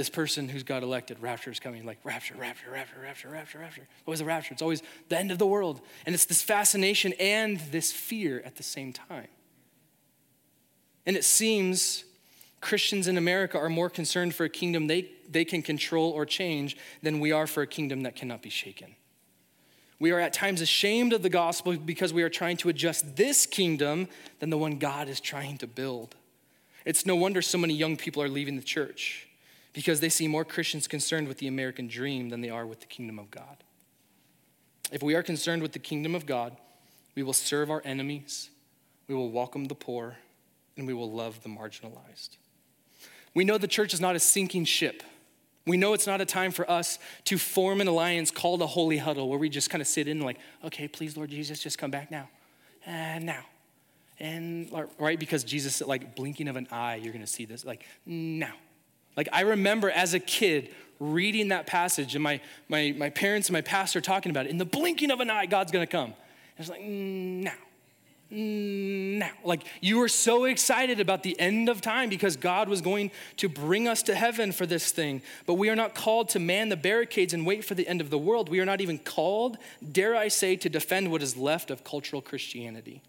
This 0.00 0.08
person 0.08 0.48
who's 0.48 0.62
got 0.62 0.82
elected, 0.82 1.20
rapture 1.20 1.50
is 1.50 1.60
coming, 1.60 1.84
like 1.84 1.98
rapture, 2.04 2.34
rapture, 2.34 2.70
rapture, 2.70 3.00
rapture, 3.02 3.28
rapture, 3.28 3.58
rapture. 3.58 3.86
Always 4.06 4.22
a 4.22 4.24
rapture. 4.24 4.54
It's 4.54 4.62
always 4.62 4.82
the 5.10 5.18
end 5.18 5.30
of 5.30 5.36
the 5.36 5.46
world. 5.46 5.82
And 6.06 6.14
it's 6.14 6.24
this 6.24 6.40
fascination 6.40 7.12
and 7.20 7.60
this 7.70 7.92
fear 7.92 8.40
at 8.46 8.56
the 8.56 8.62
same 8.62 8.94
time. 8.94 9.28
And 11.04 11.18
it 11.18 11.24
seems 11.24 12.04
Christians 12.62 13.08
in 13.08 13.18
America 13.18 13.58
are 13.58 13.68
more 13.68 13.90
concerned 13.90 14.34
for 14.34 14.44
a 14.44 14.48
kingdom 14.48 14.86
they, 14.86 15.10
they 15.30 15.44
can 15.44 15.60
control 15.60 16.12
or 16.12 16.24
change 16.24 16.78
than 17.02 17.20
we 17.20 17.30
are 17.30 17.46
for 17.46 17.62
a 17.62 17.66
kingdom 17.66 18.04
that 18.04 18.16
cannot 18.16 18.40
be 18.40 18.48
shaken. 18.48 18.96
We 19.98 20.12
are 20.12 20.18
at 20.18 20.32
times 20.32 20.62
ashamed 20.62 21.12
of 21.12 21.20
the 21.20 21.28
gospel 21.28 21.76
because 21.76 22.14
we 22.14 22.22
are 22.22 22.30
trying 22.30 22.56
to 22.56 22.70
adjust 22.70 23.16
this 23.16 23.44
kingdom 23.44 24.08
than 24.38 24.48
the 24.48 24.56
one 24.56 24.78
God 24.78 25.10
is 25.10 25.20
trying 25.20 25.58
to 25.58 25.66
build. 25.66 26.14
It's 26.86 27.04
no 27.04 27.16
wonder 27.16 27.42
so 27.42 27.58
many 27.58 27.74
young 27.74 27.98
people 27.98 28.22
are 28.22 28.28
leaving 28.30 28.56
the 28.56 28.62
church 28.62 29.26
because 29.72 30.00
they 30.00 30.08
see 30.08 30.26
more 30.26 30.44
Christians 30.44 30.86
concerned 30.86 31.28
with 31.28 31.38
the 31.38 31.46
American 31.46 31.86
dream 31.86 32.28
than 32.28 32.40
they 32.40 32.50
are 32.50 32.66
with 32.66 32.80
the 32.80 32.86
kingdom 32.86 33.18
of 33.18 33.30
God. 33.30 33.64
If 34.92 35.02
we 35.02 35.14
are 35.14 35.22
concerned 35.22 35.62
with 35.62 35.72
the 35.72 35.78
kingdom 35.78 36.14
of 36.14 36.26
God, 36.26 36.56
we 37.14 37.22
will 37.22 37.32
serve 37.32 37.70
our 37.70 37.82
enemies, 37.84 38.50
we 39.06 39.14
will 39.14 39.30
welcome 39.30 39.66
the 39.66 39.74
poor, 39.74 40.16
and 40.76 40.86
we 40.86 40.94
will 40.94 41.10
love 41.10 41.42
the 41.42 41.48
marginalized. 41.48 42.36
We 43.34 43.44
know 43.44 43.58
the 43.58 43.68
church 43.68 43.94
is 43.94 44.00
not 44.00 44.16
a 44.16 44.20
sinking 44.20 44.64
ship. 44.64 45.02
We 45.66 45.76
know 45.76 45.92
it's 45.92 46.06
not 46.06 46.20
a 46.20 46.24
time 46.24 46.52
for 46.52 46.68
us 46.68 46.98
to 47.26 47.38
form 47.38 47.80
an 47.80 47.86
alliance 47.86 48.30
called 48.30 48.62
a 48.62 48.66
holy 48.66 48.96
huddle 48.96 49.28
where 49.28 49.38
we 49.38 49.48
just 49.48 49.70
kind 49.70 49.82
of 49.82 49.86
sit 49.86 50.08
in 50.08 50.20
like, 50.20 50.38
okay, 50.64 50.88
please, 50.88 51.16
Lord 51.16 51.30
Jesus, 51.30 51.62
just 51.62 51.78
come 51.78 51.90
back 51.90 52.10
now. 52.10 52.28
And 52.86 53.26
now. 53.26 53.44
And 54.18 54.70
right, 54.98 55.18
because 55.18 55.44
Jesus, 55.44 55.80
like 55.80 56.16
blinking 56.16 56.48
of 56.48 56.56
an 56.56 56.66
eye, 56.70 56.96
you're 56.96 57.12
gonna 57.12 57.26
see 57.26 57.44
this, 57.44 57.64
like, 57.64 57.84
now. 58.06 58.54
Like 59.16 59.28
I 59.32 59.42
remember 59.42 59.90
as 59.90 60.14
a 60.14 60.20
kid 60.20 60.70
reading 60.98 61.48
that 61.48 61.66
passage 61.66 62.14
and 62.14 62.22
my, 62.22 62.40
my, 62.68 62.94
my 62.96 63.10
parents 63.10 63.48
and 63.48 63.54
my 63.54 63.62
pastor 63.62 64.00
talking 64.00 64.30
about 64.30 64.46
it. 64.46 64.50
In 64.50 64.58
the 64.58 64.64
blinking 64.64 65.10
of 65.10 65.20
an 65.20 65.30
eye, 65.30 65.46
God's 65.46 65.72
gonna 65.72 65.86
come. 65.86 66.14
And 66.56 66.58
it's 66.58 66.68
like, 66.68 66.82
now. 66.82 67.52
Now. 68.32 69.30
Like 69.42 69.64
you 69.80 69.98
were 69.98 70.08
so 70.08 70.44
excited 70.44 71.00
about 71.00 71.24
the 71.24 71.38
end 71.40 71.68
of 71.68 71.80
time 71.80 72.08
because 72.08 72.36
God 72.36 72.68
was 72.68 72.80
going 72.80 73.10
to 73.38 73.48
bring 73.48 73.88
us 73.88 74.02
to 74.04 74.14
heaven 74.14 74.52
for 74.52 74.66
this 74.66 74.92
thing. 74.92 75.22
But 75.46 75.54
we 75.54 75.68
are 75.68 75.74
not 75.74 75.96
called 75.96 76.28
to 76.30 76.38
man 76.38 76.68
the 76.68 76.76
barricades 76.76 77.34
and 77.34 77.44
wait 77.44 77.64
for 77.64 77.74
the 77.74 77.88
end 77.88 78.00
of 78.00 78.08
the 78.10 78.18
world. 78.18 78.48
We 78.48 78.60
are 78.60 78.64
not 78.64 78.80
even 78.80 78.98
called, 78.98 79.58
dare 79.90 80.14
I 80.14 80.28
say, 80.28 80.54
to 80.56 80.68
defend 80.68 81.10
what 81.10 81.22
is 81.22 81.36
left 81.36 81.72
of 81.72 81.82
cultural 81.82 82.22
Christianity. 82.22 83.02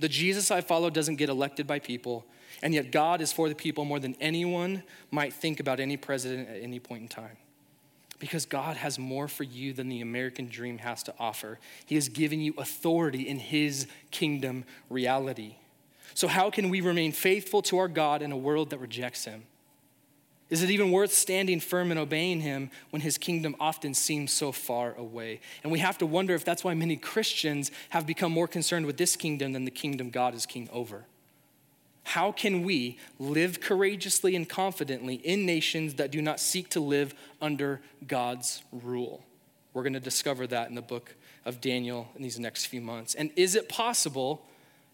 The 0.00 0.08
Jesus 0.08 0.50
I 0.50 0.62
follow 0.62 0.88
doesn't 0.88 1.16
get 1.16 1.28
elected 1.28 1.66
by 1.66 1.78
people, 1.78 2.24
and 2.62 2.72
yet 2.72 2.92
God 2.92 3.20
is 3.20 3.32
for 3.32 3.48
the 3.48 3.54
people 3.54 3.84
more 3.84 3.98
than 3.98 4.16
anyone 4.20 4.84
might 5.10 5.32
think 5.32 5.60
about 5.60 5.80
any 5.80 5.96
president 5.96 6.48
at 6.48 6.62
any 6.62 6.78
point 6.78 7.02
in 7.02 7.08
time. 7.08 7.36
Because 8.20 8.46
God 8.46 8.76
has 8.76 9.00
more 9.00 9.26
for 9.26 9.42
you 9.42 9.72
than 9.72 9.88
the 9.88 10.00
American 10.00 10.46
dream 10.46 10.78
has 10.78 11.02
to 11.04 11.14
offer. 11.18 11.58
He 11.84 11.96
has 11.96 12.08
given 12.08 12.40
you 12.40 12.54
authority 12.56 13.28
in 13.28 13.40
His 13.40 13.88
kingdom 14.12 14.64
reality. 14.88 15.56
So, 16.14 16.28
how 16.28 16.50
can 16.50 16.68
we 16.68 16.80
remain 16.80 17.10
faithful 17.10 17.62
to 17.62 17.78
our 17.78 17.88
God 17.88 18.22
in 18.22 18.30
a 18.30 18.36
world 18.36 18.70
that 18.70 18.78
rejects 18.78 19.24
Him? 19.24 19.42
Is 20.52 20.62
it 20.62 20.68
even 20.68 20.92
worth 20.92 21.14
standing 21.14 21.60
firm 21.60 21.90
and 21.90 21.98
obeying 21.98 22.42
him 22.42 22.70
when 22.90 23.00
his 23.00 23.16
kingdom 23.16 23.56
often 23.58 23.94
seems 23.94 24.32
so 24.32 24.52
far 24.52 24.94
away? 24.96 25.40
And 25.62 25.72
we 25.72 25.78
have 25.78 25.96
to 25.96 26.04
wonder 26.04 26.34
if 26.34 26.44
that's 26.44 26.62
why 26.62 26.74
many 26.74 26.94
Christians 26.96 27.70
have 27.88 28.06
become 28.06 28.32
more 28.32 28.46
concerned 28.46 28.84
with 28.84 28.98
this 28.98 29.16
kingdom 29.16 29.54
than 29.54 29.64
the 29.64 29.70
kingdom 29.70 30.10
God 30.10 30.34
is 30.34 30.44
king 30.44 30.68
over. 30.70 31.06
How 32.04 32.32
can 32.32 32.62
we 32.62 32.98
live 33.18 33.60
courageously 33.60 34.34
and 34.36 34.48
confidently 34.48 35.14
in 35.14 35.46
nations 35.46 35.94
that 35.94 36.10
do 36.10 36.20
not 36.20 36.40
seek 36.40 36.68
to 36.70 36.80
live 36.80 37.14
under 37.40 37.80
God's 38.06 38.62
rule? 38.72 39.22
We're 39.72 39.82
going 39.82 39.92
to 39.94 40.00
discover 40.00 40.46
that 40.48 40.68
in 40.68 40.74
the 40.74 40.82
book 40.82 41.14
of 41.44 41.60
Daniel 41.60 42.08
in 42.14 42.22
these 42.22 42.38
next 42.38 42.66
few 42.66 42.80
months. 42.80 43.14
And 43.14 43.30
is 43.36 43.54
it 43.54 43.68
possible? 43.68 44.44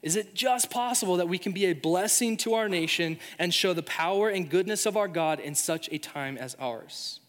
Is 0.02 0.16
it 0.16 0.34
just 0.34 0.70
possible 0.70 1.16
that 1.16 1.28
we 1.28 1.38
can 1.38 1.52
be 1.52 1.66
a 1.66 1.72
blessing 1.72 2.36
to 2.38 2.54
our 2.54 2.68
nation 2.68 3.18
and 3.38 3.52
show 3.52 3.72
the 3.72 3.82
power 3.82 4.28
and 4.28 4.48
goodness 4.48 4.86
of 4.86 4.96
our 4.96 5.08
God 5.08 5.40
in 5.40 5.54
such 5.54 5.88
a 5.90 5.98
time 5.98 6.38
as 6.38 6.56
ours? 6.60 7.20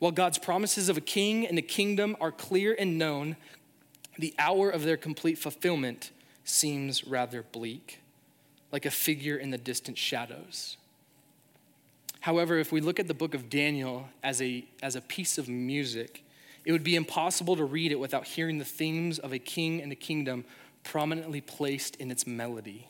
While 0.00 0.12
God's 0.12 0.38
promises 0.38 0.88
of 0.88 0.96
a 0.96 1.02
king 1.02 1.46
and 1.46 1.58
a 1.58 1.62
kingdom 1.62 2.16
are 2.20 2.32
clear 2.32 2.74
and 2.78 2.98
known, 2.98 3.36
the 4.18 4.34
hour 4.38 4.70
of 4.70 4.82
their 4.82 4.96
complete 4.96 5.38
fulfillment 5.38 6.10
seems 6.42 7.06
rather 7.06 7.42
bleak 7.42 8.00
like 8.72 8.86
a 8.86 8.90
figure 8.90 9.36
in 9.36 9.50
the 9.50 9.58
distant 9.58 9.98
shadows. 9.98 10.76
However, 12.20 12.58
if 12.58 12.70
we 12.70 12.80
look 12.80 13.00
at 13.00 13.08
the 13.08 13.14
book 13.14 13.34
of 13.34 13.48
Daniel 13.48 14.08
as 14.22 14.42
a, 14.42 14.64
as 14.82 14.94
a 14.94 15.00
piece 15.00 15.38
of 15.38 15.48
music, 15.48 16.22
it 16.64 16.72
would 16.72 16.84
be 16.84 16.94
impossible 16.94 17.56
to 17.56 17.64
read 17.64 17.92
it 17.92 17.98
without 17.98 18.26
hearing 18.26 18.58
the 18.58 18.64
themes 18.64 19.18
of 19.18 19.32
a 19.32 19.38
king 19.38 19.80
and 19.80 19.90
a 19.90 19.96
kingdom 19.96 20.44
prominently 20.84 21.40
placed 21.40 21.96
in 21.96 22.10
its 22.10 22.26
melody. 22.26 22.88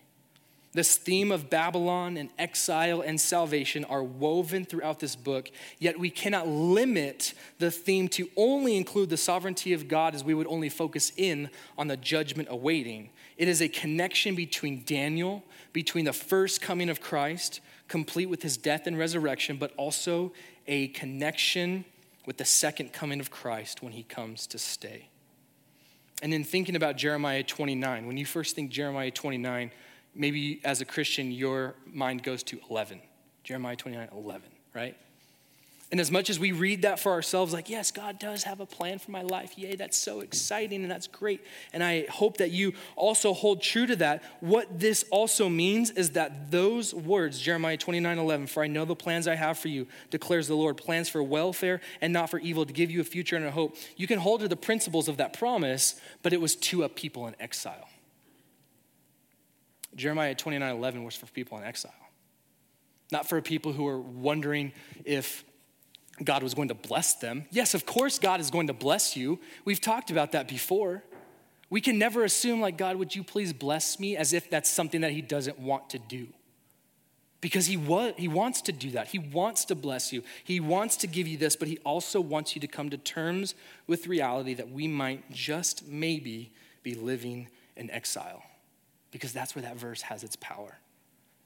This 0.73 0.97
theme 0.97 1.33
of 1.33 1.51
Babylon 1.51 2.17
and 2.17 2.31
exile 2.39 3.01
and 3.01 3.21
salvation 3.21 3.85
are 3.85 4.05
woven 4.05 4.65
throughout 4.65 5.01
this 5.01 5.17
book, 5.17 5.51
yet 5.81 5.99
we 5.99 6.11
cannot 6.11 6.47
limit 6.47 7.35
the 7.59 7.73
theme 7.73 8.09
to 8.11 8.31
only 8.37 8.77
include 8.77 9.11
the 9.11 9.17
sovereignty 9.17 9.73
of 9.73 9.89
God 9.89 10.15
as 10.15 10.23
we 10.23 10.35
would 10.35 10.47
only 10.47 10.69
focus 10.69 11.11
in 11.17 11.51
on 11.77 11.89
the 11.89 11.97
judgment 11.97 12.49
awaiting. 12.51 13.11
It 13.37 13.49
is 13.49 13.61
a 13.61 13.69
connection 13.69 14.37
between 14.37 14.85
Daniel, 14.85 15.43
between 15.73 16.05
the 16.05 16.13
first 16.13 16.61
coming 16.61 16.89
of 16.89 17.01
Christ, 17.01 17.61
complete 17.89 18.27
with 18.27 18.43
his 18.43 18.57
death 18.57 18.87
and 18.87 18.99
resurrection, 18.99 19.57
but 19.57 19.73
also 19.77 20.33
a 20.67 20.89
connection 20.89 21.85
with 22.27 22.37
the 22.37 22.45
second 22.45 22.93
coming 22.93 23.21
of 23.21 23.31
Christ 23.31 23.83
when 23.83 23.93
he 23.93 24.03
comes 24.03 24.47
to 24.49 24.59
stay. 24.59 25.09
And 26.23 26.33
then 26.33 26.45
thinking 26.45 26.77
about 26.77 26.97
Jeremiah 26.97 27.43
29, 27.43 28.07
when 28.07 28.17
you 28.17 28.27
first 28.27 28.55
think 28.55 28.71
Jeremiah 28.71 29.11
29, 29.11 29.71
maybe 30.15 30.61
as 30.65 30.81
a 30.81 30.85
Christian, 30.85 31.33
your 31.33 31.75
mind 31.87 32.23
goes 32.23 32.43
to 32.45 32.61
11. 32.69 33.01
Jeremiah 33.43 33.77
29, 33.77 34.09
11, 34.13 34.43
right? 34.75 34.97
And 35.91 36.01
as 36.01 36.11
much 36.11 36.31
as 36.31 36.39
we 36.39 36.53
read 36.53 36.83
that 36.83 37.01
for 37.01 37.11
ourselves, 37.11 37.53
like, 37.53 37.69
yes, 37.69 37.91
God 37.91 38.21
does 38.21 38.45
have 38.45 38.61
a 38.61 38.67
plan 38.67 39.01
for 39.01 39.11
my 39.11 39.23
life. 39.23 39.59
Yay, 39.59 39.75
that's 39.75 39.97
so 39.97 40.21
exciting 40.21 40.83
and 40.83 40.91
that's 40.91 41.09
great. 41.09 41.45
And 41.73 41.83
I 41.83 42.07
hope 42.09 42.37
that 42.37 42.53
you 42.53 42.75
also 42.95 43.33
hold 43.33 43.61
true 43.61 43.87
to 43.87 43.97
that. 43.97 44.23
What 44.39 44.79
this 44.79 45.05
also 45.11 45.49
means 45.49 45.91
is 45.91 46.11
that 46.11 46.53
those 46.53 46.95
words, 46.95 47.41
Jeremiah 47.41 47.77
29 47.77 48.19
11, 48.19 48.47
for 48.47 48.63
I 48.63 48.69
know 48.69 48.85
the 48.85 48.95
plans 48.95 49.27
I 49.27 49.35
have 49.35 49.59
for 49.59 49.67
you, 49.67 49.89
declares 50.11 50.47
the 50.47 50.55
Lord, 50.55 50.77
plans 50.77 51.09
for 51.09 51.25
welfare 51.25 51.81
and 52.01 52.13
not 52.13 52.31
for 52.31 52.39
evil, 52.39 52.65
to 52.65 52.73
give 52.73 52.93
you 52.93 53.01
a 53.01 53.05
future 53.05 53.35
and 53.35 53.45
a 53.45 53.51
hope. 53.51 53.77
You 53.97 54.07
can 54.07 54.21
hold 54.21 54.43
to 54.43 54.49
the 54.49 54.57
principles 54.57 55.09
of 55.09 55.17
that 55.17 55.37
promise, 55.37 56.01
but 56.23 56.33
it 56.33 56.41
was 56.41 56.55
to 56.57 56.85
a 56.85 56.89
people 56.89 57.27
in 57.27 57.35
exile. 57.41 57.89
Jeremiah 59.97 60.37
29 60.37 60.77
11 60.77 61.03
was 61.03 61.17
for 61.17 61.27
people 61.27 61.59
in 61.59 61.65
exile, 61.65 61.93
not 63.11 63.29
for 63.29 63.43
people 63.43 63.73
who 63.73 63.83
were 63.83 63.99
wondering 63.99 64.71
if 65.05 65.45
God 66.23 66.43
was 66.43 66.55
going 66.55 66.69
to 66.69 66.75
bless 66.75 67.15
them. 67.15 67.47
Yes, 67.51 67.75
of 67.75 67.87
course, 67.87 68.19
God 68.19 68.41
is 68.41 68.51
going 68.51 68.67
to 68.67 68.73
bless 68.73 69.17
you. 69.17 69.39
We've 69.65 69.81
talked 69.81 70.11
about 70.11 70.33
that 70.33 70.49
before. 70.49 71.03
We 71.71 71.81
can 71.81 71.99
never 71.99 72.25
assume, 72.25 72.61
like, 72.61 72.77
God, 72.77 72.97
would 72.97 73.15
you 73.15 73.23
please 73.23 73.53
bless 73.53 73.99
me 73.99 74.17
as 74.17 74.33
if 74.33 74.51
that's 74.51 74.69
something 74.69 75.01
that 75.01 75.13
He 75.13 75.23
doesn't 75.23 75.59
want 75.59 75.91
to 75.91 75.99
do. 75.99 76.29
Because 77.41 77.65
he, 77.65 77.79
wa- 77.79 78.13
he 78.19 78.29
wants 78.29 78.61
to 78.63 78.73
do 78.73 78.91
that. 78.91 79.09
He 79.09 79.19
wants 79.19 79.65
to 79.67 79.75
bless 79.75 80.13
you. 80.13 80.23
He 80.45 80.61
wants 80.61 80.97
to 80.99 81.07
give 81.07 81.27
you 81.27 81.39
this, 81.39 81.57
but 81.57 81.69
He 81.69 81.79
also 81.79 82.21
wants 82.21 82.55
you 82.55 82.61
to 82.61 82.67
come 82.67 82.91
to 82.91 82.99
terms 82.99 83.55
with 83.87 84.07
reality 84.07 84.53
that 84.55 84.71
we 84.71 84.87
might 84.87 85.31
just 85.31 85.89
maybe 85.89 86.53
be 86.83 86.95
living 86.95 87.49
in 87.77 87.91
exile. 87.91 88.43
Because 89.11 89.33
that's 89.33 89.55
where 89.55 89.63
that 89.63 89.77
verse 89.77 90.03
has 90.03 90.23
its 90.23 90.37
power. 90.37 90.79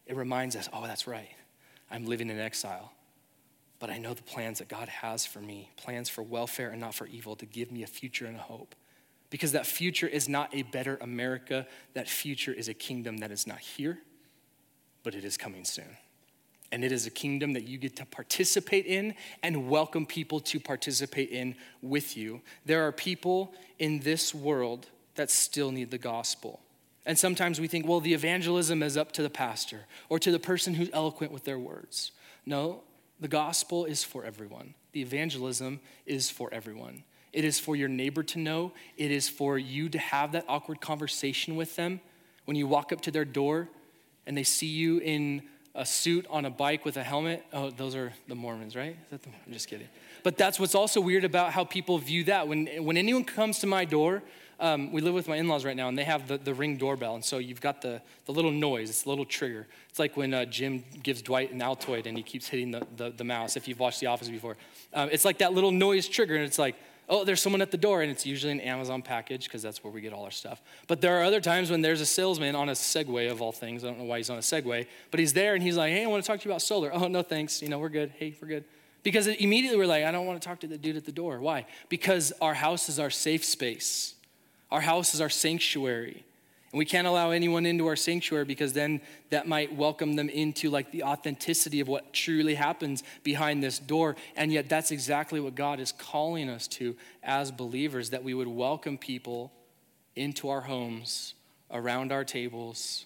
It 0.07 0.17
reminds 0.17 0.57
us, 0.57 0.69
oh, 0.73 0.83
that's 0.85 1.07
right. 1.07 1.31
I'm 1.93 2.07
living 2.07 2.29
in 2.29 2.41
exile 2.41 2.91
but 3.79 3.91
I 3.91 3.99
know 3.99 4.15
the 4.15 4.23
plans 4.23 4.59
that 4.59 4.69
God 4.69 4.89
has 4.89 5.27
for 5.27 5.41
me 5.41 5.71
plans 5.77 6.09
for 6.09 6.23
welfare 6.23 6.71
and 6.71 6.81
not 6.81 6.95
for 6.95 7.07
evil, 7.07 7.37
to 7.37 7.47
give 7.47 7.71
me 7.71 7.83
a 7.83 7.87
future 7.87 8.27
and 8.27 8.37
a 8.37 8.41
hope. 8.41 8.75
Because 9.31 9.53
that 9.53 9.67
future 9.67 10.07
is 10.07 10.29
not 10.29 10.55
a 10.55 10.63
better 10.63 10.97
America, 11.01 11.67
that 11.95 12.09
future 12.09 12.53
is 12.53 12.69
a 12.69 12.75
kingdom 12.75 13.19
that 13.19 13.31
is 13.31 13.47
not 13.47 13.59
here, 13.59 13.99
but 15.03 15.15
it 15.15 15.25
is 15.25 15.37
coming 15.37 15.65
soon. 15.65 15.97
And 16.71 16.85
it 16.85 16.93
is 16.93 17.07
a 17.07 17.11
kingdom 17.11 17.53
that 17.53 17.65
you 17.65 17.79
get 17.79 17.97
to 17.97 18.07
participate 18.07 18.87
in 18.87 19.15
and 19.43 19.69
welcome 19.69 20.07
people 20.07 20.41
to 20.41 20.61
participate 20.61 21.31
in 21.31 21.55
with 21.83 22.17
you. 22.17 22.41
There 22.65 22.87
are 22.87 22.93
people 22.93 23.55
in 23.79 24.01
this 24.01 24.35
world 24.35 24.87
that 25.15 25.31
still 25.31 25.71
need 25.71 25.91
the 25.91 25.99
gospel. 25.99 26.61
And 27.07 27.19
sometimes 27.19 27.61
we 27.61 27.69
think, 27.69 27.87
well, 27.87 28.01
the 28.01 28.15
evangelism 28.15 28.83
is 28.83 28.97
up 28.97 29.13
to 29.13 29.23
the 29.23 29.31
pastor 29.31 29.81
or 30.09 30.19
to 30.19 30.31
the 30.31 30.39
person 30.39 30.75
who's 30.75 30.91
eloquent 30.93 31.33
with 31.33 31.45
their 31.45 31.59
words. 31.59 32.13
No, 32.47 32.83
the 33.21 33.29
gospel 33.29 33.85
is 33.85 34.05
for 34.05 34.25
everyone, 34.25 34.75
the 34.93 35.01
evangelism 35.01 35.81
is 36.07 36.31
for 36.31 36.53
everyone. 36.53 37.05
It 37.33 37.45
is 37.45 37.59
for 37.59 37.75
your 37.75 37.89
neighbor 37.89 38.23
to 38.23 38.39
know, 38.39 38.73
it 38.97 39.11
is 39.11 39.29
for 39.29 39.59
you 39.59 39.89
to 39.89 39.99
have 39.99 40.33
that 40.33 40.45
awkward 40.49 40.81
conversation 40.81 41.57
with 41.57 41.75
them 41.75 42.01
when 42.45 42.57
you 42.57 42.69
walk 42.69 42.93
up 42.93 43.01
to 43.03 43.11
their 43.11 43.25
door 43.25 43.69
and 44.27 44.37
they 44.37 44.45
see 44.45 44.69
you 44.69 44.99
in 44.99 45.43
a 45.75 45.85
suit 45.85 46.27
on 46.31 46.45
a 46.45 46.51
bike 46.51 46.85
with 46.85 46.97
a 46.97 47.03
helmet. 47.03 47.45
Oh, 47.53 47.71
those 47.71 47.97
are 47.97 48.13
the 48.29 48.35
Mormons, 48.35 48.77
right? 48.77 48.97
The, 49.11 49.19
I'm 49.47 49.53
just 49.53 49.69
kidding. 49.69 49.89
But 50.23 50.39
that's 50.39 50.61
what's 50.61 50.75
also 50.75 51.01
weird 51.01 51.25
about 51.25 51.53
how 51.53 51.65
people 51.65 51.99
view 51.99 52.25
that. 52.25 52.47
When, 52.47 52.67
when 52.85 52.97
anyone 52.97 53.25
comes 53.25 53.59
to 53.61 53.67
my 53.67 53.85
door, 53.85 54.23
um, 54.61 54.93
we 54.93 55.01
live 55.01 55.15
with 55.15 55.29
my 55.29 55.37
in 55.37 55.49
laws 55.49 55.65
right 55.65 55.77
now, 55.77 55.89
and 55.89 55.99
they 55.99 56.05
have 56.05 56.29
the, 56.29 56.39
the 56.39 56.55
ring 56.55 56.77
doorbell. 56.77 57.15
And 57.15 57.25
so 57.25 57.39
you've 57.39 57.61
got 57.61 57.83
the, 57.83 58.01
the 58.27 58.33
little 58.33 58.51
noise, 58.51 58.91
it's 58.91 59.05
a 59.05 59.09
little 59.09 59.25
trigger. 59.25 59.67
It's 59.91 59.99
like 59.99 60.17
when 60.17 60.35
uh, 60.35 60.45
Jim 60.45 60.85
gives 61.03 61.23
Dwight 61.23 61.53
an 61.53 61.61
Altoid 61.61 62.07
and 62.07 62.17
he 62.17 62.23
keeps 62.23 62.49
hitting 62.49 62.71
the, 62.71 62.87
the, 62.97 63.11
the 63.11 63.25
mouse, 63.25 63.57
if 63.57 63.69
you've 63.69 63.81
watched 63.81 64.01
The 64.01 64.07
Office 64.07 64.29
before. 64.29 64.57
Um, 64.93 65.09
it's 65.13 65.25
like 65.25 65.39
that 65.39 65.53
little 65.53 65.73
noise 65.73 66.09
trigger, 66.09 66.35
and 66.35 66.45
it's 66.45 66.59
like, 66.59 66.77
oh, 67.09 67.25
there's 67.25 67.43
someone 67.43 67.61
at 67.61 67.71
the 67.71 67.77
door, 67.77 68.03
and 68.03 68.11
it's 68.11 68.25
usually 68.25 68.53
an 68.53 68.61
Amazon 68.61 69.03
package 69.03 69.45
because 69.45 69.63
that's 69.63 69.85
where 69.85 69.93
we 69.93 70.01
get 70.01 70.13
all 70.13 70.25
our 70.25 70.31
stuff. 70.31 70.63
But 70.87 71.01
there 71.01 71.21
are 71.21 71.25
other 71.25 71.41
times 71.41 71.71
when 71.71 71.83
there's 71.83 72.01
a 72.01 72.07
salesman 72.07 72.55
on 72.55 72.69
a 72.69 72.73
Segway 72.73 73.31
of 73.31 73.43
all 73.43 73.53
things. 73.53 73.85
I 73.85 73.89
don't 73.89 73.99
know 73.99 74.05
why 74.05 74.19
he's 74.19 74.31
on 74.31 74.39
a 74.39 74.41
Segway, 74.41 74.87
but 75.11 75.21
he's 75.21 75.33
there 75.33 75.55
and 75.55 75.63
he's 75.63 75.77
like, 75.77 75.93
hey, 75.93 76.05
I 76.05 76.07
want 76.07 76.25
to 76.25 76.27
talk 76.27 76.41
to 76.41 76.49
you 76.49 76.51
about 76.51 76.63
solar. 76.63 76.93
Oh, 76.95 77.09
no, 77.09 77.23
thanks. 77.23 77.61
You 77.61 77.69
know, 77.69 77.79
we're 77.79 77.91
good. 77.91 78.13
Hey, 78.19 78.35
we're 78.41 78.49
good. 78.49 78.65
Because 79.03 79.27
immediately 79.27 79.79
we're 79.79 79.87
like, 79.87 80.05
I 80.05 80.11
don't 80.11 80.25
want 80.25 80.41
to 80.41 80.49
talk 80.49 80.61
to 80.61 80.67
the 80.67 80.79
dude 80.79 80.97
at 80.97 81.05
the 81.05 81.13
door. 81.13 81.39
Why? 81.39 81.67
Because 81.91 82.33
our 82.41 82.55
house 82.55 82.89
is 82.89 82.99
our 82.99 83.11
safe 83.11 83.45
space, 83.45 84.15
our 84.75 84.81
house 84.81 85.15
is 85.15 85.21
our 85.21 85.31
sanctuary. 85.31 86.25
And 86.73 86.79
we 86.81 86.85
can't 86.85 87.07
allow 87.07 87.31
anyone 87.31 87.65
into 87.65 87.87
our 87.87 87.95
sanctuary 87.95 88.45
because 88.45 88.73
then 88.73 89.01
that 89.31 89.47
might 89.47 89.73
welcome 89.73 90.17
them 90.17 90.29
into 90.29 90.69
like 90.69 90.91
the 90.91 91.05
authenticity 91.05 91.79
of 91.79 91.87
what 91.87 92.13
truly 92.13 92.57
happens 92.57 93.05
behind 93.23 93.63
this 93.63 93.79
door. 93.79 94.17
And 94.35 94.53
yet 94.53 94.69
that's 94.69 94.91
exactly 94.91 95.39
what 95.39 95.55
God 95.55 95.79
is 95.79 95.93
calling 95.93 96.49
us 96.49 96.67
to 96.69 96.97
as 97.23 97.53
believers 97.53 98.11
that 98.11 98.25
we 98.25 98.35
would 98.35 98.49
welcome 98.49 98.99
people 98.99 99.53
into 100.17 100.49
our 100.49 100.63
homes, 100.63 101.35
around 101.71 102.11
our 102.11 102.25
tables, 102.25 103.05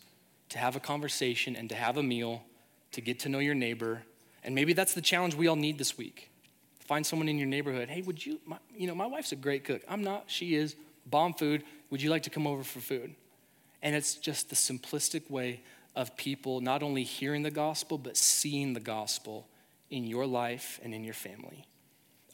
to 0.48 0.56
have 0.56 0.74
a 0.74 0.80
conversation 0.80 1.54
and 1.54 1.68
to 1.68 1.74
have 1.74 1.98
a 1.98 2.02
meal, 2.02 2.44
to 2.92 3.02
get 3.02 3.18
to 3.20 3.28
know 3.28 3.40
your 3.40 3.54
neighbor. 3.54 4.00
And 4.42 4.54
maybe 4.54 4.72
that's 4.72 4.94
the 4.94 5.02
challenge 5.02 5.34
we 5.34 5.48
all 5.48 5.56
need 5.56 5.76
this 5.76 5.98
week. 5.98 6.30
Find 6.80 7.04
someone 7.04 7.28
in 7.28 7.36
your 7.36 7.46
neighborhood. 7.46 7.90
Hey, 7.90 8.00
would 8.00 8.24
you, 8.24 8.40
my, 8.46 8.56
you 8.74 8.86
know, 8.86 8.94
my 8.94 9.04
wife's 9.04 9.32
a 9.32 9.36
great 9.36 9.64
cook. 9.64 9.82
I'm 9.86 10.02
not, 10.02 10.24
she 10.28 10.54
is. 10.54 10.74
Bomb 11.10 11.34
food. 11.34 11.64
Would 11.90 12.02
you 12.02 12.10
like 12.10 12.24
to 12.24 12.30
come 12.30 12.46
over 12.46 12.62
for 12.62 12.80
food? 12.80 13.14
And 13.82 13.94
it's 13.94 14.14
just 14.14 14.50
the 14.50 14.56
simplistic 14.56 15.30
way 15.30 15.62
of 15.94 16.16
people 16.16 16.60
not 16.60 16.82
only 16.82 17.04
hearing 17.04 17.42
the 17.42 17.50
gospel, 17.50 17.98
but 17.98 18.16
seeing 18.16 18.72
the 18.72 18.80
gospel 18.80 19.46
in 19.90 20.06
your 20.06 20.26
life 20.26 20.80
and 20.82 20.94
in 20.94 21.04
your 21.04 21.14
family. 21.14 21.66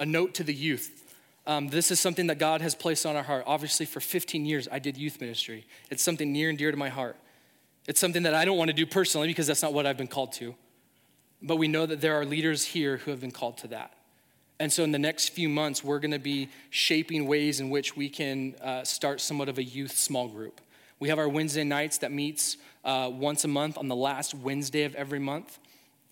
A 0.01 0.07
note 0.07 0.35
to 0.35 0.45
the 0.45 0.55
youth. 0.55 1.03
Um, 1.47 1.69
this 1.69 1.91
is 1.91 2.01
something 2.01 2.27
that 2.29 2.39
God 2.39 2.63
has 2.63 2.75
placed 2.75 3.05
on 3.05 3.17
our 3.17 3.23
heart. 3.23 3.45
Obviously, 3.47 3.87
for 3.87 4.01
15 4.01 4.47
years, 4.47 4.67
I 4.73 4.79
did 4.79 4.97
youth 4.97 5.21
ministry. 5.21 5.67
It's 5.91 6.03
something 6.03 6.33
near 6.33 6.49
and 6.49 6.59
dear 6.59 6.71
to 6.71 6.77
my 6.77 6.89
heart. 6.89 7.17
It's 7.87 8.01
something 8.01 8.23
that 8.23 8.35
I 8.35 8.45
don't 8.45 8.57
want 8.57 8.69
to 8.69 8.75
do 8.75 8.87
personally 8.87 9.29
because 9.29 9.47
that's 9.47 9.63
not 9.63 9.75
what 9.75 9.87
I've 9.87 9.99
been 9.99 10.09
called 10.09 10.33
to. 10.35 10.55
But 11.43 11.57
we 11.57 11.69
know 11.69 11.85
that 11.85 12.01
there 12.01 12.15
are 12.15 12.25
leaders 12.25 12.65
here 12.65 12.97
who 12.99 13.11
have 13.11 13.21
been 13.21 13.31
called 13.31 13.59
to 13.59 13.69
that. 13.69 13.93
And 14.61 14.73
so, 14.73 14.85
in 14.85 14.93
the 14.93 14.99
next 14.99 15.31
few 15.31 15.49
months, 15.49 15.83
we're 15.83 15.99
going 15.99 16.13
to 16.13 16.19
be 16.19 16.49
shaping 16.71 17.27
ways 17.27 17.59
in 17.59 17.71
which 17.71 17.97
we 17.97 18.09
can 18.09 18.55
uh, 18.63 18.85
start 18.85 19.21
somewhat 19.21 19.49
of 19.49 19.59
a 19.59 19.65
youth 19.65 19.97
small 19.97 20.29
group. 20.29 20.61
We 21.01 21.09
have 21.09 21.19
our 21.19 21.29
Wednesday 21.29 21.65
nights 21.65 21.99
that 21.99 22.13
meets 22.13 22.57
uh, 22.85 23.11
once 23.13 23.45
a 23.45 23.49
month 23.49 23.77
on 23.77 23.89
the 23.89 23.97
last 23.97 24.33
Wednesday 24.35 24.85
of 24.85 24.95
every 24.95 25.19
month. 25.19 25.59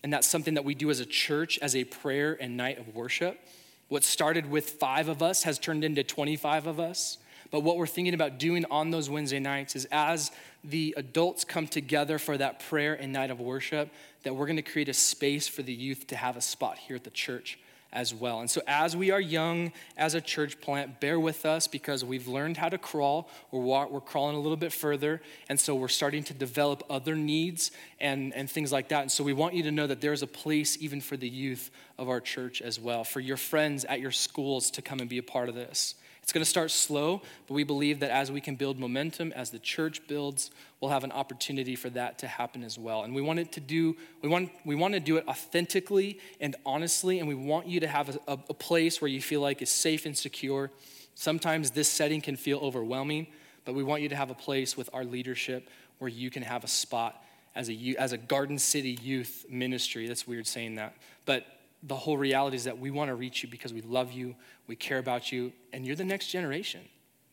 And 0.03 0.11
that's 0.11 0.27
something 0.27 0.55
that 0.55 0.65
we 0.65 0.75
do 0.75 0.89
as 0.89 0.99
a 0.99 1.05
church 1.05 1.57
as 1.61 1.75
a 1.75 1.85
prayer 1.85 2.37
and 2.39 2.57
night 2.57 2.77
of 2.77 2.93
worship. 2.93 3.39
What 3.87 4.03
started 4.03 4.49
with 4.49 4.71
five 4.71 5.07
of 5.07 5.23
us 5.23 5.43
has 5.43 5.57
turned 5.57 5.85
into 5.85 6.03
25 6.03 6.67
of 6.67 6.79
us. 6.79 7.19
But 7.49 7.61
what 7.61 7.77
we're 7.77 7.87
thinking 7.87 8.13
about 8.13 8.39
doing 8.39 8.65
on 8.69 8.89
those 8.91 9.09
Wednesday 9.09 9.39
nights 9.39 9.75
is 9.75 9.85
as 9.91 10.31
the 10.63 10.93
adults 10.97 11.45
come 11.45 11.67
together 11.67 12.19
for 12.19 12.37
that 12.37 12.59
prayer 12.67 12.95
and 12.95 13.13
night 13.13 13.29
of 13.31 13.39
worship, 13.39 13.89
that 14.23 14.35
we're 14.35 14.47
going 14.47 14.57
to 14.57 14.63
create 14.63 14.89
a 14.89 14.93
space 14.93 15.47
for 15.47 15.61
the 15.61 15.73
youth 15.73 16.07
to 16.07 16.15
have 16.17 16.35
a 16.35 16.41
spot 16.41 16.77
here 16.77 16.95
at 16.95 17.03
the 17.03 17.09
church 17.09 17.59
as 17.93 18.13
well. 18.13 18.41
And 18.41 18.49
so, 18.49 18.61
as 18.67 18.97
we 18.97 19.11
are 19.11 19.21
young 19.21 19.71
as 19.95 20.15
a 20.15 20.21
church 20.21 20.59
plant, 20.59 20.99
bear 20.99 21.19
with 21.19 21.45
us 21.45 21.67
because 21.67 22.03
we've 22.03 22.27
learned 22.27 22.57
how 22.57 22.67
to 22.69 22.77
crawl. 22.77 23.29
We're, 23.51 23.87
we're 23.87 24.01
crawling 24.01 24.35
a 24.35 24.39
little 24.39 24.57
bit 24.57 24.73
further. 24.73 25.21
And 25.47 25.59
so, 25.59 25.75
we're 25.75 25.87
starting 25.87 26.23
to 26.25 26.33
develop 26.33 26.83
other 26.89 27.15
needs 27.15 27.71
and, 28.01 28.33
and 28.33 28.49
things 28.49 28.71
like 28.71 28.89
that. 28.89 29.01
And 29.03 29.11
so, 29.11 29.23
we 29.23 29.33
want 29.33 29.53
you 29.53 29.63
to 29.63 29.71
know 29.71 29.87
that 29.87 30.01
there's 30.01 30.23
a 30.23 30.27
place 30.27 30.77
even 30.81 30.99
for 30.99 31.15
the 31.15 31.29
youth 31.29 31.71
of 31.97 32.09
our 32.09 32.19
church 32.19 32.61
as 32.61 32.79
well, 32.79 33.03
for 33.03 33.19
your 33.19 33.37
friends 33.37 33.85
at 33.85 34.01
your 34.01 34.11
schools 34.11 34.71
to 34.71 34.81
come 34.81 34.99
and 34.99 35.09
be 35.09 35.19
a 35.19 35.23
part 35.23 35.47
of 35.47 35.55
this. 35.55 35.95
It's 36.23 36.31
going 36.31 36.43
to 36.43 36.49
start 36.49 36.71
slow, 36.71 37.21
but 37.47 37.53
we 37.53 37.65
believe 37.65 37.99
that 37.99 38.09
as 38.09 38.31
we 38.31 38.39
can 38.39 38.55
build 38.55 38.79
momentum, 38.79 39.33
as 39.33 39.51
the 39.51 39.59
church 39.59 40.07
builds, 40.07 40.51
we'll 40.79 40.89
have 40.89 41.03
an 41.03 41.11
opportunity 41.11 41.75
for 41.75 41.89
that 41.91 42.17
to 42.19 42.27
happen 42.27 42.63
as 42.63 42.79
well. 42.79 43.03
And 43.03 43.13
we 43.13 43.21
want 43.21 43.39
it 43.39 43.51
to 43.51 43.59
do, 43.59 43.97
we 44.21 44.29
want, 44.29 44.49
we 44.63 44.73
want 44.73 44.93
to 44.93 45.01
do 45.01 45.17
it 45.17 45.27
authentically 45.27 46.19
and 46.39 46.55
honestly, 46.65 47.19
and 47.19 47.27
we 47.27 47.35
want 47.35 47.67
you 47.67 47.81
to 47.81 47.87
have 47.87 48.17
a, 48.27 48.33
a 48.33 48.53
place 48.53 49.01
where 49.01 49.09
you 49.09 49.21
feel 49.21 49.41
like 49.41 49.61
is 49.61 49.69
safe 49.69 50.05
and 50.05 50.17
secure. 50.17 50.71
Sometimes 51.13 51.71
this 51.71 51.89
setting 51.89 52.21
can 52.21 52.37
feel 52.37 52.59
overwhelming, 52.59 53.27
but 53.65 53.75
we 53.75 53.83
want 53.83 54.01
you 54.01 54.07
to 54.07 54.15
have 54.15 54.31
a 54.31 54.35
place 54.35 54.77
with 54.77 54.89
our 54.93 55.03
leadership 55.03 55.69
where 55.99 56.09
you 56.09 56.29
can 56.29 56.41
have 56.41 56.63
a 56.63 56.69
spot 56.69 57.21
as 57.53 57.69
a, 57.69 57.95
as 57.99 58.13
a 58.13 58.17
Garden 58.17 58.57
City 58.57 58.97
youth 59.01 59.45
ministry. 59.49 60.07
That's 60.07 60.25
weird 60.25 60.47
saying 60.47 60.75
that. 60.75 60.95
But 61.25 61.45
the 61.85 61.95
whole 61.95 62.17
reality 62.17 62.55
is 62.55 62.63
that 62.63 62.79
we 62.79 62.91
want 62.91 63.09
to 63.09 63.15
reach 63.15 63.43
you 63.43 63.49
because 63.49 63.73
we 63.73 63.81
love 63.81 64.11
you, 64.11 64.35
we 64.67 64.75
care 64.75 64.99
about 64.99 65.31
you, 65.31 65.51
and 65.73 65.85
you're 65.85 65.95
the 65.95 66.05
next 66.05 66.27
generation. 66.27 66.81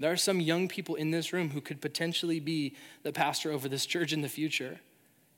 There 0.01 0.11
are 0.11 0.17
some 0.17 0.41
young 0.41 0.67
people 0.67 0.97
in 0.97 1.11
this 1.11 1.33
room 1.33 1.51
who 1.51 1.61
could 1.61 1.81
potentially 1.81 2.41
be 2.41 2.75
the 3.03 3.13
pastor 3.13 3.53
over 3.53 3.69
this 3.69 3.87
church 3.87 4.13
in 4.13 4.23
the 4.23 4.29
future. 4.29 4.81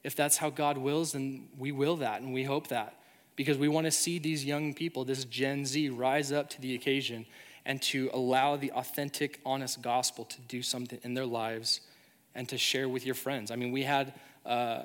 If 0.03 0.17
that's 0.17 0.39
how 0.39 0.51
God 0.51 0.79
wills, 0.79 1.13
then 1.13 1.49
we 1.59 1.73
will 1.73 1.97
that 1.97 2.23
and 2.23 2.33
we 2.33 2.45
hope 2.45 2.69
that 2.69 2.97
because 3.37 3.59
we 3.59 3.69
want 3.69 3.87
to 3.87 3.91
see 3.91 4.19
these 4.19 4.45
young 4.45 4.73
people, 4.73 5.05
this 5.05 5.25
Gen 5.25 5.67
Z, 5.67 5.89
rise 5.91 6.33
up 6.33 6.49
to 6.51 6.61
the 6.61 6.75
occasion 6.75 7.27
and 7.65 7.81
to 7.83 8.11
allow 8.13 8.57
the 8.57 8.73
authentic, 8.73 9.41
honest 9.45 9.83
gospel 9.83 10.25
to 10.27 10.41
do 10.43 10.63
something 10.63 10.99
in 11.03 11.15
their 11.15 11.27
lives 11.27 11.81
and 12.35 12.49
to 12.49 12.59
share 12.59 12.89
with 12.89 13.05
your 13.05 13.15
friends. 13.15 13.51
I 13.51 13.57
mean, 13.57 13.73
we 13.73 13.83
had, 13.83 14.15
uh, 14.45 14.83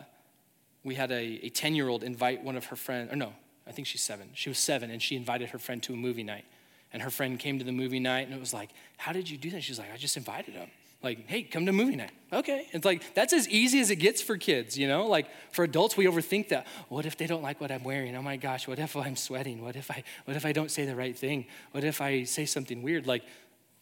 we 0.84 0.95
had 0.95 1.11
a 1.11 1.49
10 1.49 1.75
year 1.75 1.88
old 1.88 2.03
invite 2.03 2.43
one 2.43 2.55
of 2.55 2.65
her 2.65 2.75
friends, 2.75 3.11
or 3.11 3.15
no, 3.15 3.34
I 3.68 3.72
think 3.72 3.88
she's 3.88 4.01
seven. 4.01 4.30
She 4.34 4.49
was 4.49 4.57
seven, 4.57 4.89
and 4.91 5.01
she 5.01 5.15
invited 5.15 5.49
her 5.49 5.59
friend 5.59 5.82
to 5.84 5.93
a 5.93 5.97
movie 5.97 6.24
night. 6.24 6.45
And 6.93 7.01
her 7.01 7.09
friend 7.09 7.38
came 7.38 7.59
to 7.59 7.65
the 7.65 7.72
movie 7.72 7.99
night, 7.99 8.28
and 8.28 8.34
it 8.34 8.39
was 8.39 8.53
like, 8.53 8.70
How 8.97 9.11
did 9.11 9.30
you 9.30 9.38
do 9.38 9.49
that? 9.51 9.63
She's 9.63 9.80
like, 9.80 9.93
I 9.93 9.97
just 9.97 10.18
invited 10.18 10.53
him. 10.53 10.70
Like, 11.03 11.28
hey, 11.28 11.43
come 11.43 11.68
to 11.68 11.72
movie 11.72 11.95
night. 11.95 12.11
Okay. 12.34 12.68
It's 12.72 12.84
like, 12.84 13.13
that's 13.13 13.32
as 13.32 13.47
easy 13.47 13.80
as 13.80 13.91
it 13.91 13.97
gets 13.97 14.20
for 14.22 14.36
kids, 14.36 14.78
you 14.78 14.88
know? 14.88 15.05
Like, 15.05 15.28
for 15.51 15.63
adults, 15.63 15.95
we 15.95 16.05
overthink 16.05 16.49
that. 16.49 16.65
What 16.89 17.05
if 17.05 17.15
they 17.18 17.28
don't 17.28 17.43
like 17.43 17.61
what 17.61 17.72
I'm 17.72 17.84
wearing? 17.84 18.15
Oh 18.15 18.24
my 18.24 18.36
gosh, 18.36 18.68
what 18.68 18.80
if 18.80 18.95
I'm 18.95 19.15
sweating? 19.15 19.61
What 19.61 19.76
if 19.76 19.91
I, 19.91 20.03
what 20.26 20.36
if 20.36 20.43
I 20.45 20.53
don't 20.53 20.72
say 20.72 20.86
the 20.86 20.95
right 20.95 21.15
thing? 21.15 21.45
What 21.72 21.84
if 21.84 22.01
I 22.01 22.24
say 22.24 22.45
something 22.45 22.82
weird? 22.82 23.05
Like, 23.05 23.24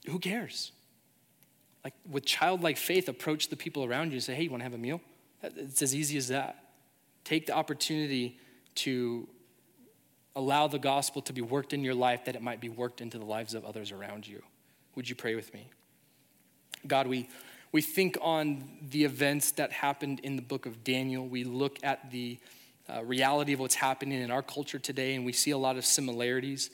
who 0.08 0.20
cares? 0.20 0.74
Like, 1.86 1.94
with 2.10 2.26
childlike 2.26 2.78
faith, 2.78 3.08
approach 3.08 3.48
the 3.48 3.56
people 3.56 3.86
around 3.86 4.08
you 4.08 4.16
and 4.16 4.24
say, 4.24 4.36
hey, 4.36 4.44
you 4.44 4.50
want 4.50 4.60
to 4.60 4.66
have 4.66 4.74
a 4.74 4.78
meal? 4.78 5.00
It's 5.42 5.82
as 5.82 5.96
easy 5.96 6.18
as 6.18 6.28
that. 6.28 6.66
Take 7.24 7.46
the 7.46 7.54
opportunity 7.54 8.40
to 8.76 9.28
allow 10.36 10.68
the 10.68 10.80
gospel 10.80 11.22
to 11.24 11.34
be 11.34 11.42
worked 11.42 11.74
in 11.74 11.84
your 11.84 11.94
life 11.94 12.26
that 12.26 12.36
it 12.36 12.42
might 12.42 12.60
be 12.60 12.70
worked 12.70 13.02
into 13.02 13.18
the 13.18 13.26
lives 13.26 13.54
of 13.54 13.64
others 13.64 13.92
around 13.92 14.28
you. 14.28 14.42
Would 14.96 15.10
you 15.10 15.16
pray 15.16 15.36
with 15.36 15.54
me? 15.54 15.70
God, 16.86 17.08
we, 17.08 17.30
we 17.72 17.82
think 17.82 18.18
on 18.22 18.64
the 18.90 19.06
events 19.06 19.52
that 19.54 19.72
happened 19.72 20.20
in 20.22 20.36
the 20.36 20.42
book 20.42 20.66
of 20.66 20.84
Daniel. 20.84 21.26
We 21.26 21.44
look 21.44 21.80
at 21.84 22.12
the 22.12 22.38
uh, 22.88 23.04
reality 23.04 23.54
of 23.54 23.60
what's 23.60 23.76
happening 23.76 24.22
in 24.22 24.30
our 24.30 24.44
culture 24.44 24.78
today, 24.78 25.16
and 25.16 25.26
we 25.26 25.34
see 25.34 25.52
a 25.52 25.58
lot 25.58 25.78
of 25.78 25.86
similarities. 25.86 26.70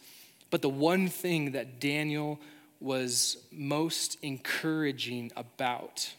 But 0.49 0.62
the 0.62 0.70
one 0.70 1.07
thing 1.07 1.51
that 1.53 1.80
Daniel 1.80 2.39
was 2.80 3.38
most 3.51 4.18
encouraging 4.24 5.32
about 5.38 6.14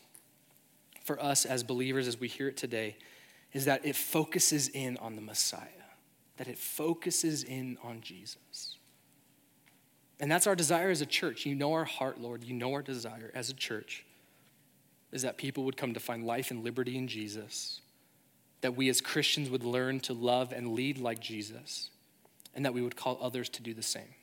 for 1.04 1.20
us 1.20 1.44
as 1.44 1.64
believers 1.64 2.06
as 2.06 2.18
we 2.18 2.28
hear 2.28 2.48
it 2.48 2.56
today 2.56 2.96
is 3.52 3.64
that 3.64 3.84
it 3.84 3.96
focuses 3.96 4.68
in 4.68 4.96
on 4.98 5.16
the 5.16 5.20
Messiah 5.20 5.81
that 6.36 6.48
it 6.48 6.58
focuses 6.58 7.44
in 7.44 7.78
on 7.82 8.00
Jesus. 8.00 8.76
And 10.20 10.30
that's 10.30 10.46
our 10.46 10.54
desire 10.54 10.90
as 10.90 11.00
a 11.00 11.06
church. 11.06 11.46
You 11.46 11.54
know 11.54 11.72
our 11.72 11.84
heart, 11.84 12.20
Lord. 12.20 12.44
You 12.44 12.54
know 12.54 12.72
our 12.72 12.82
desire 12.82 13.30
as 13.34 13.50
a 13.50 13.54
church 13.54 14.04
is 15.10 15.22
that 15.22 15.36
people 15.36 15.64
would 15.64 15.76
come 15.76 15.94
to 15.94 16.00
find 16.00 16.24
life 16.24 16.50
and 16.50 16.64
liberty 16.64 16.96
in 16.96 17.06
Jesus, 17.06 17.80
that 18.62 18.76
we 18.76 18.88
as 18.88 19.00
Christians 19.00 19.50
would 19.50 19.64
learn 19.64 20.00
to 20.00 20.14
love 20.14 20.52
and 20.52 20.72
lead 20.72 20.98
like 20.98 21.20
Jesus, 21.20 21.90
and 22.54 22.64
that 22.64 22.72
we 22.72 22.80
would 22.80 22.96
call 22.96 23.18
others 23.20 23.48
to 23.50 23.62
do 23.62 23.74
the 23.74 23.82
same. 23.82 24.14